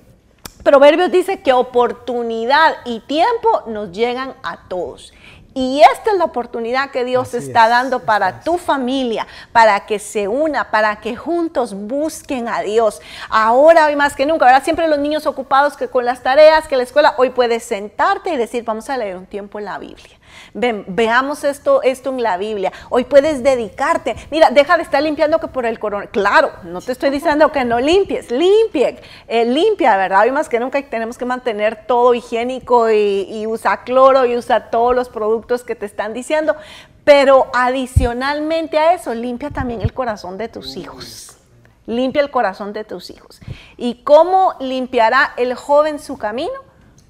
[0.65, 5.13] Proverbios dice que oportunidad y tiempo nos llegan a todos.
[5.57, 10.27] Y esta es la oportunidad que Dios está dando para tu familia, para que se
[10.27, 12.99] una, para que juntos busquen a Dios.
[13.29, 14.65] Ahora, hoy más que nunca, ¿verdad?
[14.65, 18.35] Siempre los niños ocupados que con las tareas, que la escuela, hoy puedes sentarte y
[18.37, 20.17] decir, vamos a leer un tiempo en la Biblia
[20.55, 22.71] veamos esto, en la Biblia.
[22.89, 24.15] Hoy puedes dedicarte.
[24.31, 26.07] Mira, deja de estar limpiando que por el corona.
[26.07, 30.21] Claro, no te estoy diciendo que no limpies, limpie, eh, limpia, ¿verdad?
[30.21, 34.69] Hoy más que nunca tenemos que mantener todo higiénico y, y usa cloro y usa
[34.69, 36.55] todos los productos que te están diciendo.
[37.03, 41.37] Pero adicionalmente a eso, limpia también el corazón de tus hijos.
[41.85, 43.41] Limpia el corazón de tus hijos.
[43.77, 46.64] ¿Y cómo limpiará el joven su camino?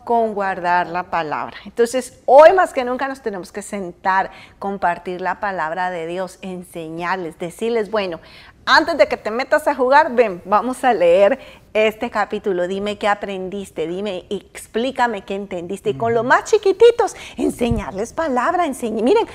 [0.06, 1.58] Con guardar la palabra.
[1.66, 7.38] Entonces, hoy más que nunca nos tenemos que sentar, compartir la palabra de Dios, enseñarles,
[7.38, 8.22] decirles, bueno,
[8.66, 11.40] antes de que te metas a jugar, ven, vamos a leer
[11.74, 12.68] este capítulo.
[12.68, 15.92] Dime qué aprendiste, dime, explícame qué entendiste.
[15.92, 19.04] Y con los más chiquititos, enseñarles palabra, enseñar.
[19.04, 19.28] Miren,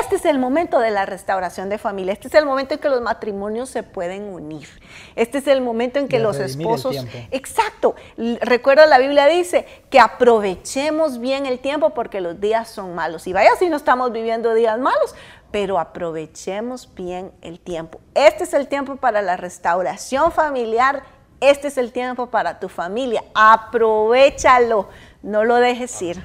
[0.00, 2.12] este es el momento de la restauración de familia.
[2.12, 4.68] Este es el momento en que los matrimonios se pueden unir.
[5.14, 6.96] Este es el momento en que los esposos...
[7.30, 7.94] Exacto.
[8.40, 13.26] Recuerda, la Biblia dice que aprovechemos bien el tiempo porque los días son malos.
[13.28, 15.14] Y vaya si no estamos viviendo días malos,
[15.54, 18.00] pero aprovechemos bien el tiempo.
[18.12, 21.04] Este es el tiempo para la restauración familiar,
[21.40, 23.22] este es el tiempo para tu familia.
[23.36, 24.88] Aprovechalo,
[25.22, 26.20] no lo dejes ir.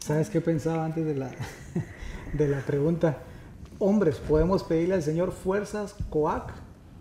[0.00, 1.30] ¿Sabes qué pensaba antes de la,
[2.34, 3.16] de la pregunta?
[3.78, 6.52] Hombres, podemos pedirle al Señor fuerzas, coac,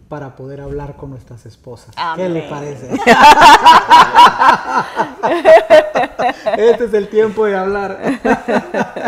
[0.10, 1.95] para poder hablar con nuestras esposas.
[2.15, 2.88] ¿Qué le parece?
[6.57, 7.99] este es el tiempo de hablar.
[8.02, 8.18] Le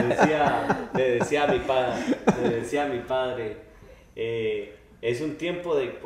[0.04, 1.94] decía, le decía a mi padre,
[2.44, 3.58] le decía a mi padre,
[4.16, 6.00] eh, es un tiempo de,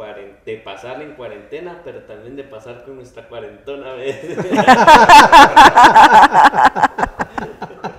[0.46, 3.96] de pasar en cuarentena, pero también de pasar con nuestra cuarentona.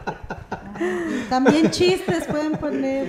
[1.28, 3.06] También chistes pueden poner.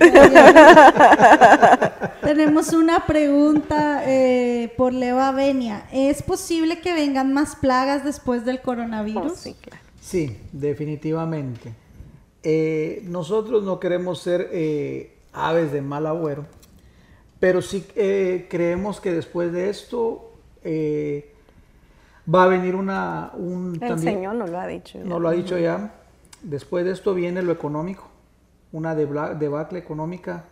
[2.22, 5.86] Tenemos una pregunta eh, por Leva Venia.
[5.92, 9.46] ¿Es posible que vengan más plagas después del coronavirus?
[9.46, 9.54] Oh,
[10.00, 11.72] sí, definitivamente.
[12.42, 16.44] Eh, nosotros no queremos ser eh, aves de mal agüero,
[17.40, 20.32] pero sí creemos que después de esto
[22.32, 23.30] va a venir una...
[23.34, 24.98] Un, El Señor no lo ha dicho.
[25.04, 25.97] No lo ha dicho ya
[26.42, 28.08] Después de esto viene lo económico,
[28.72, 30.44] una debacle económica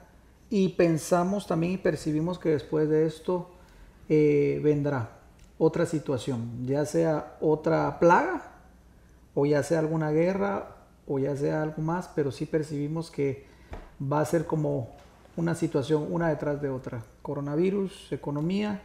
[0.51, 3.51] y pensamos también y percibimos que después de esto
[4.09, 5.11] eh, vendrá
[5.59, 8.53] otra situación, ya sea otra plaga
[9.35, 10.77] o ya sea alguna guerra
[11.07, 13.47] o ya sea algo más, pero sí percibimos que
[14.01, 14.91] va a ser como
[15.37, 17.03] una situación una detrás de otra.
[17.23, 18.83] Coronavirus, economía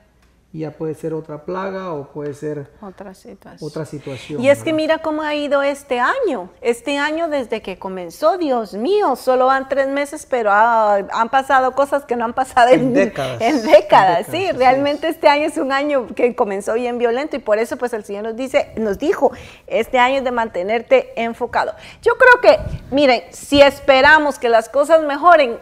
[0.60, 3.70] ya puede ser otra plaga o puede ser otra situación.
[3.70, 6.50] Otra situación y es que mira cómo ha ido este año.
[6.60, 12.04] Este año desde que comenzó, Dios mío, solo van tres meses, pero han pasado cosas
[12.04, 13.42] que no han pasado en, décadas.
[13.42, 17.58] En décadas, sí, realmente este año es un año que comenzó bien violento y por
[17.58, 19.32] eso pues el Señor nos dice, nos dijo,
[19.68, 21.74] este año es de mantenerte enfocado.
[22.02, 25.58] Yo creo que, miren, si esperamos que las cosas mejoren,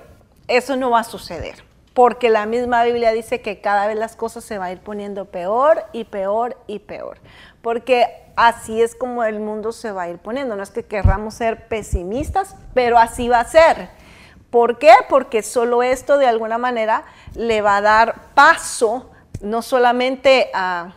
[0.48, 1.69] eso no va a suceder
[2.00, 5.26] porque la misma Biblia dice que cada vez las cosas se van a ir poniendo
[5.26, 7.18] peor y peor y peor,
[7.62, 10.56] porque así es como el mundo se va a ir poniendo.
[10.56, 13.90] No es que querramos ser pesimistas, pero así va a ser.
[14.50, 14.94] ¿Por qué?
[15.10, 17.04] Porque solo esto de alguna manera
[17.36, 19.12] le va a dar paso
[19.42, 20.94] no solamente a,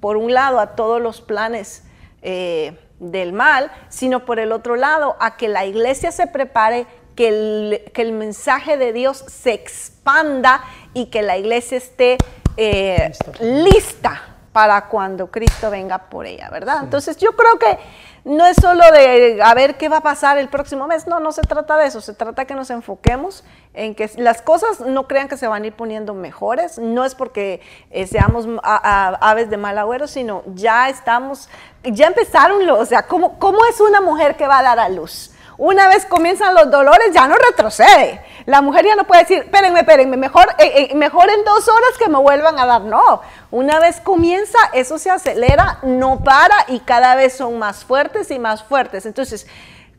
[0.00, 1.84] por un lado, a todos los planes
[2.22, 7.28] eh, del mal, sino por el otro lado, a que la iglesia se prepare que
[7.28, 10.62] el, que el mensaje de Dios se expanda
[10.94, 12.18] y que la iglesia esté
[12.56, 14.22] eh, lista
[14.52, 16.80] para cuando Cristo venga por ella, ¿verdad?
[16.82, 17.78] Entonces yo creo que
[18.24, 21.32] no es solo de a ver qué va a pasar el próximo mes, no, no
[21.32, 25.28] se trata de eso, se trata que nos enfoquemos en que las cosas no crean
[25.28, 27.60] que se van a ir poniendo mejores, no es porque
[27.90, 31.48] eh, seamos aves de mal agüero, sino ya estamos,
[31.84, 35.30] ya empezaron, o sea, ¿cómo, ¿cómo es una mujer que va a dar a luz?
[35.60, 38.22] Una vez comienzan los dolores, ya no retrocede.
[38.46, 41.90] La mujer ya no puede decir, espérenme, espérenme, mejor, eh, eh, mejor en dos horas
[41.98, 42.80] que me vuelvan a dar.
[42.80, 43.20] No,
[43.50, 48.38] una vez comienza, eso se acelera, no para y cada vez son más fuertes y
[48.38, 49.04] más fuertes.
[49.04, 49.46] Entonces,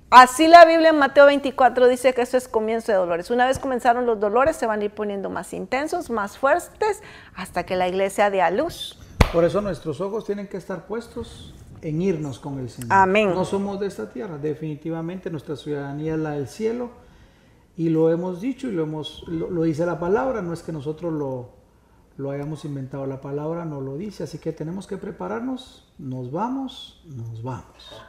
[0.10, 3.30] así la Biblia en Mateo 24 dice que eso es comienzo de dolores.
[3.30, 7.04] Una vez comenzaron los dolores, se van a ir poniendo más intensos, más fuertes,
[7.36, 8.98] hasta que la iglesia dé a luz.
[9.32, 12.92] Por eso nuestros ojos tienen que estar puestos en irnos con el Señor.
[12.92, 13.30] Amén.
[13.30, 16.92] No somos de esta tierra, definitivamente nuestra ciudadanía es la del cielo
[17.78, 21.14] y lo hemos dicho y lo, hemos, lo, dice la palabra, no es que nosotros
[21.14, 21.50] lo,
[22.18, 27.02] lo hayamos inventado, la palabra no lo dice, así que tenemos que prepararnos, nos vamos,
[27.06, 28.02] nos vamos.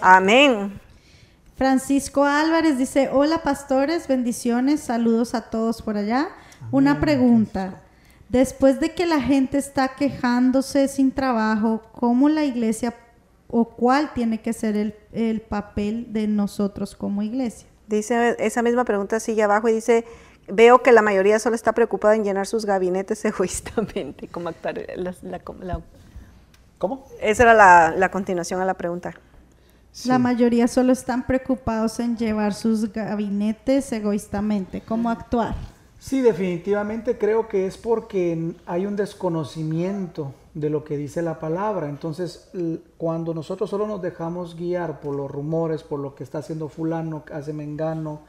[0.00, 0.80] Amén.
[1.56, 6.28] Francisco Álvarez dice, hola pastores, bendiciones, saludos a todos por allá.
[6.70, 7.82] Una pregunta.
[8.28, 12.94] Después de que la gente está quejándose sin trabajo, ¿cómo la iglesia
[13.48, 17.66] o cuál tiene que ser el, papel de nosotros como iglesia?
[17.86, 20.04] Dice, esa misma pregunta sigue abajo y dice,
[20.46, 24.28] veo que la mayoría solo está preocupada en llenar sus gabinetes egoístamente.
[24.28, 24.84] ¿Cómo actuar?
[26.76, 27.06] ¿Cómo?
[27.22, 27.54] Esa era
[27.96, 29.14] la, continuación a la pregunta.
[30.04, 34.82] La mayoría solo están preocupados en llevar sus gabinetes egoístamente.
[34.82, 35.54] ¿Cómo actuar?
[36.08, 41.90] Sí, definitivamente creo que es porque hay un desconocimiento de lo que dice la palabra.
[41.90, 42.50] Entonces,
[42.96, 47.24] cuando nosotros solo nos dejamos guiar por los rumores, por lo que está haciendo fulano,
[47.30, 48.22] hace mengano,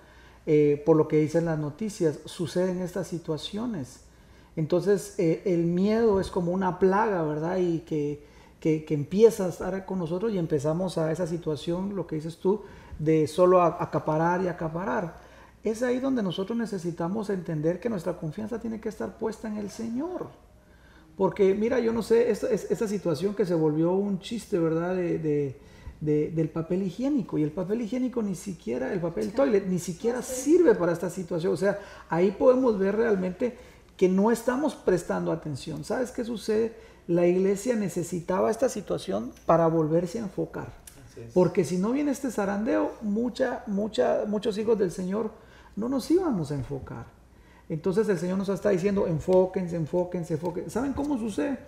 [0.46, 4.02] eh, por lo que dicen las noticias, suceden estas situaciones.
[4.58, 7.60] Entonces eh, el miedo es como una plaga, ¿verdad?
[7.60, 8.26] Y que,
[8.60, 12.62] que, empieza a estar con nosotros y empezamos a esa situación, lo que dices tú,
[12.98, 15.29] de solo acaparar y acaparar.
[15.64, 19.70] Es ahí donde nosotros necesitamos entender que nuestra confianza tiene que estar puesta en el
[19.70, 20.28] Señor.
[21.18, 24.96] Porque mira, yo no sé, esa, situación que se volvió un chiste, ¿verdad?
[24.96, 25.60] De,
[26.00, 27.38] del papel higiénico.
[27.38, 31.54] Y el papel higiénico ni siquiera, el papel toilet, ni siquiera sirve para esta situación.
[31.54, 31.78] O sea,
[32.10, 33.58] ahí podemos ver realmente
[33.98, 35.84] que no estamos prestando atención.
[35.84, 36.74] ¿Sabes qué sucede?
[37.06, 40.72] La iglesia necesitaba esta situación para volverse a enfocar.
[41.34, 45.32] Porque si no viene este zarandeo, mucha, mucha, muchos hijos del Señor
[45.76, 47.06] no nos íbamos a enfocar.
[47.70, 50.70] Entonces el Señor nos está diciendo, enfóquense, enfóquense, enfóquense.
[50.72, 51.60] ¿Saben cómo sucede?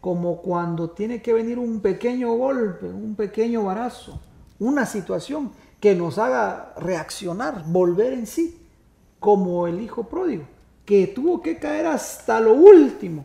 [0.00, 4.20] Como cuando tiene que venir un pequeño golpe, un pequeño barazo,
[4.60, 5.50] una situación
[5.80, 8.60] que nos haga reaccionar, volver en sí,
[9.18, 10.44] como el hijo pródigo,
[10.84, 13.24] que tuvo que caer hasta lo último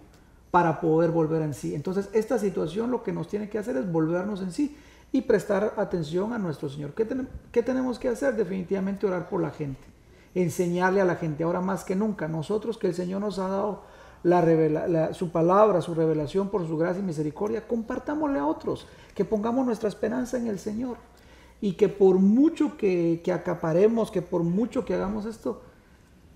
[0.49, 1.75] para poder volver en sí.
[1.75, 4.75] Entonces esta situación lo que nos tiene que hacer es volvernos en sí
[5.13, 6.93] y prestar atención a nuestro Señor.
[6.93, 7.07] ¿Qué,
[7.53, 8.35] ¿Qué tenemos que hacer?
[8.35, 9.93] Definitivamente orar por la gente
[10.35, 12.27] enseñarle a la gente ahora más que nunca.
[12.27, 13.83] Nosotros que el Señor nos ha dado
[14.23, 19.65] la, su palabra, su revelación por su gracia y misericordia, compartámosle a otros, que pongamos
[19.65, 20.97] nuestra esperanza en el Señor
[21.61, 25.61] y que por mucho que, que acaparemos, que por mucho que hagamos esto,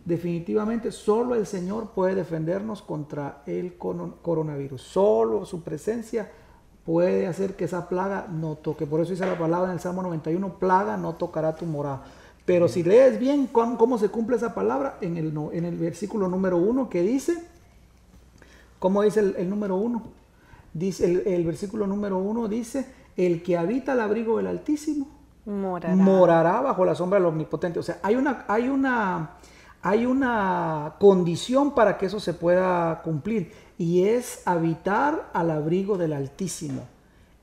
[0.06, 4.82] definitivamente solo el Señor puede defendernos contra el coronavirus.
[4.82, 6.32] Solo su presencia
[6.88, 8.88] puede hacer que esa plaga no toque.
[8.88, 12.04] Por eso dice la palabra en el Salmo 91, plaga no tocará tu morada.
[12.46, 16.56] Pero si lees bien cómo, se cumple esa palabra, en el, en el versículo número
[16.56, 17.44] uno que dice,
[18.80, 20.02] ¿cómo dice el, número uno?
[20.74, 22.88] Dice, el, versículo número uno dice,
[23.18, 25.08] el que habita al abrigo del Altísimo
[25.46, 26.62] morará.
[26.62, 27.80] bajo la sombra del Omnipotente.
[27.80, 29.32] O sea, hay una, hay una,
[29.82, 36.14] hay una condición para que eso se pueda cumplir y es habitar al abrigo del
[36.14, 36.84] Altísimo.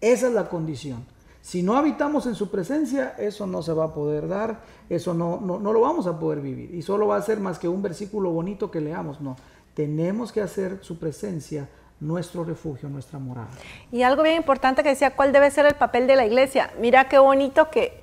[0.01, 1.05] Esa es la condición.
[1.40, 5.39] Si no habitamos en su presencia, eso no se va a poder dar, eso no,
[5.40, 6.74] no, lo vamos a poder vivir.
[6.74, 9.36] Y solo va a ser más que un versículo bonito que leamos, no.
[9.74, 11.69] Tenemos que hacer su presencia
[12.01, 13.51] nuestro refugio, nuestra morada.
[13.93, 16.73] Y algo bien importante que decía, ¿cuál debe ser el papel de la iglesia?
[16.81, 18.02] Mira qué bonito que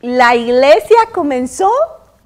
[0.00, 1.70] la iglesia comenzó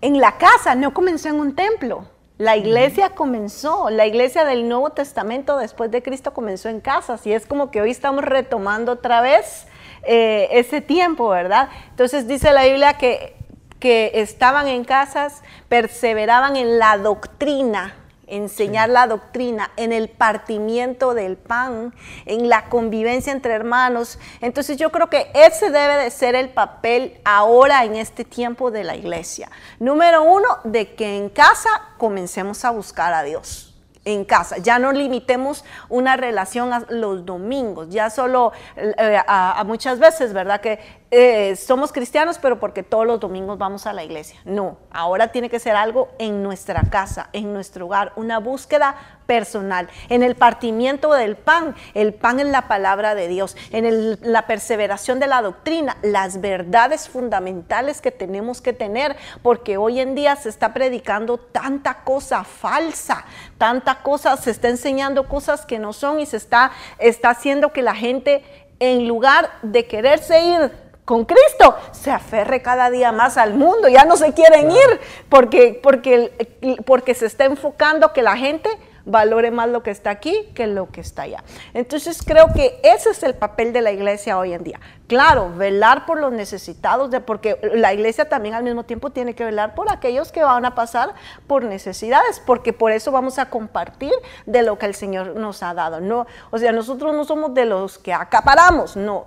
[0.01, 2.05] en la casa, no comenzó en un templo.
[2.39, 7.33] La iglesia comenzó, la iglesia del Nuevo Testamento después de Cristo comenzó en casas y
[7.33, 9.67] es como que hoy estamos retomando otra vez
[10.05, 11.69] eh, ese tiempo, ¿verdad?
[11.91, 13.37] Entonces dice la Biblia que,
[13.79, 17.95] que estaban en casas, perseveraban en la doctrina,
[18.27, 21.95] enseñar la doctrina, en el partimiento del pan,
[22.27, 24.19] en la convivencia entre hermanos.
[24.41, 28.85] Entonces yo creo que ese debe de ser el papel ahora en este tiempo de
[28.85, 29.51] la iglesia.
[29.79, 31.69] Número uno, de que en casa
[31.99, 33.73] comencemos a buscar a Dios
[34.05, 34.59] en casa.
[34.59, 40.61] Ya no limitemos una relación a los domingos, ya solo eh, a, muchas veces, ¿verdad?
[40.61, 44.41] Que eh, somos cristianos, pero porque todos los domingos vamos a la iglesia.
[44.47, 49.91] No, ahora tiene que ser algo en nuestra casa, en nuestro hogar, una búsqueda personal,
[50.09, 55.21] en el partimiento del pan, el pan en la palabra de Dios, en la perseveración
[55.21, 60.49] de la doctrina, las verdades fundamentales que tenemos que tener, porque hoy en día se
[60.49, 63.27] está predicando tanta cosa falsa,
[63.59, 67.83] tanta cosa, se está enseñando cosas que no son y se está, está haciendo que
[67.83, 68.43] la gente
[68.81, 74.05] en lugar de quererse ir con Cristo, se aferre cada día más al mundo, ya
[74.05, 78.71] no se quieren ir porque, porque, porque se está enfocando que la gente
[79.05, 81.43] valore más lo que está aquí que lo que está allá.
[81.75, 84.81] Entonces creo que ese es el papel de la iglesia hoy en día.
[85.07, 89.45] Claro, velar por los necesitados, de, porque la iglesia también al mismo tiempo tiene que
[89.45, 91.15] velar por aquellos que van a pasar
[91.47, 94.13] por necesidades, porque por eso vamos a compartir
[94.47, 96.01] de lo que el Señor nos ha dado.
[96.01, 99.27] No, o sea, nosotros no somos de los que acaparamos, no,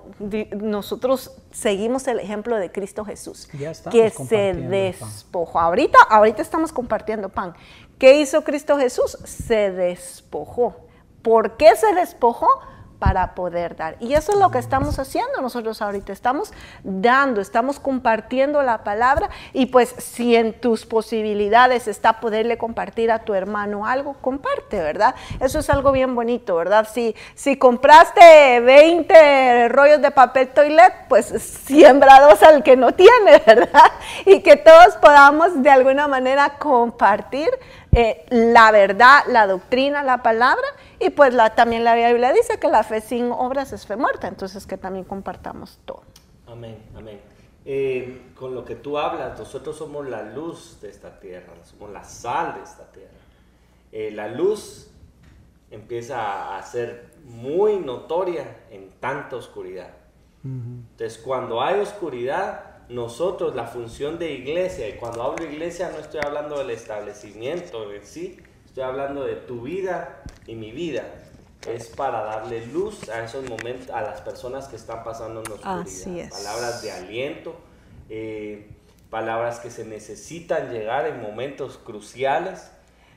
[0.56, 3.48] nosotros seguimos el ejemplo de Cristo Jesús,
[3.92, 5.60] que se despojó.
[5.60, 7.54] Ahorita, ahorita estamos compartiendo pan.
[7.98, 9.18] ¿Qué hizo Cristo Jesús?
[9.24, 10.76] Se despojó.
[11.22, 12.48] ¿Por qué se despojó?
[13.00, 13.98] para poder dar.
[14.00, 16.14] Y eso es lo que estamos haciendo nosotros ahorita.
[16.14, 16.54] Estamos
[16.84, 23.20] dando, estamos compartiendo la palabra y pues si en tus posibilidades está poderle compartir a
[23.20, 25.16] tu hermano algo, comparte, ¿verdad?
[25.40, 26.88] Eso es algo bien bonito, ¿verdad?
[26.92, 33.42] Si, si compraste 20 rollos de papel toilet, pues siembra dos al que no tiene,
[33.46, 33.92] ¿verdad?
[34.26, 37.50] Y que todos podamos de alguna manera compartir
[37.96, 40.68] eh, la verdad, la doctrina, la palabra,
[41.00, 44.28] y pues la, también la Biblia dice que la fe sin obras es fe muerta,
[44.28, 46.04] entonces que también compartamos todo.
[46.48, 47.20] Amén, amén.
[47.66, 52.04] Eh, con lo que tú hablas, nosotros somos la luz de esta tierra, somos la
[52.04, 53.12] sal de esta tierra.
[53.92, 54.92] eh, la luz
[55.72, 59.90] empieza a ser muy notoria en tanta oscuridad.
[60.44, 66.00] Entonces, cuando hay oscuridad, nosotros, la función de iglesia, y cuando hablo de iglesia no
[66.00, 71.04] estoy hablando del establecimiento en sí, estoy hablando de tu vida y mi vida,
[71.68, 75.56] es para darle luz a esos momentos, a las personas que están pasando en la
[75.56, 75.82] oscuridad.
[75.82, 76.32] Así es.
[76.32, 77.56] Palabras de aliento,
[78.10, 78.70] eh,
[79.10, 82.72] palabras que se necesitan llegar en momentos cruciales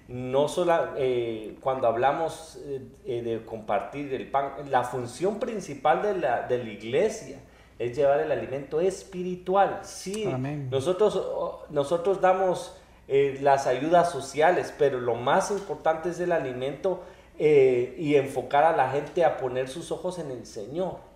[0.09, 6.49] no solo eh, cuando hablamos eh, de compartir el pan, la función principal de la,
[6.49, 7.39] de la iglesia
[7.79, 9.81] es llevar el alimento espiritual.
[9.83, 10.27] Sí,
[10.71, 11.23] nosotros,
[11.71, 12.77] nosotros damos
[13.09, 17.03] las ayudas sociales, pero lo más importante es el alimento
[17.39, 21.09] y enfocar a la gente a poner sus ojos en el Señor.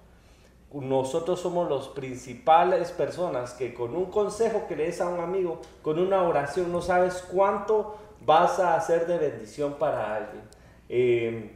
[0.72, 5.60] Nosotros somos los principales personas que con un consejo que le des a un amigo,
[5.82, 10.42] con una oración, no sabes cuánto vas a hacer de bendición para alguien.
[10.88, 11.50] Em,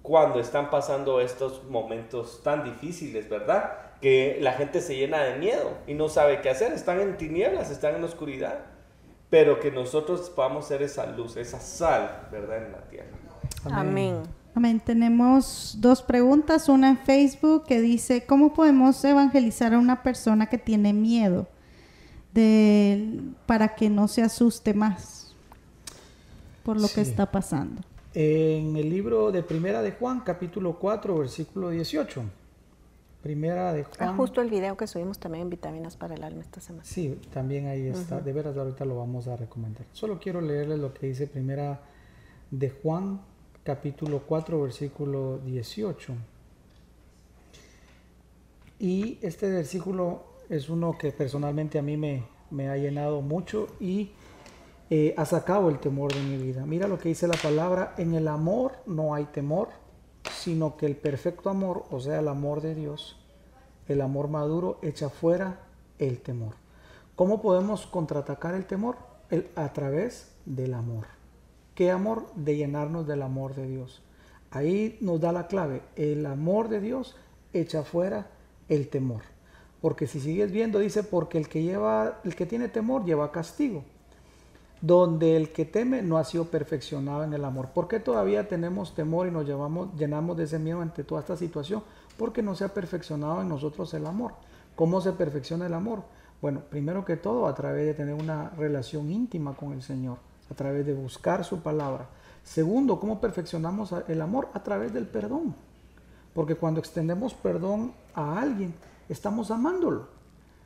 [0.00, 3.91] cuando están pasando estos momentos tan difíciles, ¿verdad?
[4.02, 7.70] Que la gente se llena de miedo y no sabe qué hacer, están en tinieblas,
[7.70, 8.58] están en la oscuridad,
[9.30, 12.66] pero que nosotros podamos ser esa luz, esa sal, ¿verdad?
[12.66, 13.08] En la tierra.
[13.70, 14.16] Amén.
[14.54, 14.80] Amén.
[14.80, 20.58] Tenemos dos preguntas, una en Facebook que dice, ¿cómo podemos evangelizar a una persona que
[20.58, 21.46] tiene miedo
[22.34, 25.22] de, para que no se asuste más?
[26.62, 27.82] por lo que está pasando.
[28.14, 32.22] En el libro de Primera de Juan, capítulo 4, versículo 18.
[33.22, 34.16] Primera de ah, Juan.
[34.16, 36.84] justo el video que subimos también en Vitaminas para el Alma esta semana.
[36.84, 38.20] Sí, también ahí está.
[38.20, 39.86] De veras, ahorita lo vamos a recomendar.
[39.92, 41.80] Solo quiero leerles lo que dice Primera
[42.50, 43.20] de Juan,
[43.62, 46.14] capítulo 4, versículo 18.
[48.80, 54.10] Y este versículo es uno que personalmente a mí me, me ha llenado mucho y
[54.90, 56.66] eh, ha sacado el temor de mi vida.
[56.66, 59.68] Mira lo que dice la palabra, en el amor no hay temor,
[60.30, 63.18] sino que el perfecto amor, o sea, el amor de Dios,
[63.88, 65.60] el amor maduro, echa fuera
[65.98, 66.54] el temor.
[67.16, 68.96] ¿Cómo podemos contraatacar el temor?
[69.56, 71.06] a través del amor.
[71.74, 72.26] ¿Qué amor?
[72.34, 74.02] De llenarnos del amor de Dios.
[74.50, 75.80] Ahí nos da la clave.
[75.96, 77.16] El amor de Dios
[77.54, 78.26] echa fuera
[78.68, 79.22] el temor.
[79.80, 83.84] Porque si sigues viendo, dice, porque el que lleva, el que tiene temor lleva castigo
[84.82, 87.68] donde el que teme no ha sido perfeccionado en el amor.
[87.68, 91.36] ¿Por qué todavía tenemos temor y nos llevamos, llenamos de ese miedo ante toda esta
[91.36, 91.84] situación?
[92.18, 94.34] Porque no se ha perfeccionado en nosotros el amor.
[94.74, 96.02] ¿Cómo se perfecciona el amor?
[96.42, 100.18] Bueno, primero que todo a través de tener una relación íntima con el Señor,
[100.50, 102.08] a través de buscar su palabra.
[102.42, 104.48] Segundo, ¿cómo perfeccionamos el amor?
[104.52, 105.54] A través del perdón.
[106.34, 108.74] Porque cuando extendemos perdón a alguien,
[109.08, 110.08] estamos amándolo.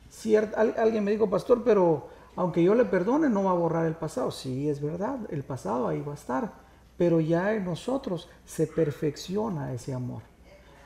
[0.09, 3.95] Si alguien me dijo, pastor, pero aunque yo le perdone, no va a borrar el
[3.95, 4.29] pasado.
[4.29, 6.53] Sí, es verdad, el pasado ahí va a estar,
[6.95, 10.21] pero ya en nosotros se perfecciona ese amor.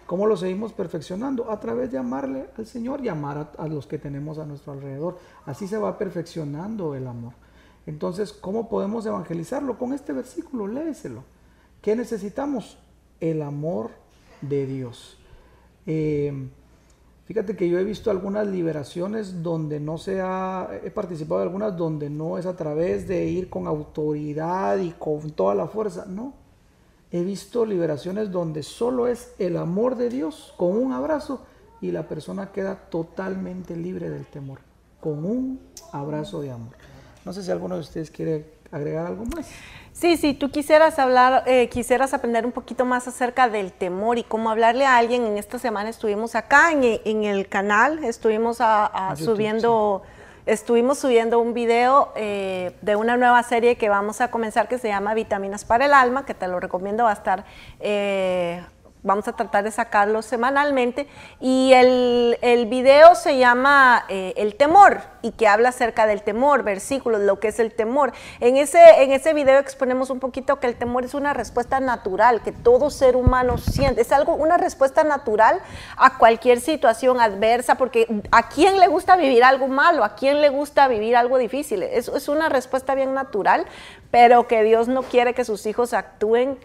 [0.07, 1.51] ¿Cómo lo seguimos perfeccionando?
[1.51, 5.19] A través de amarle al Señor y amar a, los que tenemos a nuestro alrededor.
[5.45, 7.33] Así se va perfeccionando el amor.
[7.85, 9.77] Entonces, ¿cómo podemos evangelizarlo?
[9.77, 11.23] Con este versículo, léeselo.
[11.81, 12.77] ¿Qué necesitamos?
[13.19, 13.91] El amor
[14.41, 15.17] de Dios.
[15.85, 16.49] Eh,
[17.31, 21.77] Fíjate que yo he visto algunas liberaciones donde no se ha, he participado en algunas
[21.77, 26.33] donde no es a través de ir con autoridad y con toda la fuerza, no.
[27.09, 31.45] He visto liberaciones donde solo es el amor de Dios con un abrazo
[31.79, 34.59] y la persona queda totalmente libre del temor,
[34.99, 35.61] con un
[35.93, 36.73] abrazo de amor.
[37.23, 39.49] No sé si alguno de ustedes quiere agregar algo más.
[39.93, 44.23] Sí, sí, tú quisieras hablar, eh, quisieras aprender un poquito más acerca del temor y
[44.23, 45.25] cómo hablarle a alguien.
[45.25, 48.59] En esta semana estuvimos acá en, el canal, estuvimos
[49.15, 50.01] subiendo,
[50.45, 54.87] estuvimos subiendo un video eh, de una nueva serie que vamos a comenzar que se
[54.87, 57.45] llama Vitaminas para el Alma, que te lo recomiendo, va a estar
[57.81, 58.63] eh,
[59.03, 61.07] Vamos a tratar de sacarlo semanalmente.
[61.39, 66.63] Y el, el video se llama eh, El temor y que habla acerca del temor,
[66.63, 68.13] versículos, lo que es el temor.
[68.39, 72.41] En ese, en ese video exponemos un poquito que el temor es una respuesta natural,
[72.43, 74.01] que todo ser humano siente.
[74.01, 75.59] Es algo, una respuesta natural
[75.97, 80.03] a cualquier situación adversa, porque ¿a quién le gusta vivir algo malo?
[80.03, 81.81] ¿A quién le gusta vivir algo difícil?
[81.81, 83.65] Es, es una respuesta bien natural,
[84.11, 86.59] pero que Dios no quiere que sus hijos actúen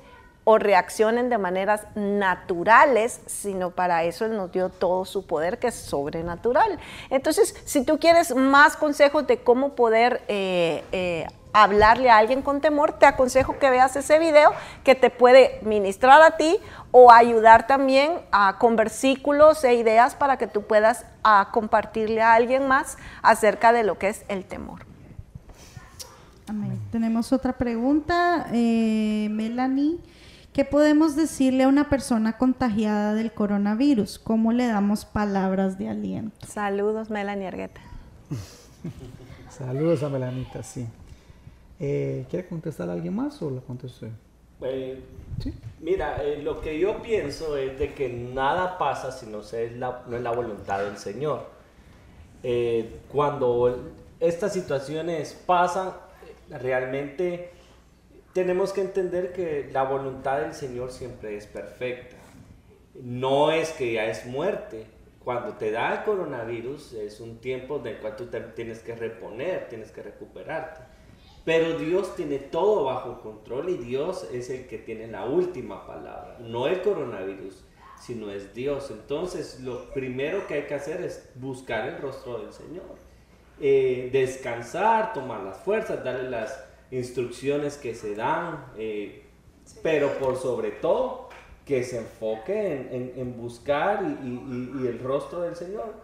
[0.49, 5.67] o reaccionen de maneras naturales, sino para eso Él nos dio todo su poder que
[5.67, 6.79] es sobrenatural.
[7.11, 12.61] Entonces, si tú quieres más consejos de cómo poder eh, eh, hablarle a alguien con
[12.61, 14.53] temor, te aconsejo que veas ese video
[14.85, 16.59] que te puede ministrar a ti
[16.93, 22.35] o ayudar también a, con versículos e ideas para que tú puedas a, compartirle a
[22.35, 24.87] alguien más acerca de lo que es el temor.
[26.93, 28.47] Tenemos otra pregunta.
[28.53, 29.99] Eh, Melanie.
[30.57, 34.19] ¿Qué podemos decirle a una persona contagiada del coronavirus?
[34.19, 36.47] ¿Cómo le damos palabras de aliento?
[36.47, 37.83] Saludos, Melanie Argueta.
[39.51, 40.87] Saludos a Melanita, sí.
[41.79, 44.07] Eh, ¿Quiere contestar a alguien más o la contesto
[44.63, 44.99] eh,
[45.43, 45.53] ¿Sí?
[45.81, 50.05] Mira, eh, lo que yo pienso es de que nada pasa si no, es la,
[50.09, 51.51] no es la voluntad del Señor.
[53.13, 55.91] cuando estas situaciones pasan,
[56.49, 57.56] realmente
[58.37, 62.17] tenemos que entender que la voluntad del Señor siempre es perfecta.
[63.03, 64.85] No es que ya es muerte.
[65.25, 69.91] Cuando te da el coronavirus es un tiempo del cual tú tienes que reponer, tienes
[69.91, 70.83] que recuperarte.
[71.47, 76.37] Pero Dios tiene todo bajo control y Dios es el que tiene la última palabra.
[76.39, 77.65] No el coronavirus,
[77.99, 78.91] sino es Dios.
[78.91, 82.97] Entonces lo primero que hay que hacer es buscar el rostro del Señor.
[83.63, 89.25] Eh, descansar, tomar las fuerzas, darle las instrucciones que se dan, eh,
[89.83, 91.29] pero por sobre todo
[91.65, 95.95] que se enfoque en, buscar y, el rostro del Señor.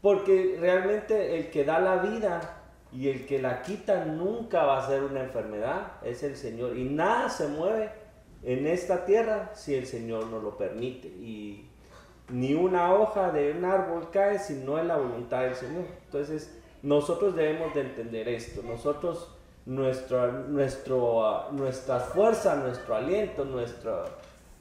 [0.00, 4.88] Porque realmente el que da la vida y el que la quita nunca va a
[4.88, 6.76] ser una enfermedad, es el Señor.
[6.76, 7.90] Y nada se mueve
[8.42, 11.08] en esta tierra si el Señor no lo permite.
[11.08, 11.68] Y
[12.30, 15.84] ni una hoja de un árbol cae si no es la voluntad del Señor.
[16.06, 18.62] Entonces nosotros debemos de entender esto.
[18.62, 19.33] Nosotros
[19.66, 24.04] nuestro, nuestra fuerza, nuestro aliento, nuestro,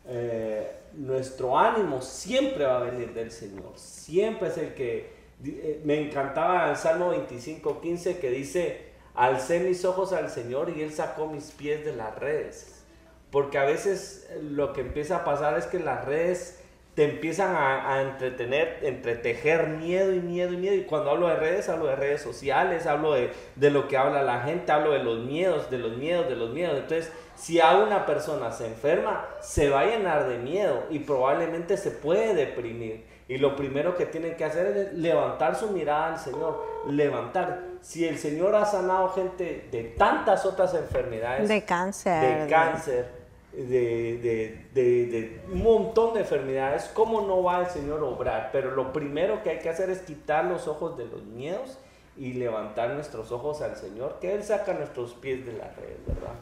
[0.07, 3.73] eh, nuestro ánimo siempre va a venir del Señor.
[3.75, 5.23] Siempre es el que...
[5.43, 10.81] Eh, me encantaba el Salmo 25, 15 que dice, alcé mis ojos al Señor y
[10.81, 12.83] Él sacó mis pies de las redes.
[13.29, 16.62] Porque a veces lo que empieza a pasar es que las redes
[16.95, 20.75] te empiezan a, entretener, entretejer miedo y miedo y miedo.
[20.75, 24.21] Y cuando hablo de redes, hablo de redes sociales, hablo de, de, lo que habla
[24.21, 26.77] la gente, hablo de los miedos, de los miedos, de los miedos.
[26.77, 31.77] Entonces, si a una persona se enferma, se va a llenar de miedo y probablemente
[31.77, 33.05] se puede deprimir.
[33.27, 37.63] Y lo primero que tiene que hacer es levantar su mirada al Señor, levantar.
[37.81, 43.22] Si el Señor ha sanado gente de tantas otras enfermedades, de cáncer, de cáncer,
[43.53, 48.49] de, de, un montón de enfermedades, ¿cómo no va el Señor a obrar?
[48.51, 51.77] Pero lo primero que hay que hacer es quitar los ojos de los miedos
[52.17, 56.33] y levantar nuestros ojos al Señor, que Él saca nuestros pies de la red, ¿verdad?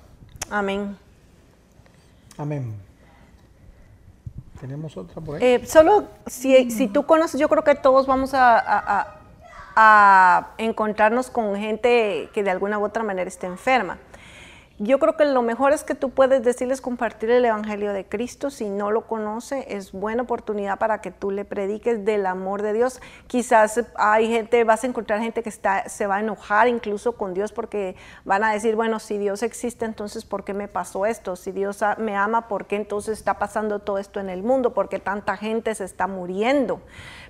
[0.50, 0.98] Amén.
[2.38, 2.74] Amén.
[4.60, 5.44] ¿Tenemos otra por ahí?
[5.44, 9.22] Eh, solo si, si, tú conoces, yo creo que todos vamos a, a,
[9.76, 13.98] a encontrarnos con gente que de alguna u otra manera esté enferma
[14.84, 18.50] yo creo que lo mejor es que tú puedes decirles compartir el Evangelio de Cristo.
[18.50, 22.74] Si no lo conoce, es buena oportunidad para que tú le prediques del amor de
[22.74, 23.00] Dios.
[23.28, 27.52] Quizás hay gente, vas a encontrar gente que se va a enojar incluso con Dios
[27.52, 27.96] porque
[28.26, 31.36] van a decir, bueno, si Dios existe, entonces ¿por qué me pasó esto?
[31.36, 34.74] Si Dios me ama, ¿por qué entonces está pasando todo esto en el mundo?
[34.74, 36.82] ¿Por qué tanta gente se está muriendo?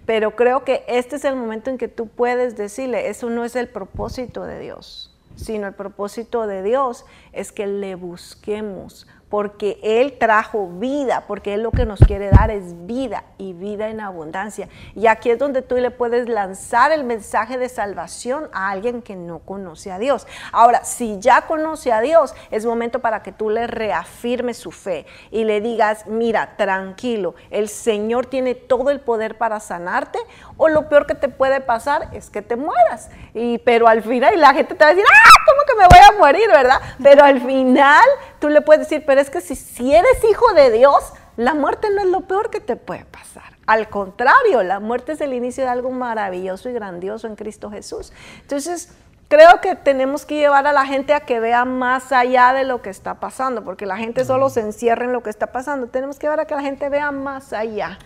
[0.06, 3.58] Pero creo que este es el momento en que tú puedes decirle, eso no es
[3.58, 10.18] el propósito de Dios sino el propósito de Dios es que le busquemos porque Él
[10.20, 14.68] trajo vida, porque Él lo que nos quiere dar es vida y vida en abundancia.
[14.94, 19.16] Y aquí es donde tú le puedes lanzar el mensaje de salvación a alguien que
[19.16, 20.28] no conoce a Dios.
[20.52, 25.06] Ahora, si ya conoce a Dios, es momento para que tú le reafirmes su fe
[25.32, 30.20] y le digas, mira, tranquilo, el Señor tiene todo el poder para sanarte
[30.58, 33.10] o lo peor que te puede pasar es que te mueras.
[33.34, 36.06] Y, pero al final, la gente te va a decir, ah, ¿cómo que me voy
[36.06, 36.82] a morir, verdad?
[37.02, 38.04] Pero al final
[38.42, 41.88] tú le puedes decir, pero es que si, si eres hijo de Dios, la muerte
[41.96, 43.56] no es lo peor que te puede pasar.
[43.68, 48.12] Al contrario, la muerte es el inicio de algo maravilloso y grandioso en Cristo Jesús.
[48.42, 48.94] Entonces,
[49.30, 52.82] creo que tenemos que llevar a la gente a que vea más allá de lo
[52.82, 55.88] que está pasando, porque la gente solo se encierra en lo que está pasando.
[55.88, 58.00] Tenemos que llevar a que la gente vea más allá.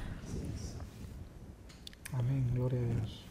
[2.14, 3.26] Amén, gloria a Dios.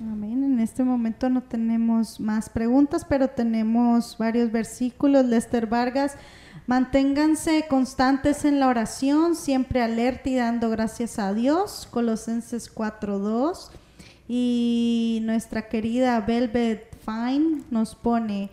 [0.00, 0.42] Amén.
[0.42, 5.24] En este momento no tenemos más preguntas, pero tenemos varios versículos.
[5.24, 6.16] Lester Vargas
[6.66, 11.86] Manténganse constantes en la oración, siempre alerta y dando gracias a Dios.
[11.92, 13.70] Colosenses 4.2.
[14.28, 18.50] Y nuestra querida Velvet Fine nos pone,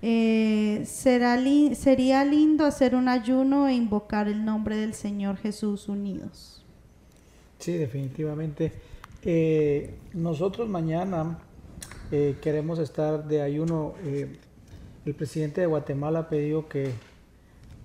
[0.00, 1.36] eh, será
[1.74, 6.64] sería lindo hacer un ayuno e invocar el nombre del Señor Jesús unidos.
[7.58, 8.72] Sí, definitivamente.
[9.24, 11.40] Eh, nosotros mañana
[12.12, 13.94] eh, queremos estar de ayuno.
[15.04, 16.92] el presidente de Guatemala ha pedido que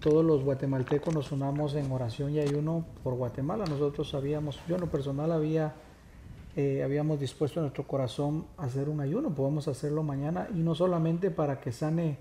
[0.01, 3.65] todos los guatemaltecos nos unamos en oración y ayuno por Guatemala.
[3.65, 5.75] Nosotros sabíamos, yo en lo personal había,
[6.55, 10.73] eh, habíamos dispuesto en nuestro corazón a hacer un ayuno, podemos hacerlo mañana y no
[10.73, 12.17] solamente para que sane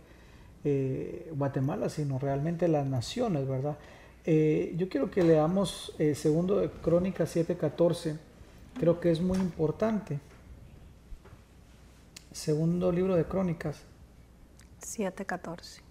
[0.63, 3.79] eh, Guatemala, sino realmente las naciones, ¿verdad?
[4.27, 8.19] Eh, yo quiero que leamos segundo de Crónicas 7:14,
[8.79, 10.21] creo que es muy importante.
[12.31, 13.81] Segundo libro de Crónicas.
[14.83, 15.90] 7:14.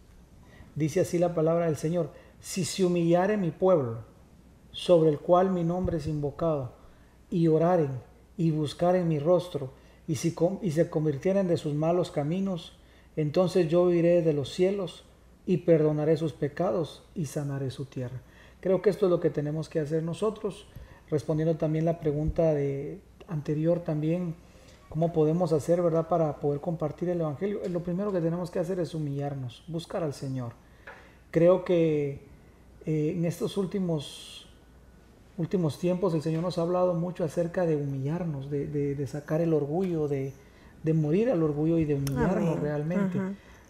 [0.76, 4.00] Dice así la palabra del Señor, si se humillare mi pueblo,
[4.72, 6.74] sobre el cual mi nombre es invocado,
[7.30, 8.00] y oraren
[8.38, 9.72] y buscaren mi rostro,
[10.08, 12.78] y, si, y se convirtieren de sus malos caminos,
[13.16, 15.04] entonces yo iré de los cielos
[15.46, 18.22] y perdonaré sus pecados y sanaré su tierra.
[18.62, 20.68] Creo que esto es lo que tenemos que hacer nosotros,
[21.10, 24.36] respondiendo también la pregunta de anterior también,
[24.90, 27.62] cómo podemos hacer, ¿verdad?, para poder compartir el Evangelio.
[27.70, 30.54] Lo primero que tenemos que hacer es humillarnos, buscar al Señor.
[31.32, 32.28] Creo que
[32.86, 34.48] eh, en estos últimos,
[35.38, 40.08] últimos tiempos el Señor nos ha hablado mucho acerca de humillarnos, de, sacar el orgullo,
[40.08, 40.34] de,
[40.94, 43.20] morir al orgullo y de humillarnos realmente.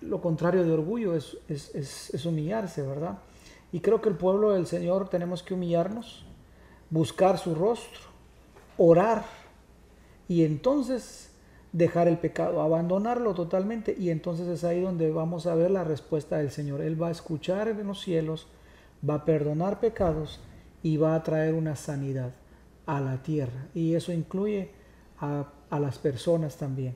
[0.02, 3.20] Lo contrario de orgullo es, es, humillarse, ¿verdad?
[3.74, 6.26] Y creo que el pueblo del Señor tenemos que humillarnos,
[6.90, 8.00] buscar su rostro,
[8.78, 9.39] orar
[10.30, 11.32] y entonces
[11.74, 16.38] dejar el pecado, abandonarlo totalmente y entonces es ahí donde vamos a ver la respuesta
[16.38, 16.82] del Señor.
[16.82, 18.48] Él va a escuchar en los cielos,
[19.08, 20.40] va a perdonar pecados
[20.84, 22.32] y va a traer una sanidad
[22.86, 24.70] a la tierra y eso incluye
[25.20, 26.96] a, a las personas también.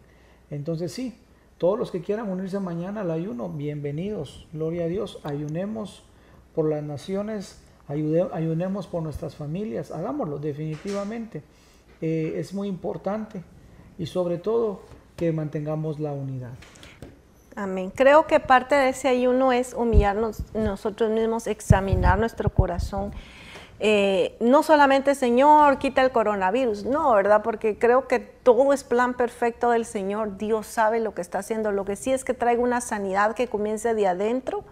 [0.49, 1.18] Entonces sí,
[1.57, 6.03] todos los que quieran unirse mañana al ayuno, bienvenidos, gloria a Dios, ayunemos
[6.53, 11.41] por las naciones, ayunemos por nuestras familias, hagámoslo definitivamente.
[12.05, 13.41] Eh, es muy importante
[13.97, 14.81] y sobre todo
[15.15, 16.51] que mantengamos la unidad.
[17.55, 17.93] Amén.
[17.95, 23.13] Creo que parte de ese ayuno es humillarnos nosotros mismos, examinar nuestro corazón.
[23.80, 27.41] Eh, no solamente, Señor, quita el coronavirus, no, ¿verdad?
[27.41, 30.38] Porque creo que todo es plan perfecto del Señor.
[30.38, 31.71] Dios sabe lo que está haciendo.
[31.71, 34.65] Lo que sí es que traiga una sanidad que comience de adentro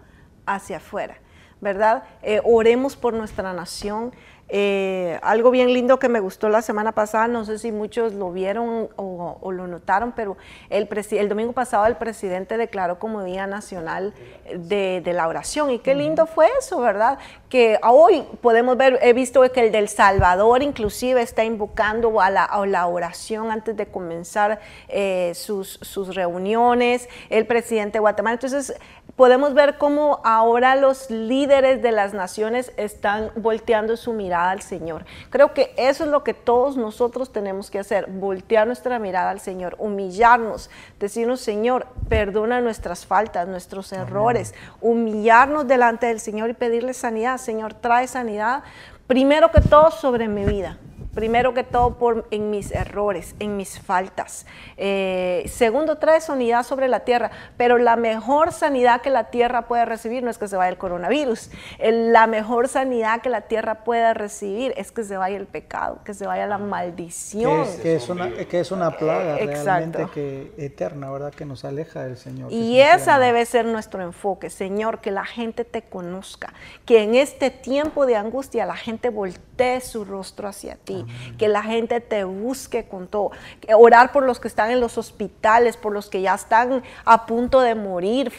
[0.44, 1.16] hacia afuera,
[1.62, 2.02] ¿verdad?
[2.20, 4.12] Eh, oremos por nuestra nación.
[4.54, 8.30] Eh, algo bien lindo que me gustó la semana pasada, no sé si muchos lo
[8.32, 10.36] vieron o, lo notaron, pero
[10.68, 14.12] el, el, domingo pasado el presidente declaró como Día Nacional
[14.54, 15.70] de, la Oración.
[15.70, 17.18] Y qué lindo fue eso, ¿verdad?
[17.52, 22.48] Que hoy podemos ver, he visto que el del Salvador inclusive está invocando a la,
[22.66, 24.58] la oración antes de comenzar
[24.88, 28.36] eh, sus, sus reuniones, el presidente de Guatemala.
[28.36, 28.74] Entonces,
[29.16, 35.04] podemos ver cómo ahora los líderes de las naciones están volteando su mirada al Señor.
[35.28, 39.40] Creo que eso es lo que todos nosotros tenemos que hacer, voltear nuestra mirada al
[39.40, 46.94] Señor, humillarnos, decirnos, Señor, perdona nuestras faltas, nuestros errores, humillarnos delante del Señor y pedirle
[46.94, 47.41] sanidad.
[47.42, 48.62] Señor, trae sanidad
[49.06, 50.78] primero que todo sobre mi vida
[51.14, 54.46] primero que todo por, en mis errores, en mis faltas.
[54.76, 59.84] Eh, segundo, trae sanidad sobre la tierra, pero la mejor sanidad que la tierra puede
[59.84, 64.14] recibir no es que se vaya el coronavirus, la mejor sanidad que la tierra puede
[64.14, 67.66] recibir es que se vaya el pecado, que se vaya la maldición.
[67.82, 71.32] Que es, una, que es una plaga realmente que, eterna, ¿verdad?
[71.32, 72.50] Que nos aleja del Señor.
[72.52, 76.52] Y esa debe ser nuestro enfoque, Señor, que la gente te conozca,
[76.86, 81.01] que en este tiempo de angustia la gente voltee su rostro hacia ti
[81.38, 83.30] que la gente te busque con todo.
[83.74, 87.60] Orar por los que están en los hospitales, por los que ya están a punto
[87.60, 88.32] de morir,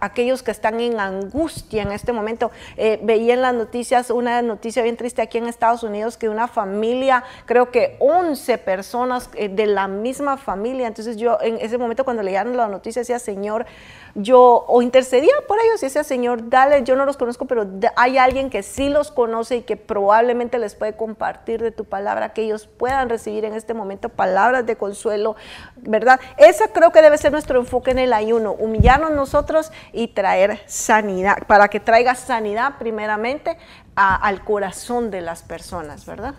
[0.00, 2.50] aquellos que están en angustia en este momento.
[2.76, 6.48] Eh, veía en las noticias una noticia bien triste aquí en Estados Unidos que una
[6.48, 12.04] familia, creo que 11 personas eh, de la misma familia, entonces yo en ese momento
[12.04, 13.66] cuando leían la noticia decía, Señor,
[14.14, 17.66] yo o intercedía por ellos y decía, Señor, dale, yo no los conozco, pero
[17.96, 22.03] hay alguien que sí los conoce y que probablemente les puede compartir de tu palabra,
[22.32, 25.36] que ellos puedan recibir en este momento palabras de consuelo,
[25.76, 26.20] ¿verdad?
[26.36, 31.38] Ese creo que debe ser nuestro enfoque en el ayuno, humillarnos nosotros y traer sanidad,
[31.46, 33.56] para que traiga sanidad primeramente
[33.94, 36.34] al corazón de las personas, ¿verdad?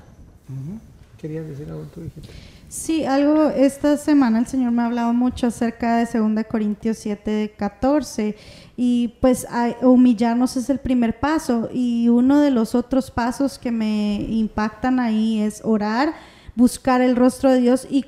[1.20, 2.02] Querías decir algo tú,
[2.76, 7.54] Sí, algo, esta semana el Señor me ha hablado mucho acerca de 2 Corintios 7,
[7.58, 8.36] 14
[8.76, 9.48] y pues
[9.82, 15.40] humillarnos es el primer paso y uno de los otros pasos que me impactan ahí
[15.40, 16.16] es orar,
[16.56, 18.06] buscar el rostro de Dios y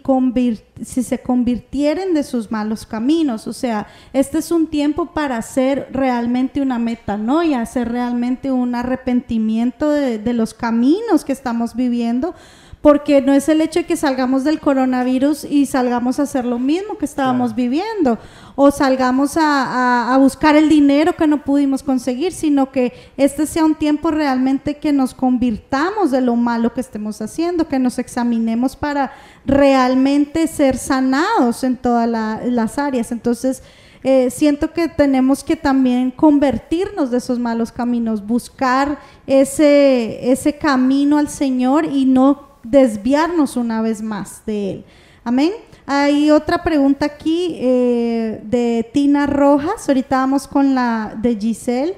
[0.84, 3.48] si se convirtieren de sus malos caminos.
[3.48, 9.90] O sea, este es un tiempo para hacer realmente una metanoia, hacer realmente un arrepentimiento
[9.90, 12.36] de, de los caminos que estamos viviendo
[12.82, 16.60] porque no es el hecho de que salgamos del coronavirus y salgamos a hacer lo
[16.60, 18.20] mismo que estábamos viviendo,
[18.56, 23.76] o salgamos a, buscar el dinero que no pudimos conseguir, sino que este sea un
[23.76, 29.12] tiempo realmente que nos convirtamos de lo malo que estemos haciendo, que nos examinemos para
[29.46, 33.12] realmente ser sanados en todas las áreas.
[33.12, 33.64] Entonces,
[34.04, 41.18] eh, siento que tenemos que también convertirnos de esos malos caminos, buscar ese, ese camino
[41.18, 44.86] al Señor y no desviarnos una vez más de Él.
[45.24, 45.52] Amén.
[45.86, 51.98] Hay otra pregunta aquí eh, de Tina Rojas, ahorita vamos con la de Giselle.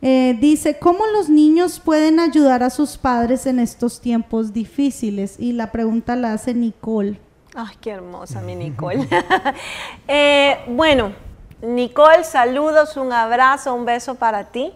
[0.00, 5.36] Eh, dice, ¿cómo los niños pueden ayudar a sus padres en estos tiempos difíciles?
[5.38, 7.20] Y la pregunta la hace Nicole.
[7.54, 9.08] Ay, qué hermosa mi Nicole.
[10.08, 11.12] Eh, bueno,
[11.62, 14.72] Nicole, saludos, un abrazo, un beso para ti.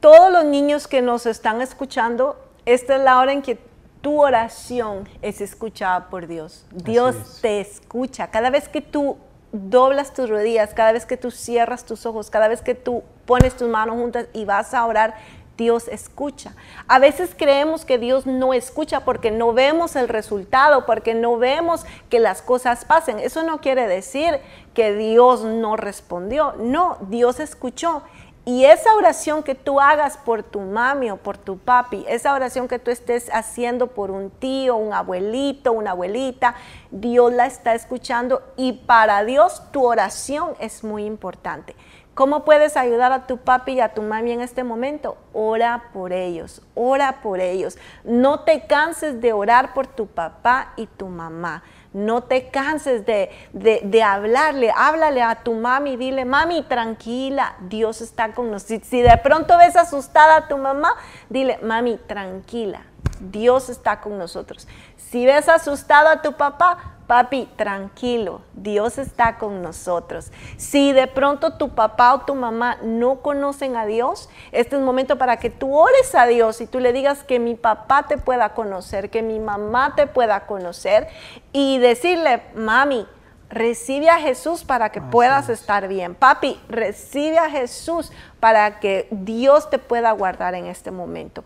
[0.00, 3.58] Todos los niños que nos están escuchando, esta es la hora en que
[4.00, 6.66] tu oración es escuchada por Dios.
[6.70, 8.26] Dios te escucha.
[8.28, 9.16] Cada vez que tú
[9.52, 13.56] doblas tus rodillas, cada vez que tú cierras tus ojos, cada vez que tú pones
[13.56, 15.14] tus manos juntas y vas a orar,
[15.56, 16.54] Dios escucha.
[16.88, 21.86] A veces creemos que Dios no escucha porque no vemos el resultado, porque no vemos
[22.10, 23.20] que las cosas pasen.
[23.20, 24.40] Eso no quiere decir
[24.74, 26.54] que Dios no respondió.
[26.58, 28.02] No, Dios escuchó
[28.46, 32.68] y esa oración que tú hagas por tu mami o por tu papi, esa oración
[32.68, 36.54] que tú estés haciendo por un tío, un abuelito, una abuelita,
[36.90, 41.74] Dios la está escuchando y para Dios tu oración es muy importante.
[42.14, 45.16] ¿Cómo puedes ayudar a tu papi y a tu mami en este momento?
[45.32, 47.76] Ora por ellos, ora por ellos.
[48.04, 51.64] No te canses de orar por tu papá y tu mamá.
[51.94, 58.50] No te canses de, hablarle, háblale a tu mami, dile, mami, tranquila, Dios está con
[58.50, 58.80] nosotros.
[58.82, 60.92] Si, si de pronto ves asustada a tu mamá,
[61.30, 62.82] dile, mami, tranquila,
[63.20, 64.66] Dios está con nosotros.
[64.96, 70.32] Si ves asustado a tu papá, Papi, tranquilo, Dios está con nosotros.
[70.56, 74.86] Si de pronto tu papá o tu mamá no conocen a Dios, este es un
[74.86, 78.16] momento para que tú ores a Dios y tú le digas que mi papá te
[78.16, 81.08] pueda conocer, que mi mamá te pueda conocer
[81.52, 83.06] y decirle, mami,
[83.50, 86.14] recibe a Jesús para que puedas estar bien.
[86.14, 91.44] Papi, recibe a Jesús para que Dios te pueda guardar en este momento.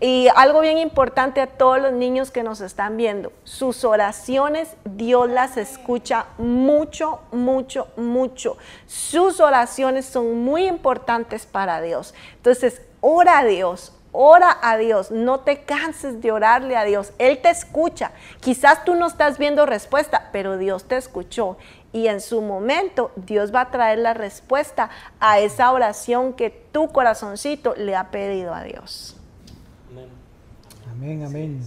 [0.00, 5.28] Y algo bien importante a todos los niños que nos están viendo, sus oraciones Dios
[5.28, 8.56] las escucha mucho, mucho, mucho.
[8.86, 12.14] Sus oraciones son muy importantes para Dios.
[12.36, 17.12] Entonces, ora a Dios, ora a Dios, no te canses de orarle a Dios.
[17.18, 18.12] Él te escucha.
[18.38, 21.56] Quizás tú no estás viendo respuesta, pero Dios te escuchó.
[21.92, 26.92] Y en su momento Dios va a traer la respuesta a esa oración que tu
[26.92, 29.17] corazoncito le ha pedido a Dios.
[30.98, 31.60] Amén, amén.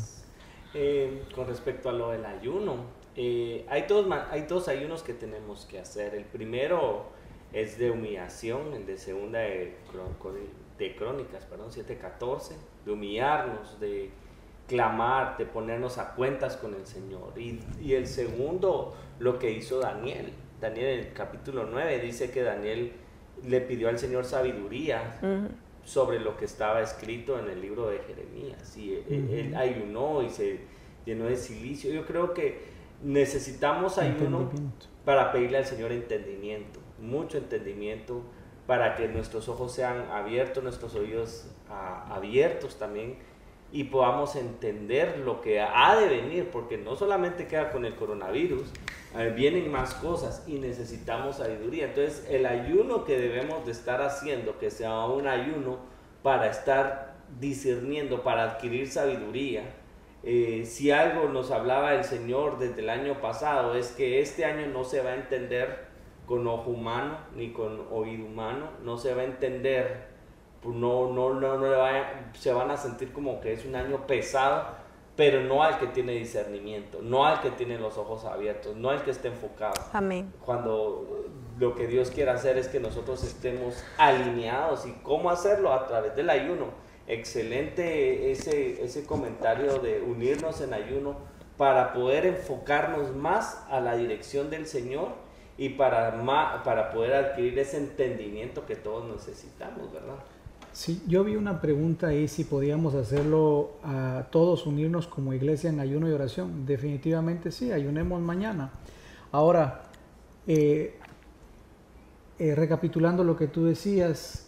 [0.74, 2.84] Eh, con respecto a lo del ayuno,
[3.16, 6.16] eh, hay, dos, hay dos ayunos que tenemos que hacer.
[6.16, 7.06] El primero
[7.53, 9.78] es de humillación, el de segunda de,
[10.78, 14.10] de Crónicas, perdón, 7.14, de humillarnos, de
[14.68, 17.32] clamar, de ponernos a cuentas con el Señor.
[17.38, 20.34] Y, y, el segundo, lo que hizo Daniel.
[20.60, 22.91] Daniel en el capítulo 9 dice que Daniel
[23.48, 25.18] le pidió al Señor sabiduría
[25.91, 28.77] sobre lo que estaba escrito en el libro de Jeremías.
[28.77, 30.61] Y él, ayunó y se
[31.05, 31.91] llenó de silicio.
[31.91, 32.61] Yo creo que
[33.03, 34.49] necesitamos ayuno
[35.03, 38.22] para pedirle al Señor entendimiento, mucho entendimiento,
[38.68, 43.18] para que nuestros ojos sean abiertos, nuestros oídos ah, abiertos también
[43.72, 48.64] y podamos entender lo que ha de venir, porque no solamente queda con el coronavirus,
[49.18, 51.85] eh, vienen más cosas y necesitamos sabiduría.
[51.85, 55.77] Entonces el ayuno que debemos de estar haciendo, que sea un ayuno
[56.22, 59.64] para estar discerniendo, para adquirir sabiduría.
[60.23, 64.68] Eh, si algo nos hablaba el Señor desde el año pasado, es que este año
[64.68, 65.89] no se va a entender
[66.26, 70.11] con ojo humano ni con oído humano, no se va a entender
[70.62, 71.76] pues no, no, no, no
[72.34, 74.66] se van a sentir como que es un año pesado,
[75.16, 79.04] pero no al que tiene discernimiento, no al que tiene los ojos abiertos, no al
[79.04, 79.74] que esté enfocado.
[79.94, 80.32] Amén.
[80.46, 81.26] Cuando
[81.58, 86.16] lo que Dios quiere hacer es que nosotros estemos alineados y cómo hacerlo a través
[86.16, 86.68] del ayuno.
[87.08, 91.18] Excelente ese, ese comentario de unirnos en ayuno
[91.58, 95.10] para poder enfocarnos más a la dirección del Señor
[95.58, 96.24] y para,
[96.64, 100.16] para poder adquirir ese entendimiento que todos necesitamos, ¿verdad?
[100.73, 105.81] Sí, yo vi una pregunta ahí si podíamos hacerlo a todos unirnos como iglesia en
[105.81, 106.65] ayuno y oración.
[106.65, 108.72] Definitivamente sí, ayunemos mañana.
[109.34, 109.84] Ahora,
[110.48, 110.98] eh,
[112.39, 114.48] eh, recapitulando lo que tú decías,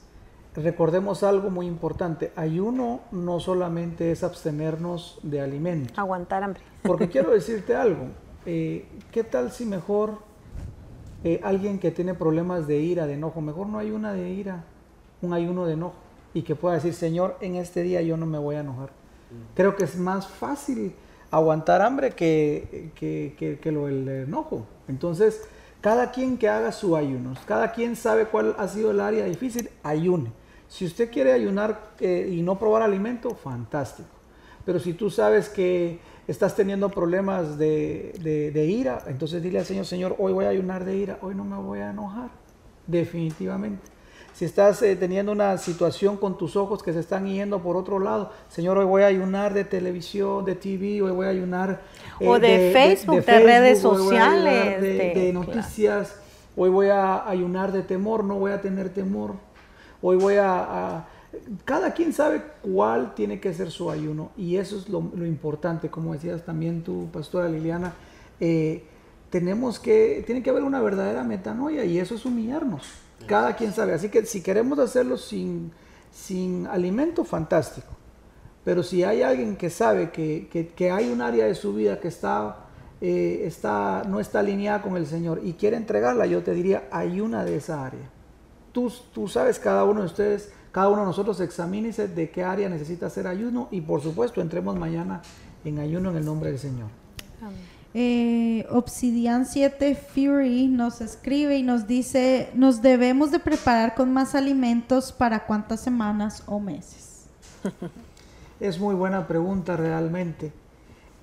[0.56, 2.32] recordemos algo muy importante.
[2.38, 5.94] Ayuno no solamente es abstenernos de alimento.
[6.00, 6.64] Aguantar hambre.
[6.84, 8.08] Porque quiero decirte algo.
[8.46, 10.20] Eh, ¿Qué tal si mejor
[11.42, 14.66] alguien que tiene problemas de ira, de enojo, mejor no hay una de ira,
[15.22, 15.96] un ayuno de enojo?
[16.34, 18.90] Y que pueda decir, Señor, en este día yo no me voy a enojar.
[18.90, 19.56] Mm.
[19.56, 20.94] Creo que es más fácil
[21.32, 24.66] aguantar hambre que, que, que, lo del enojo.
[24.88, 25.42] Entonces,
[25.84, 29.70] Cada quien que haga su ayuno, cada quien sabe cuál ha sido el área difícil,
[29.84, 30.32] ayune.
[30.70, 34.08] Si usted quiere ayunar eh, y no probar alimento, fantástico.
[34.66, 38.14] Pero si tú sabes que estás teniendo problemas de,
[38.54, 41.44] de, ira, entonces dile al Señor, Señor, hoy voy a ayunar de ira, hoy no
[41.44, 42.30] me voy a enojar,
[42.88, 43.82] definitivamente.
[44.34, 48.00] Si estás eh, teniendo una situación con tus ojos que se están yendo por otro
[48.00, 51.82] lado, Señor, hoy voy a ayunar de televisión, de TV, hoy voy a ayunar
[52.20, 56.16] eh, o de, Facebook, de, redes sociales, de, noticias,
[56.56, 59.36] hoy voy a ayunar de temor, no voy a tener temor,
[60.02, 61.06] hoy voy a
[61.66, 66.14] cada quien sabe cuál tiene que ser su ayuno y eso es lo, importante, como
[66.14, 67.94] decías también tu pastora Liliana,
[68.40, 68.84] eh,
[69.30, 72.84] tenemos que, tiene que haber una verdadera metanoia y eso es humillarnos,
[73.28, 75.72] cada quien sabe, así que si queremos hacerlo sin,
[76.12, 77.88] sin alimento, fantástico,
[78.64, 82.08] pero si hay alguien que sabe que, que, hay un área de su vida que
[82.08, 82.66] está,
[83.02, 87.20] eh, está, no está alineada con el Señor y quiere entregarla, yo te diría, hay
[87.20, 88.10] una de esa área.
[88.72, 92.70] Tú, tú sabes, cada uno de ustedes, cada uno de nosotros examínese de qué área
[92.70, 95.22] necesita hacer ayuno y por supuesto entremos mañana
[95.66, 96.88] en ayuno en el nombre del Señor.
[97.94, 104.34] Eh, Obsidian 7 Fury nos escribe y nos dice, nos debemos de preparar con más
[104.34, 107.28] alimentos para cuántas semanas o meses.
[108.60, 110.52] es muy buena pregunta realmente.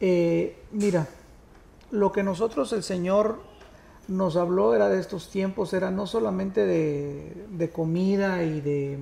[0.01, 1.09] Eh, mira,
[1.91, 3.41] lo que nosotros el Señor
[4.07, 8.99] nos habló era de estos tiempos, era no solamente de comida y de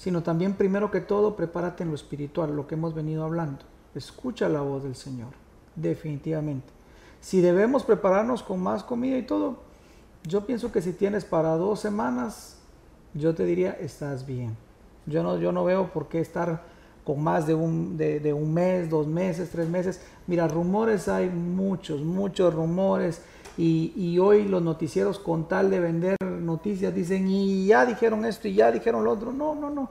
[0.00, 3.66] sino también primero que todo prepárate en lo espiritual, lo que hemos venido hablando.
[3.94, 5.34] Escucha la voz del Señor,
[5.76, 6.68] definitivamente.
[7.20, 9.58] Si debemos prepararnos con más comida y todo,
[10.24, 12.58] yo pienso que si tienes para dos semanas,
[13.14, 14.56] yo te diría, estás bien.
[15.06, 16.62] Yo no, yo no veo por qué estar
[17.04, 20.00] con más de un, de, un mes, dos meses, tres meses.
[20.26, 23.22] Mira, rumores hay muchos, muchos rumores.
[23.56, 28.48] Y, y, hoy los noticieros con tal de vender noticias dicen, y ya dijeron esto
[28.48, 29.32] y ya dijeron lo otro.
[29.32, 29.90] No, no, no.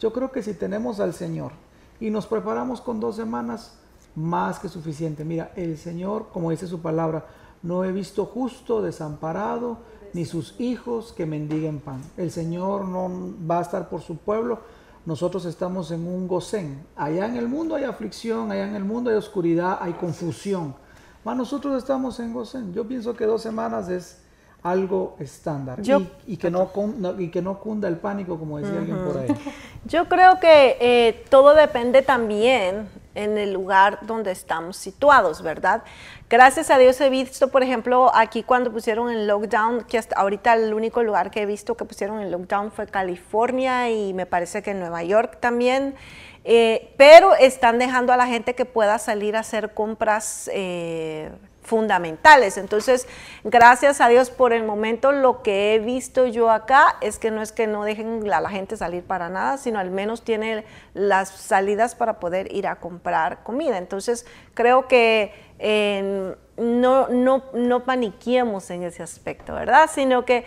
[0.00, 1.52] Yo creo que si tenemos al Señor
[2.00, 3.78] y nos preparamos con dos semanas,
[4.16, 5.24] más que suficiente.
[5.24, 7.26] Mira, el Señor, como dice su palabra,
[7.62, 9.78] no he visto justo desamparado,
[10.12, 12.00] ni sus hijos que mendiguen pan.
[12.16, 13.10] El Señor no
[13.48, 14.60] va a estar por su pueblo.
[15.04, 16.84] Nosotros estamos en un gocén.
[16.96, 20.74] Allá en el mundo hay aflicción, allá en el mundo hay oscuridad, hay confusión.
[21.22, 22.72] Mas nosotros estamos en gocén.
[22.72, 24.22] Yo pienso que dos semanas es
[24.62, 25.78] algo estándar
[26.26, 26.70] y, que no,
[27.18, 29.28] y que no cunda el pánico, como decía alguien por ahí.
[29.84, 35.82] Yo creo que eh, todo depende también en el lugar donde estamos situados, ¿verdad?
[36.28, 40.54] Gracias a Dios he visto, por ejemplo, aquí cuando pusieron el lockdown, que hasta ahorita
[40.54, 44.62] el único lugar que he visto que pusieron el lockdown fue California y me parece
[44.62, 45.94] que Nueva York también.
[46.44, 51.30] Eh, pero están dejando a la gente que pueda salir a hacer compras eh,
[51.66, 52.56] fundamentales.
[52.56, 53.06] Entonces,
[53.44, 57.42] gracias a Dios por el momento lo que he visto yo acá es que no
[57.42, 60.64] es que no dejen a la gente salir para nada, sino al menos tiene
[60.94, 63.78] las salidas para poder ir a comprar comida.
[63.78, 65.32] Entonces, creo que
[66.56, 69.90] no, no, no paniquemos en ese aspecto, ¿verdad?
[69.92, 70.44] Sino que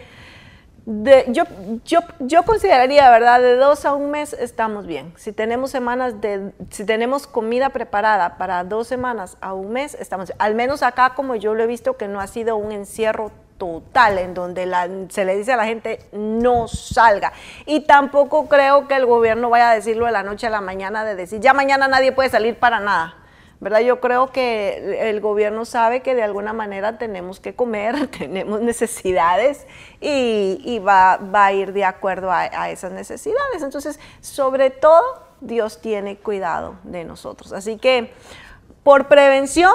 [1.28, 1.44] yo,
[1.86, 3.40] yo, yo, consideraría, ¿verdad?
[3.42, 5.14] De dos a un mes estamos bien.
[5.18, 10.34] Si tenemos semanas de, si tenemos comida preparada para dos semanas a un mes, estamos
[10.40, 14.18] Al menos acá, como yo lo he visto, que no ha sido un encierro total
[14.18, 14.66] en donde
[15.10, 17.34] se le dice a la gente no salga.
[17.68, 21.06] Y tampoco creo que el gobierno vaya a decirlo de la noche a la mañana,
[21.06, 23.19] de decir, ya mañana nadie puede salir para nada.
[23.60, 23.80] ¿Verdad?
[23.82, 29.66] Yo creo que el gobierno sabe que de alguna manera tenemos que comer, tenemos necesidades
[30.00, 33.62] y, va, a ir de acuerdo a, esas necesidades.
[33.62, 35.04] Entonces, sobre todo,
[35.42, 37.54] Dios tiene cuidado de nosotros.
[37.54, 38.14] Así que,
[38.84, 39.74] por prevención,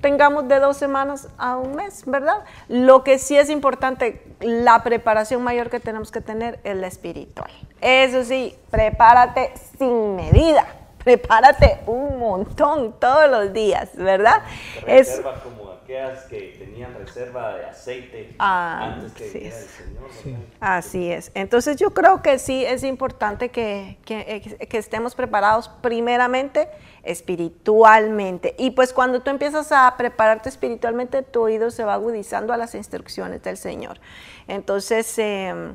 [0.00, 2.44] tengamos de dos semanas a un mes, ¿verdad?
[2.68, 7.50] Lo que sí es importante, la preparación mayor que tenemos que tener es la espiritual.
[7.80, 10.66] Eso sí, prepárate sin medida
[11.04, 14.42] prepárate un montón todos los días, ¿verdad?
[14.86, 19.38] Reserva como aquellas que tenían reserva de aceite ah, antes que sí.
[19.44, 20.40] el Señor.
[20.60, 21.30] Así es.
[21.34, 26.68] Entonces yo creo que sí es importante que, que, que estemos preparados primeramente
[27.02, 28.54] espiritualmente.
[28.58, 32.74] Y pues cuando tú empiezas a prepararte espiritualmente, tu oído se va agudizando a las
[32.74, 34.00] instrucciones del Señor.
[34.48, 35.18] Entonces...
[35.18, 35.74] Eh,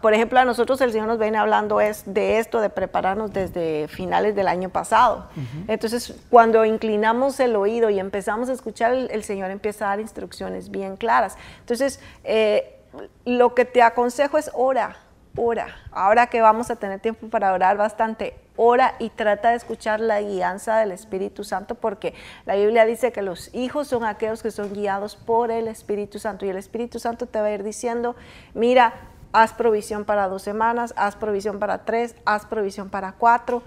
[0.00, 3.88] por ejemplo, a nosotros el Señor nos viene hablando es de esto, de prepararnos desde
[3.88, 5.28] finales del año pasado.
[5.66, 10.70] Entonces, cuando inclinamos el oído y empezamos a escuchar, el, Señor empieza a dar instrucciones
[10.70, 11.36] bien claras.
[11.60, 12.78] Entonces, eh,
[13.24, 14.96] lo que te aconsejo es ora,
[15.36, 15.76] ora.
[15.90, 20.20] Ahora que vamos a tener tiempo para orar bastante, ora y trata de escuchar la
[20.20, 22.14] guianza del Espíritu Santo porque
[22.44, 26.44] la Biblia dice que los hijos son aquellos que son guiados por el Espíritu Santo
[26.44, 28.14] y el Espíritu Santo te va a ir diciendo,
[28.54, 28.92] mira,
[29.32, 33.62] haz provisión para dos semanas, haz provisión para tres, haz provisión para cuatro.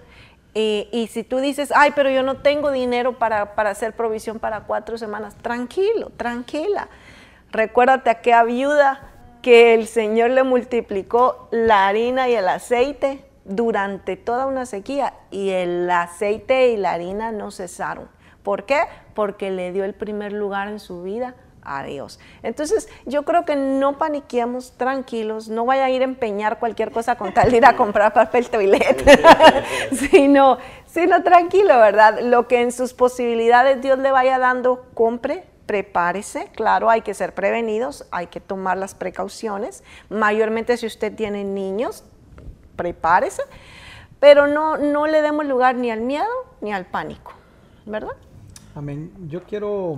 [0.54, 4.62] y si tú dices, ay, pero yo no tengo dinero para, para hacer provisión para
[4.62, 6.88] cuatro semanas, tranquilo, tranquila.
[7.52, 9.02] Recuérdate a aquella viuda
[9.42, 15.52] que el Señor le multiplicó la harina y el aceite durante toda una sequía y
[15.52, 18.08] el aceite y la harina no cesaron.
[18.44, 18.82] ¿Por qué?
[19.14, 21.36] Porque le dio el primer lugar en su vida
[21.66, 22.20] a Dios.
[22.44, 27.16] Entonces, yo creo que no paniquemos, tranquilos, no vaya a ir a empeñar cualquier cosa
[27.16, 29.04] con tal de ir a comprar papel toilet,
[30.12, 32.20] sino, sino tranquilo, ¿verdad?
[32.22, 37.34] Lo que en sus posibilidades Dios le vaya dando, compre, prepárese, claro, hay que ser
[37.34, 42.04] prevenidos, hay que tomar las precauciones, mayormente si usted tiene niños,
[42.76, 43.42] prepárese,
[44.20, 46.28] pero no, no le demos lugar ni al miedo
[46.62, 47.34] ni al pánico,
[47.86, 48.14] ¿verdad?
[48.76, 49.12] Amén.
[49.28, 49.98] Yo quiero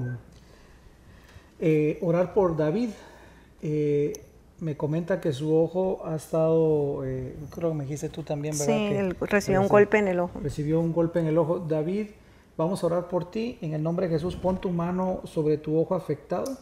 [1.59, 2.89] eh, orar por David.
[3.61, 4.13] Eh,
[4.59, 8.73] me comenta que su ojo ha estado, eh, creo que me dijiste tú también, ¿verdad?
[8.73, 10.39] Sí, él recibió un golpe en el ojo.
[10.41, 11.59] Recibió un golpe en el ojo.
[11.59, 12.07] David,
[12.57, 13.57] vamos a orar por ti.
[13.61, 16.57] En el nombre de Jesús, pon tu mano sobre tu ojo afectado.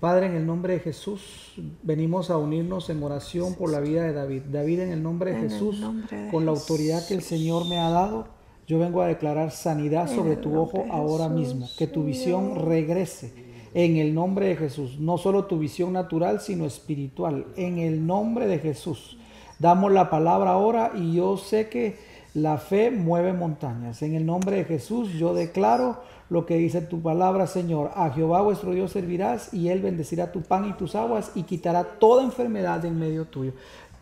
[0.00, 1.52] Padre, en el nombre de Jesús,
[1.82, 4.44] venimos a unirnos en oración por la vida de David.
[4.50, 5.84] David, en el nombre de Jesús,
[6.30, 8.28] con la autoridad que el Señor me ha dado,
[8.66, 11.68] yo vengo a declarar sanidad sobre tu ojo ahora mismo.
[11.76, 14.98] Que tu visión regrese en el nombre de Jesús.
[14.98, 17.46] No solo tu visión natural, sino espiritual.
[17.56, 19.16] En el nombre de Jesús.
[19.58, 21.98] Damos la palabra ahora y yo sé que
[22.34, 24.02] la fe mueve montañas.
[24.02, 25.98] En el nombre de Jesús yo declaro
[26.30, 27.90] lo que dice tu palabra, Señor.
[27.94, 31.84] A Jehová vuestro Dios servirás y él bendecirá tu pan y tus aguas y quitará
[31.84, 33.52] toda enfermedad del medio tuyo.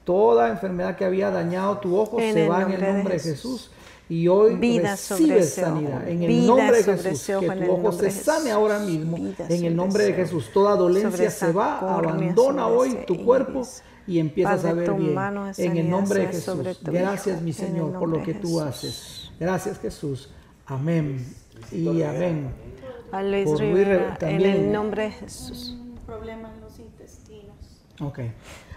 [0.05, 3.71] Toda enfermedad que había dañado tu ojo se va en el nombre de Jesús
[4.09, 7.41] y hoy Vida recibes sanidad en el nombre de Jesús.
[7.41, 10.51] Que tu ojo se sane ahora mismo en el nombre de Jesús.
[10.53, 13.63] Toda dolencia se va, abandona hoy tu cuerpo
[14.07, 15.17] y empiezas a ver bien.
[15.59, 16.81] En el nombre de Jesús.
[16.83, 19.31] Gracias, mi Señor, por lo que tú haces.
[19.39, 20.31] Gracias, Jesús.
[20.67, 21.25] Amén
[21.71, 22.51] y amén.
[23.13, 25.77] en el nombre de Jesús.
[25.79, 27.57] Un problema en los intestinos.
[28.01, 28.21] Ok.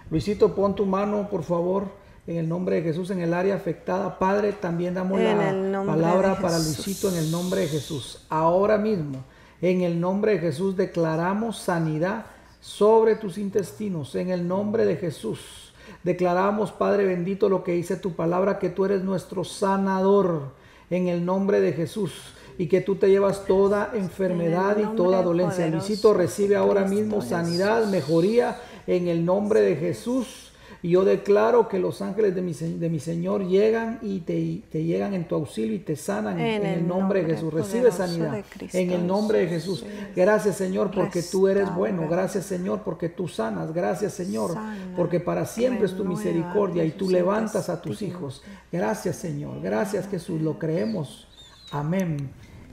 [0.10, 2.01] Luisito, pon tu mano, por favor
[2.32, 4.18] en el nombre de Jesús en el área afectada.
[4.18, 8.26] Padre, también damos la palabra para Luisito en el nombre de Jesús.
[8.30, 9.24] Ahora mismo,
[9.62, 12.26] en el nombre de Jesús, declaramos sanidad
[12.62, 14.16] sobre tus intestinos.
[14.16, 15.74] En el nombre de Jesús.
[16.04, 20.60] Declaramos, Padre bendito, lo que dice tu palabra, que tú eres nuestro sanador.
[20.90, 22.12] En el nombre de Jesús
[22.58, 25.68] y que tú te llevas toda enfermedad y toda dolencia.
[25.68, 30.51] Luisito recibe ahora mismo sanidad, mejoría en el nombre de Jesús.
[30.84, 34.84] Y yo declaro que los ángeles de mi, de mi Señor llegan y te, te,
[34.84, 37.54] llegan en tu auxilio y te sanan en, el nombre, de Jesús.
[37.54, 38.44] Recibe sanidad
[38.74, 39.86] en el nombre de Jesús.
[40.16, 42.08] Gracias Señor porque tú eres bueno.
[42.10, 43.74] Gracias Señor porque tú sanas.
[43.74, 44.56] Gracias Señor
[44.96, 48.42] porque para siempre es tu misericordia y tú levantas a tus hijos.
[48.72, 49.62] Gracias Señor.
[49.62, 50.42] Gracias Jesús.
[50.42, 51.28] Lo creemos.
[51.72, 52.32] Amén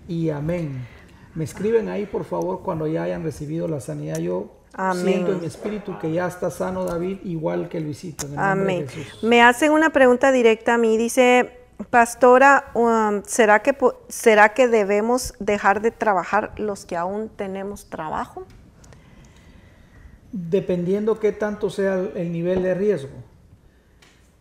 [0.08, 0.86] y amén.
[1.34, 4.18] Me escriben ahí por favor cuando ya hayan recibido la sanidad.
[4.18, 4.57] Yo
[4.94, 8.26] Siento en mi espíritu que ya está sano David, igual que Luisito.
[8.36, 8.86] Amén.
[9.22, 10.96] Me hacen una pregunta directa a mí.
[10.96, 11.58] Dice,
[11.90, 13.76] Pastora, um, ¿será, que,
[14.08, 18.46] ¿será que debemos dejar de trabajar los que aún tenemos trabajo?
[20.32, 23.16] Dependiendo qué tanto sea el nivel de riesgo.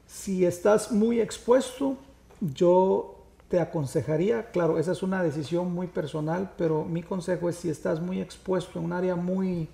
[0.07, 1.97] Si estás muy expuesto,
[2.41, 7.69] yo te aconsejaría, claro, esa es una decisión muy personal, pero mi consejo es si
[7.69, 9.69] estás muy expuesto en un área muy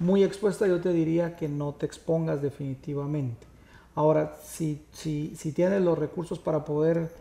[0.00, 3.46] muy expuesta, yo te diría que no te expongas definitivamente.
[3.94, 7.12] Ahora, si, si, tienes los recursos para poder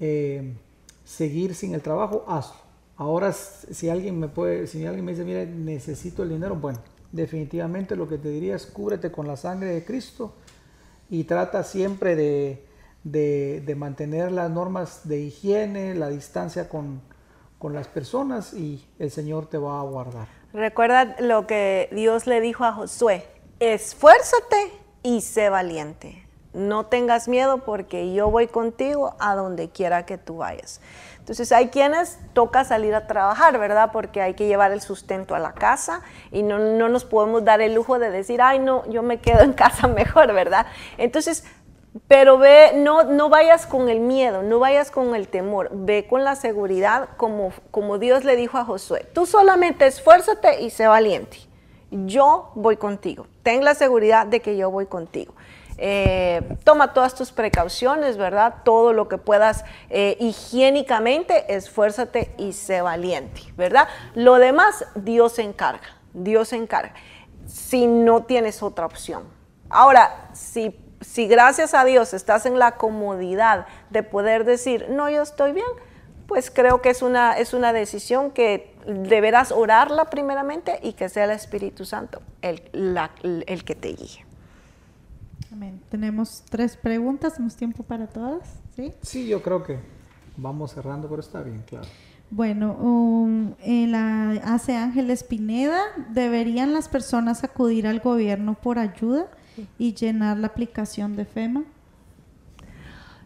[0.00, 0.54] eh,
[1.04, 2.56] seguir sin el trabajo, hazlo.
[2.96, 6.78] Ahora, si alguien me puede, si alguien me dice, mire, necesito el dinero, bueno,
[7.10, 10.32] definitivamente lo que te diría es cúbrete con la sangre de Cristo
[11.10, 12.64] y trata siempre de,
[13.04, 17.00] de, mantener las normas de higiene, la distancia con,
[17.58, 20.41] con las personas y el Señor te va a guardar.
[20.52, 23.26] Recuerda lo que Dios le dijo a Josué,
[23.58, 24.72] esfuérzate
[25.02, 26.26] y sé valiente.
[26.52, 30.82] No tengas miedo porque yo voy contigo a donde quiera que tú vayas.
[31.18, 33.90] Entonces hay quienes toca salir a trabajar, ¿verdad?
[33.92, 37.62] Porque hay que llevar el sustento a la casa y no, no nos podemos dar
[37.62, 40.66] el lujo de decir, ay, no, yo me quedo en casa mejor, ¿verdad?
[40.98, 41.44] Entonces
[42.08, 46.24] pero ve, no, no vayas con el miedo, no vayas con el temor, ve con
[46.24, 49.06] la seguridad como, como Dios le dijo a Josué.
[49.12, 51.38] Tú solamente esfuérzate y sé valiente.
[51.90, 53.26] Yo voy contigo.
[53.42, 55.34] Ten la seguridad de que yo voy contigo.
[55.78, 58.56] eh, toma todas tus precauciones, ¿verdad?
[58.64, 63.88] Todo lo que puedas eh, higiénicamente, esfuérzate y sé valiente, ¿verdad?
[64.14, 66.94] Lo demás, Dios se encarga, Dios se encarga,
[67.46, 69.24] si no tienes otra opción.
[69.70, 70.70] Ahora, si,
[71.02, 75.66] si gracias a Dios estás en la comodidad de poder decir, no, yo estoy bien,
[76.26, 81.24] pues creo que es una, es una decisión que deberás orarla primeramente y que sea
[81.24, 82.62] el Espíritu Santo el,
[83.46, 84.24] el que te guíe.
[85.52, 85.82] Amén.
[85.90, 88.94] Tenemos tres preguntas, tenemos tiempo para todas, ¿sí?
[89.02, 89.78] Sí, yo creo que
[90.36, 91.86] vamos cerrando, pero está bien, claro.
[92.30, 99.26] Bueno, um, la, hace Ángeles Pineda, ¿deberían las personas acudir al gobierno por ayuda
[99.78, 101.64] y llenar la aplicación de FEMA?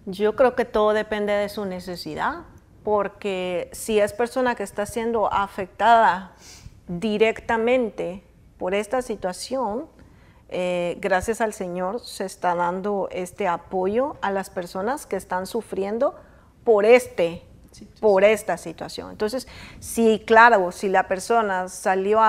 [0.06, 2.44] Yo creo que todo depende de su necesidad
[2.84, 6.36] porque si es persona que está siendo afectada
[6.86, 8.22] directamente
[8.58, 9.86] por esta situación,
[10.48, 16.14] eh, gracias al Señor se está dando este apoyo a las personas que están sufriendo
[16.62, 17.42] por este
[18.00, 19.10] por esta situación.
[19.10, 19.46] Entonces,
[19.80, 22.20] si, claro, si la persona salió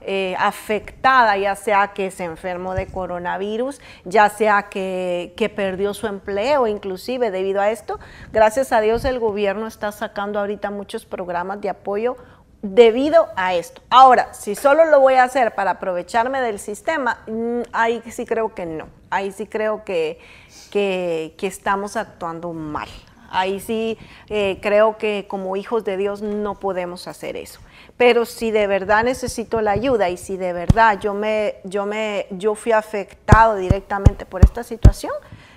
[0.00, 6.06] eh, afectada, ya sea que se enfermó de coronavirus, ya sea que, que, perdió su
[6.06, 7.98] empleo, inclusive debido a esto,
[8.32, 12.16] gracias a Dios el gobierno está sacando ahorita muchos programas de apoyo
[12.64, 13.82] debido a esto.
[13.90, 18.54] Ahora, si solo lo voy a hacer para aprovecharme del sistema, mm, ahí sí creo
[18.54, 18.88] que no.
[19.10, 20.18] Ahí sí creo que,
[20.70, 22.88] que, que estamos actuando mal.
[23.34, 23.98] Ahí sí
[24.28, 27.58] eh, creo que como hijos de Dios no podemos hacer eso.
[27.96, 32.26] Pero si de verdad necesito la ayuda y si de verdad yo me, yo me,
[32.30, 35.12] yo fui afectado directamente por esta situación,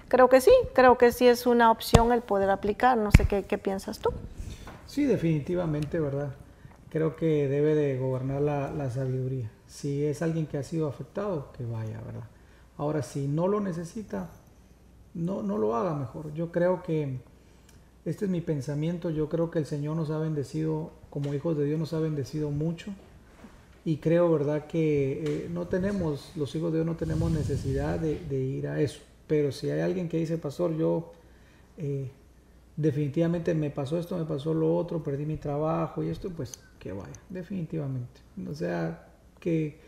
[0.07, 2.97] creo que sí, creo que sí es una opción el poder aplicar.
[2.97, 4.09] No sé qué, qué piensas tú.
[4.87, 6.29] Sí, definitivamente, ¿verdad?
[6.89, 9.51] Creo que debe de gobernar la, la sabiduría.
[9.67, 12.27] Si es alguien que ha sido afectado, que vaya, ¿verdad?
[12.77, 14.29] Ahora, si no lo necesita,
[15.13, 16.33] no, no lo haga mejor.
[16.33, 17.19] Yo creo que
[18.07, 19.09] este es mi pensamiento.
[19.09, 22.51] Yo creo que el Señor nos ha bendecido, como hijos de Dios nos ha bendecido
[22.51, 22.93] mucho.
[23.83, 28.39] Y creo, ¿verdad?, que eh, no tenemos, los hijos de Dios no tenemos necesidad de,
[28.39, 29.01] ir a eso.
[29.27, 31.11] Pero si hay alguien que dice, pastor, yo
[31.77, 32.09] eh,
[32.77, 36.93] definitivamente me pasó esto, me pasó lo otro, perdí mi trabajo y esto, pues que
[36.93, 38.21] vaya, definitivamente.
[38.49, 39.09] O sea,
[39.41, 39.79] que,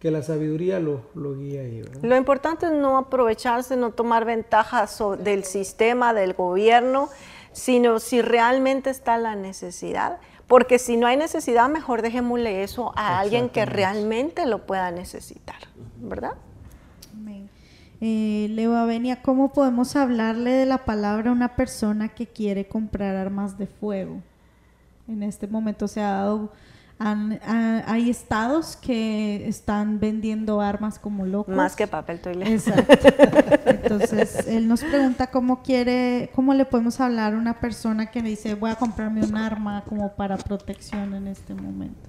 [0.00, 1.82] que la sabiduría lo, lo guíe ahí.
[1.82, 2.02] ¿verdad?
[2.02, 7.10] Lo importante es no aprovecharse, no tomar ventajas del sistema, del gobierno,
[7.52, 10.18] sino si realmente está la necesidad.
[10.46, 15.58] Porque si no hay necesidad, mejor dejémosle eso a alguien que realmente lo pueda necesitar,
[16.00, 16.32] ¿verdad?
[17.12, 17.48] Amén.
[18.00, 23.14] Eh, Leo Avenia, ¿cómo podemos hablarle de la palabra a una persona que quiere comprar
[23.16, 24.22] armas de fuego?
[25.06, 26.50] En este momento se ha dado
[27.00, 31.54] hay estados que están vendiendo armas como locos.
[31.54, 32.46] Más que papel toilet.
[32.46, 33.08] Exacto.
[33.66, 38.54] Entonces, él nos pregunta cómo quiere, cómo le podemos hablar a una persona que dice,
[38.54, 42.08] voy a comprarme un arma como para protección en este momento.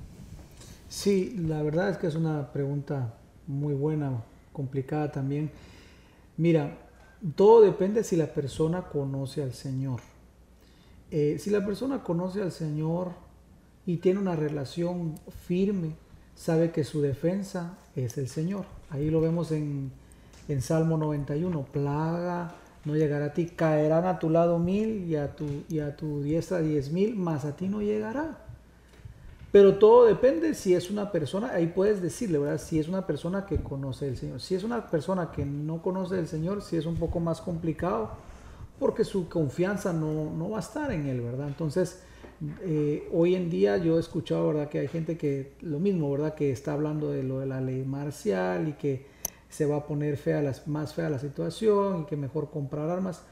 [0.89, 3.13] Sí, la verdad es que es una pregunta
[3.47, 4.11] muy buena,
[4.51, 5.51] complicada también.
[6.35, 6.77] Mira,
[7.35, 10.01] todo depende si la persona conoce al Señor.
[11.11, 13.13] Eh, si la persona conoce al Señor,
[13.85, 15.95] y tiene una relación firme,
[16.35, 18.65] sabe que su defensa es el Señor.
[18.89, 19.91] Ahí lo vemos en,
[20.47, 25.35] en Salmo 91, plaga no llegará a ti, caerán a tu lado mil y a
[25.35, 28.39] tu, y a tu diestra diez mil, mas a ti no llegará.
[29.51, 32.57] Pero todo depende si es una persona, ahí puedes decirle, ¿verdad?
[32.57, 34.39] Si es una persona que conoce el Señor.
[34.39, 38.11] Si es una persona que no conoce el Señor, si es un poco más complicado,
[38.79, 41.49] porque su confianza no, no va a estar en Él, ¿verdad?
[41.49, 42.01] Entonces,
[42.61, 44.69] eh, hoy en día yo he escuchado, ¿verdad?
[44.69, 46.33] Que hay gente que, lo mismo, ¿verdad?
[46.33, 49.05] Que está hablando de lo de la ley marcial y que
[49.49, 53.23] se va a poner fea las, más fea la situación y que mejor comprar armas.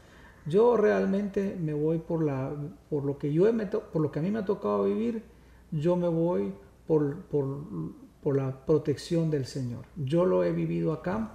[0.45, 2.51] Yo realmente me voy por, la,
[2.89, 5.23] por, lo, que yo he por lo que a mí me ha tocado vivir,
[5.71, 6.53] yo me voy
[6.87, 7.63] por, por,
[8.21, 9.85] por la protección del Señor.
[9.95, 11.31] Yo lo he vivido acá.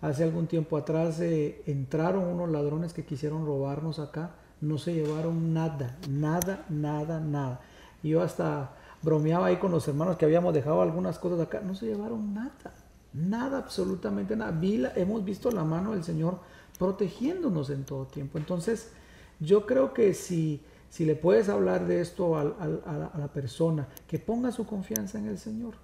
[0.00, 5.52] Hace algún tiempo atrás eh, entraron unos ladrones que quisieron robarnos acá no se llevaron
[5.54, 7.60] nada, nada, nada, nada.
[8.02, 11.86] Yo hasta bromeaba ahí con los hermanos que habíamos dejado algunas cosas acá, no se
[11.86, 12.74] llevaron nada,
[13.12, 14.58] nada, absolutamente nada.
[14.96, 16.38] hemos visto la mano del Señor
[16.78, 18.38] protegiéndonos en todo tiempo.
[18.38, 18.92] Entonces,
[19.40, 24.18] yo creo que si, si le puedes hablar de esto a, a la persona, que
[24.18, 25.74] ponga su confianza en el Señor,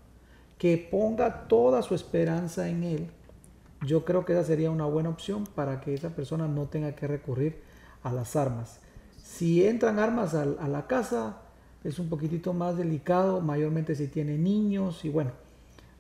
[0.59, 3.11] que ponga toda su esperanza en Él,
[3.85, 7.07] yo creo que esa sería una buena opción para que esa persona no tenga que
[7.07, 7.61] recurrir
[8.05, 8.79] a las armas.
[9.23, 11.39] Si entran armas a, la casa,
[11.83, 15.33] es un poquitito más delicado, mayormente si tiene niños y bueno,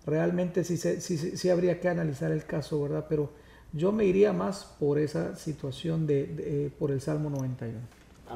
[0.07, 3.07] realmente sí, sí, sí, habría que analizar el caso, ¿verdad?
[3.09, 3.33] Pero
[3.73, 7.79] yo me iría más por esa situación de, eh, por el Salmo 91.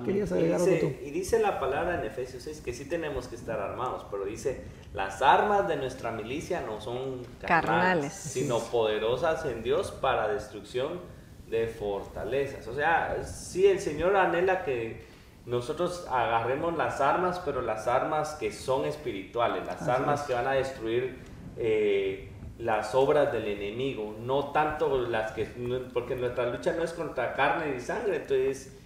[0.04, 3.36] ¿Querías agregar y, dice, y dice la palabra en Efesios 6 que sí tenemos que
[3.36, 4.62] estar armados, pero dice,
[4.94, 11.00] las armas de nuestra milicia no son carnales, sino poderosas en Dios para destrucción
[11.50, 12.66] de fortalezas.
[12.68, 15.02] O sea, sí, el Señor anhela que
[15.46, 20.52] nosotros agarremos las armas, pero las armas que son espirituales, las armas que van a
[20.52, 21.18] destruir
[21.56, 25.46] eh, las obras del enemigo, no tanto las que,
[25.94, 28.76] porque nuestra lucha no es contra carne y sangre, entonces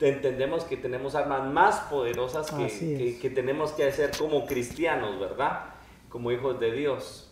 [0.00, 5.66] entendemos que tenemos armas más poderosas que, que, tenemos que hacer como cristianos, ¿verdad?
[6.08, 7.27] Como hijos de Dios.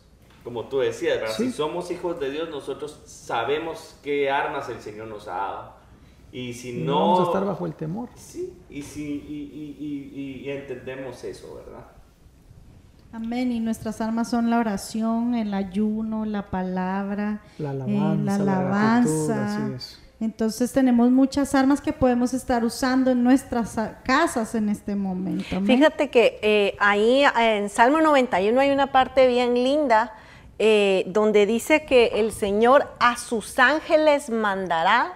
[0.47, 1.35] Como tú decías, ¿verdad?
[1.35, 5.73] Si somos hijos de Dios, nosotros sabemos qué armas el Señor nos ha dado.
[6.31, 7.01] Y si no...
[7.01, 8.11] Vamos a estar bajo el temor.
[8.15, 11.85] Sí, y, si, y, y, entendemos eso, ¿verdad?
[13.11, 13.51] Amén.
[13.51, 18.39] Y nuestras armas son la oración, el ayuno, la palabra, la alabanza.
[18.39, 19.69] la alabanza.
[20.21, 25.61] Entonces tenemos muchas armas que podemos estar usando en nuestras casas en este momento.
[25.63, 30.13] Fíjate que eh, ahí en Salmo 91 hay una parte bien linda
[30.59, 35.13] eh, donde dice que el Señor a sus ángeles mandará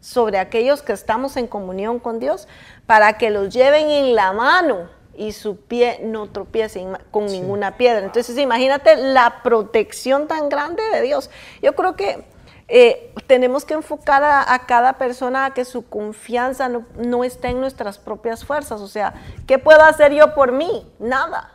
[0.00, 2.46] sobre aquellos que estamos en comunión con Dios
[2.86, 8.04] para que los lleven en la mano y su pie no tropiece con ninguna piedra.
[8.04, 11.30] Entonces imagínate la protección tan grande de Dios.
[11.62, 12.24] Yo creo que
[12.68, 17.60] eh, tenemos que enfocar a, cada persona a que su confianza no, no esté en
[17.60, 18.80] nuestras propias fuerzas.
[18.80, 19.14] O sea,
[19.46, 20.86] ¿qué puedo hacer yo por mí?
[20.98, 21.50] Nada.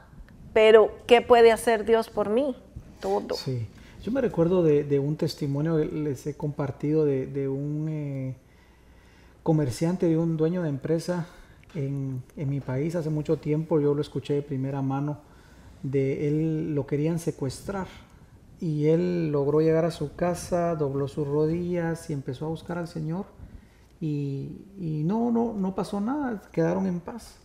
[0.54, 2.56] Pero ¿qué puede hacer Dios por mí?
[3.00, 3.36] Todo.
[3.36, 3.68] Sí.
[4.04, 8.36] Yo me recuerdo de, un testimonio que les he compartido de, un eh,
[9.44, 11.28] comerciante, de un dueño de empresa
[11.76, 13.80] en, en, mi país hace mucho tiempo.
[13.80, 15.20] Yo lo escuché de primera mano.
[15.84, 17.88] De él lo querían secuestrar
[18.62, 22.88] y él logró llegar a su casa, dobló sus rodillas y empezó a buscar al
[22.88, 23.26] Señor.
[24.02, 27.38] Y, y no, no, no pasó nada, quedaron en paz.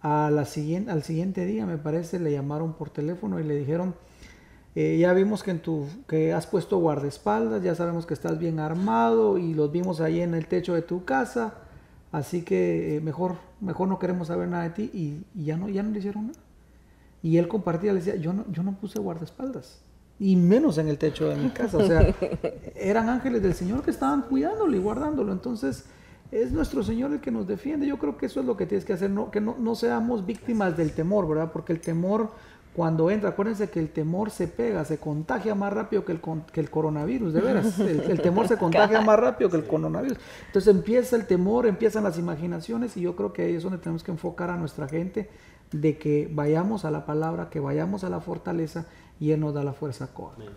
[0.00, 3.94] A la siguiente, al siguiente día, me parece, le llamaron por teléfono y le dijeron,
[4.74, 8.58] eh, ya vimos que, en tu, que has puesto guardaespaldas, ya sabemos que estás bien
[8.58, 11.54] armado y los vimos ahí en el techo de tu casa,
[12.12, 15.68] así que eh, mejor, mejor no queremos saber nada de ti y, y, ya, no,
[15.68, 16.38] ya no le hicieron nada.
[17.22, 19.80] Y él compartía, le decía, yo no, yo no puse guardaespaldas
[20.18, 21.78] y menos en el techo de mi casa.
[21.78, 22.14] O sea,
[22.76, 25.32] eran ángeles del Señor que estaban cuidándolo y guardándolo.
[25.32, 25.86] Entonces,
[26.30, 27.86] es nuestro Señor el que nos defiende.
[27.86, 30.24] Yo creo que eso es lo que tienes que hacer, no, que no, no seamos
[30.24, 31.50] víctimas del temor, ¿verdad?
[31.52, 32.30] Porque el temor,
[32.74, 36.20] cuando entra, acuérdense que el temor se pega, se contagia más rápido que el,
[36.52, 37.78] que el coronavirus, de veras.
[37.78, 40.18] El, temor se contagia más rápido que el coronavirus.
[40.46, 44.02] Entonces empieza el temor, empiezan las imaginaciones y yo creo que ahí es donde tenemos
[44.02, 45.28] que enfocar a nuestra gente
[45.70, 48.86] de que vayamos a la palabra, que vayamos a la fortaleza
[49.20, 50.48] y Él nos da la fuerza Amén.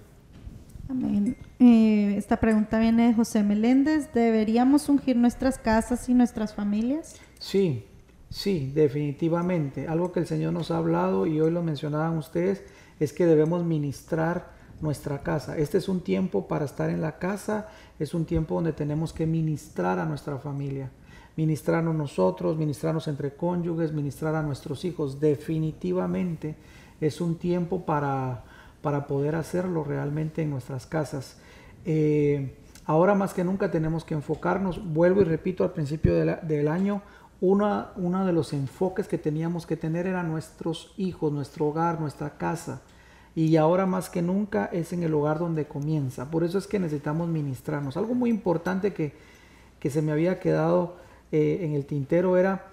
[0.90, 1.38] Amén.
[1.60, 4.12] Eh, esta pregunta viene de José Meléndez.
[4.12, 7.16] ¿Deberíamos ungir nuestras casas y nuestras familias?
[7.40, 7.86] Sí,
[8.30, 9.88] sí, definitivamente.
[9.88, 12.64] Algo que el Señor nos ha hablado y hoy lo mencionaban ustedes
[13.00, 15.58] es que debemos ministrar nuestra casa.
[15.58, 19.26] Este es un tiempo para estar en la casa, es un tiempo donde tenemos que
[19.26, 20.92] ministrar a nuestra familia,
[21.36, 25.20] ministrarnos nosotros, ministrarnos entre cónyuges, ministrar a nuestros hijos.
[25.20, 26.56] Definitivamente
[27.02, 28.44] es un tiempo para,
[28.82, 31.38] para poder hacerlo realmente en nuestras casas.
[31.86, 32.56] Eh,
[32.86, 37.02] ahora más que nunca tenemos que enfocarnos, vuelvo y repito al principio del año,
[37.42, 42.38] una, uno de los enfoques que teníamos que tener era nuestros hijos, nuestro hogar, nuestra
[42.38, 42.82] casa.
[43.36, 46.32] Y ahora más que nunca es en el hogar donde comienza.
[46.32, 47.96] Por eso es que necesitamos ministrarnos.
[47.96, 49.14] Algo muy importante que,
[49.80, 50.96] que se me había quedado
[51.32, 52.66] eh, en el tintero era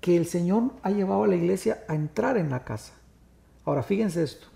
[0.00, 2.92] que el Señor ha llevado a la iglesia a entrar en la casa.
[3.64, 4.48] Ahora fíjense esto,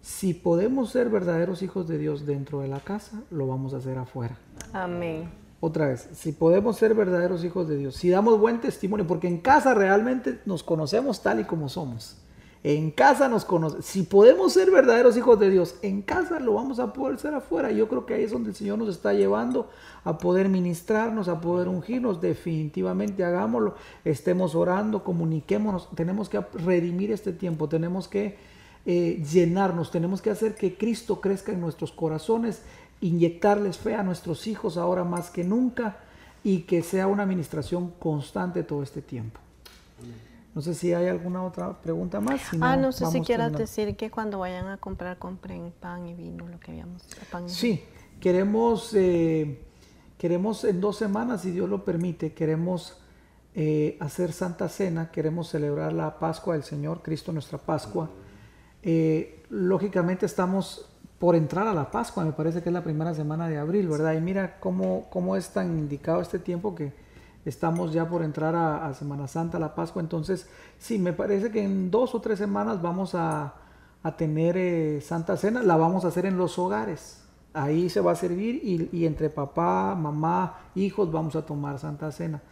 [0.00, 3.96] si podemos ser verdaderos hijos de Dios dentro de la casa, lo vamos a hacer
[3.98, 4.36] afuera.
[4.72, 5.43] Amén.
[5.66, 9.38] Otra vez, si podemos ser verdaderos hijos de Dios, si damos buen testimonio, porque en
[9.38, 12.18] casa realmente nos conocemos tal y como somos.
[12.62, 13.86] En casa nos conocemos.
[13.86, 17.72] Si podemos ser verdaderos hijos de Dios, en casa lo vamos a poder ser afuera.
[17.72, 19.70] Yo creo que ahí es donde el Señor nos está llevando
[20.04, 22.20] a poder ministrarnos, a poder ungirnos.
[22.20, 23.74] Definitivamente hagámoslo.
[24.04, 25.88] Estemos orando, comuniquémonos.
[25.94, 27.70] Tenemos que redimir este tiempo.
[27.70, 28.36] Tenemos que
[28.86, 32.60] eh, llenarnos, tenemos que hacer que Cristo crezca en nuestros corazones,
[33.04, 35.98] inyectarles fe a nuestros hijos ahora más que nunca
[36.42, 39.40] y que sea una administración constante todo este tiempo.
[40.54, 42.40] No sé si hay alguna otra pregunta más.
[42.60, 46.48] ah, no sé si quieras decir que cuando vayan a comprar compren pan y vino,
[46.48, 47.02] lo que habíamos.
[47.30, 47.84] Pan sí,
[48.20, 49.60] queremos, eh,
[50.16, 52.96] queremos en dos semanas, si Dios lo permite, queremos
[53.54, 58.08] eh, hacer Santa Cena, queremos celebrar la Pascua del Señor, Cristo nuestra Pascua.
[58.82, 60.88] Eh, lógicamente estamos
[61.18, 64.14] por entrar a la Pascua, me parece que es la primera semana de abril, ¿verdad?
[64.14, 66.92] Y mira cómo, cómo es tan indicado este tiempo que
[67.44, 71.90] estamos ya por entrar a, Semana Santa, la Pascua, entonces sí, me parece que en
[71.90, 73.54] dos o tres semanas vamos a,
[74.18, 77.22] tener eh, Santa Cena, la vamos a hacer en los hogares,
[77.54, 82.12] ahí se va a servir y, y entre papá, mamá, hijos vamos a tomar Santa
[82.12, 82.42] Cena.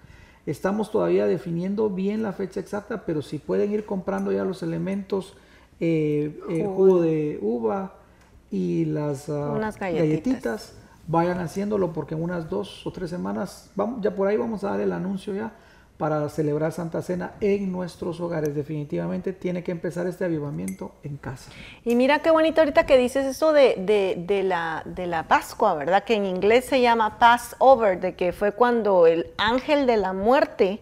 [0.44, 5.34] Estamos todavía definiendo bien la fecha exacta, pero si pueden ir comprando ya los elementos,
[5.78, 8.01] eh, eh jugo de uva
[8.52, 10.74] y las ah, galletitas.
[11.08, 14.70] vayan haciéndolo porque en unas dos o tres semanas, vamos, ya por ahí vamos a
[14.70, 15.52] dar el anuncio ya
[15.96, 18.54] para celebrar Santa Cena en nuestros hogares.
[18.54, 21.50] Definitivamente tiene que empezar este avivamiento en casa.
[21.84, 26.04] Y mira qué bonito ahorita que dices eso de, la, de la Pascua, ¿verdad?
[26.04, 30.80] Que en inglés se llama Passover, de que fue cuando el ángel de la muerte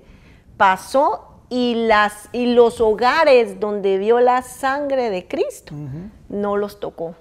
[0.56, 5.74] pasó y, las, y los hogares donde vio la sangre de Cristo
[6.28, 7.14] no los tocó,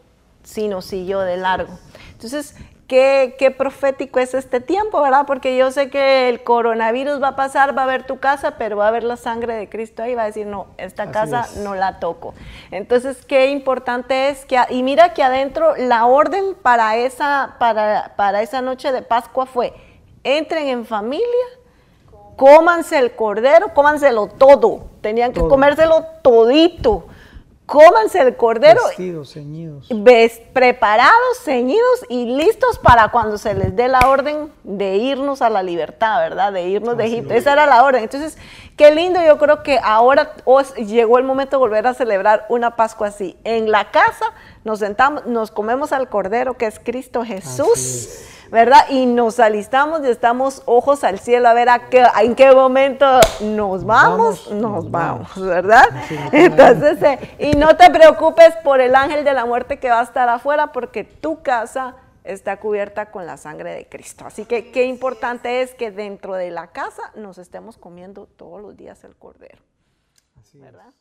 [0.49, 1.77] sino siguió de largo.
[2.11, 2.55] Entonces,
[2.87, 5.25] qué, profético es este tiempo, ¿verdad?
[5.27, 8.77] Porque yo sé que el coronavirus va a pasar, va a ver tu casa, pero
[8.77, 11.75] va a ver la sangre de Cristo ahí, va a decir, no, esta casa no
[11.75, 12.33] la toco.
[12.71, 18.41] Entonces, qué importante es que, y mira que adentro la orden para esa, para, para
[18.41, 19.73] esa noche de Pascua fue,
[20.23, 21.45] entren en familia,
[22.35, 27.05] cómanse el cordero, cómanselo todo, tenían que comérselo todito
[27.69, 28.81] cómanse el cordero.
[28.87, 29.87] Vestidos, ceñidos.
[30.53, 35.61] preparados, ceñidos y listos para cuando se les dé la orden de irnos a la
[35.61, 36.51] libertad, ¿verdad?
[36.51, 37.33] De irnos de Egipto.
[37.33, 38.03] Esa era la orden.
[38.03, 38.39] Entonces,
[38.75, 40.33] qué lindo, yo creo que ahora
[40.77, 43.37] llegó el momento de volver a celebrar una Pascua así.
[43.43, 44.25] En la casa
[44.63, 48.25] nos sentamos, nos comemos al cordero que es Cristo Jesús.
[48.51, 48.89] ¿Verdad?
[48.89, 53.05] Y nos alistamos y estamos ojos al cielo a ver a qué, en qué momento
[53.41, 55.85] nos vamos, nos, vamos, ¿verdad?
[56.31, 60.03] Entonces, eh, y no te preocupes por el ángel de la muerte que va a
[60.03, 64.25] estar afuera porque tu casa está cubierta con la sangre de Cristo.
[64.25, 68.75] Así que qué importante es que dentro de la casa nos estemos comiendo todos los
[68.75, 69.63] días el cordero.
[70.39, 70.93] Así ¿verdad?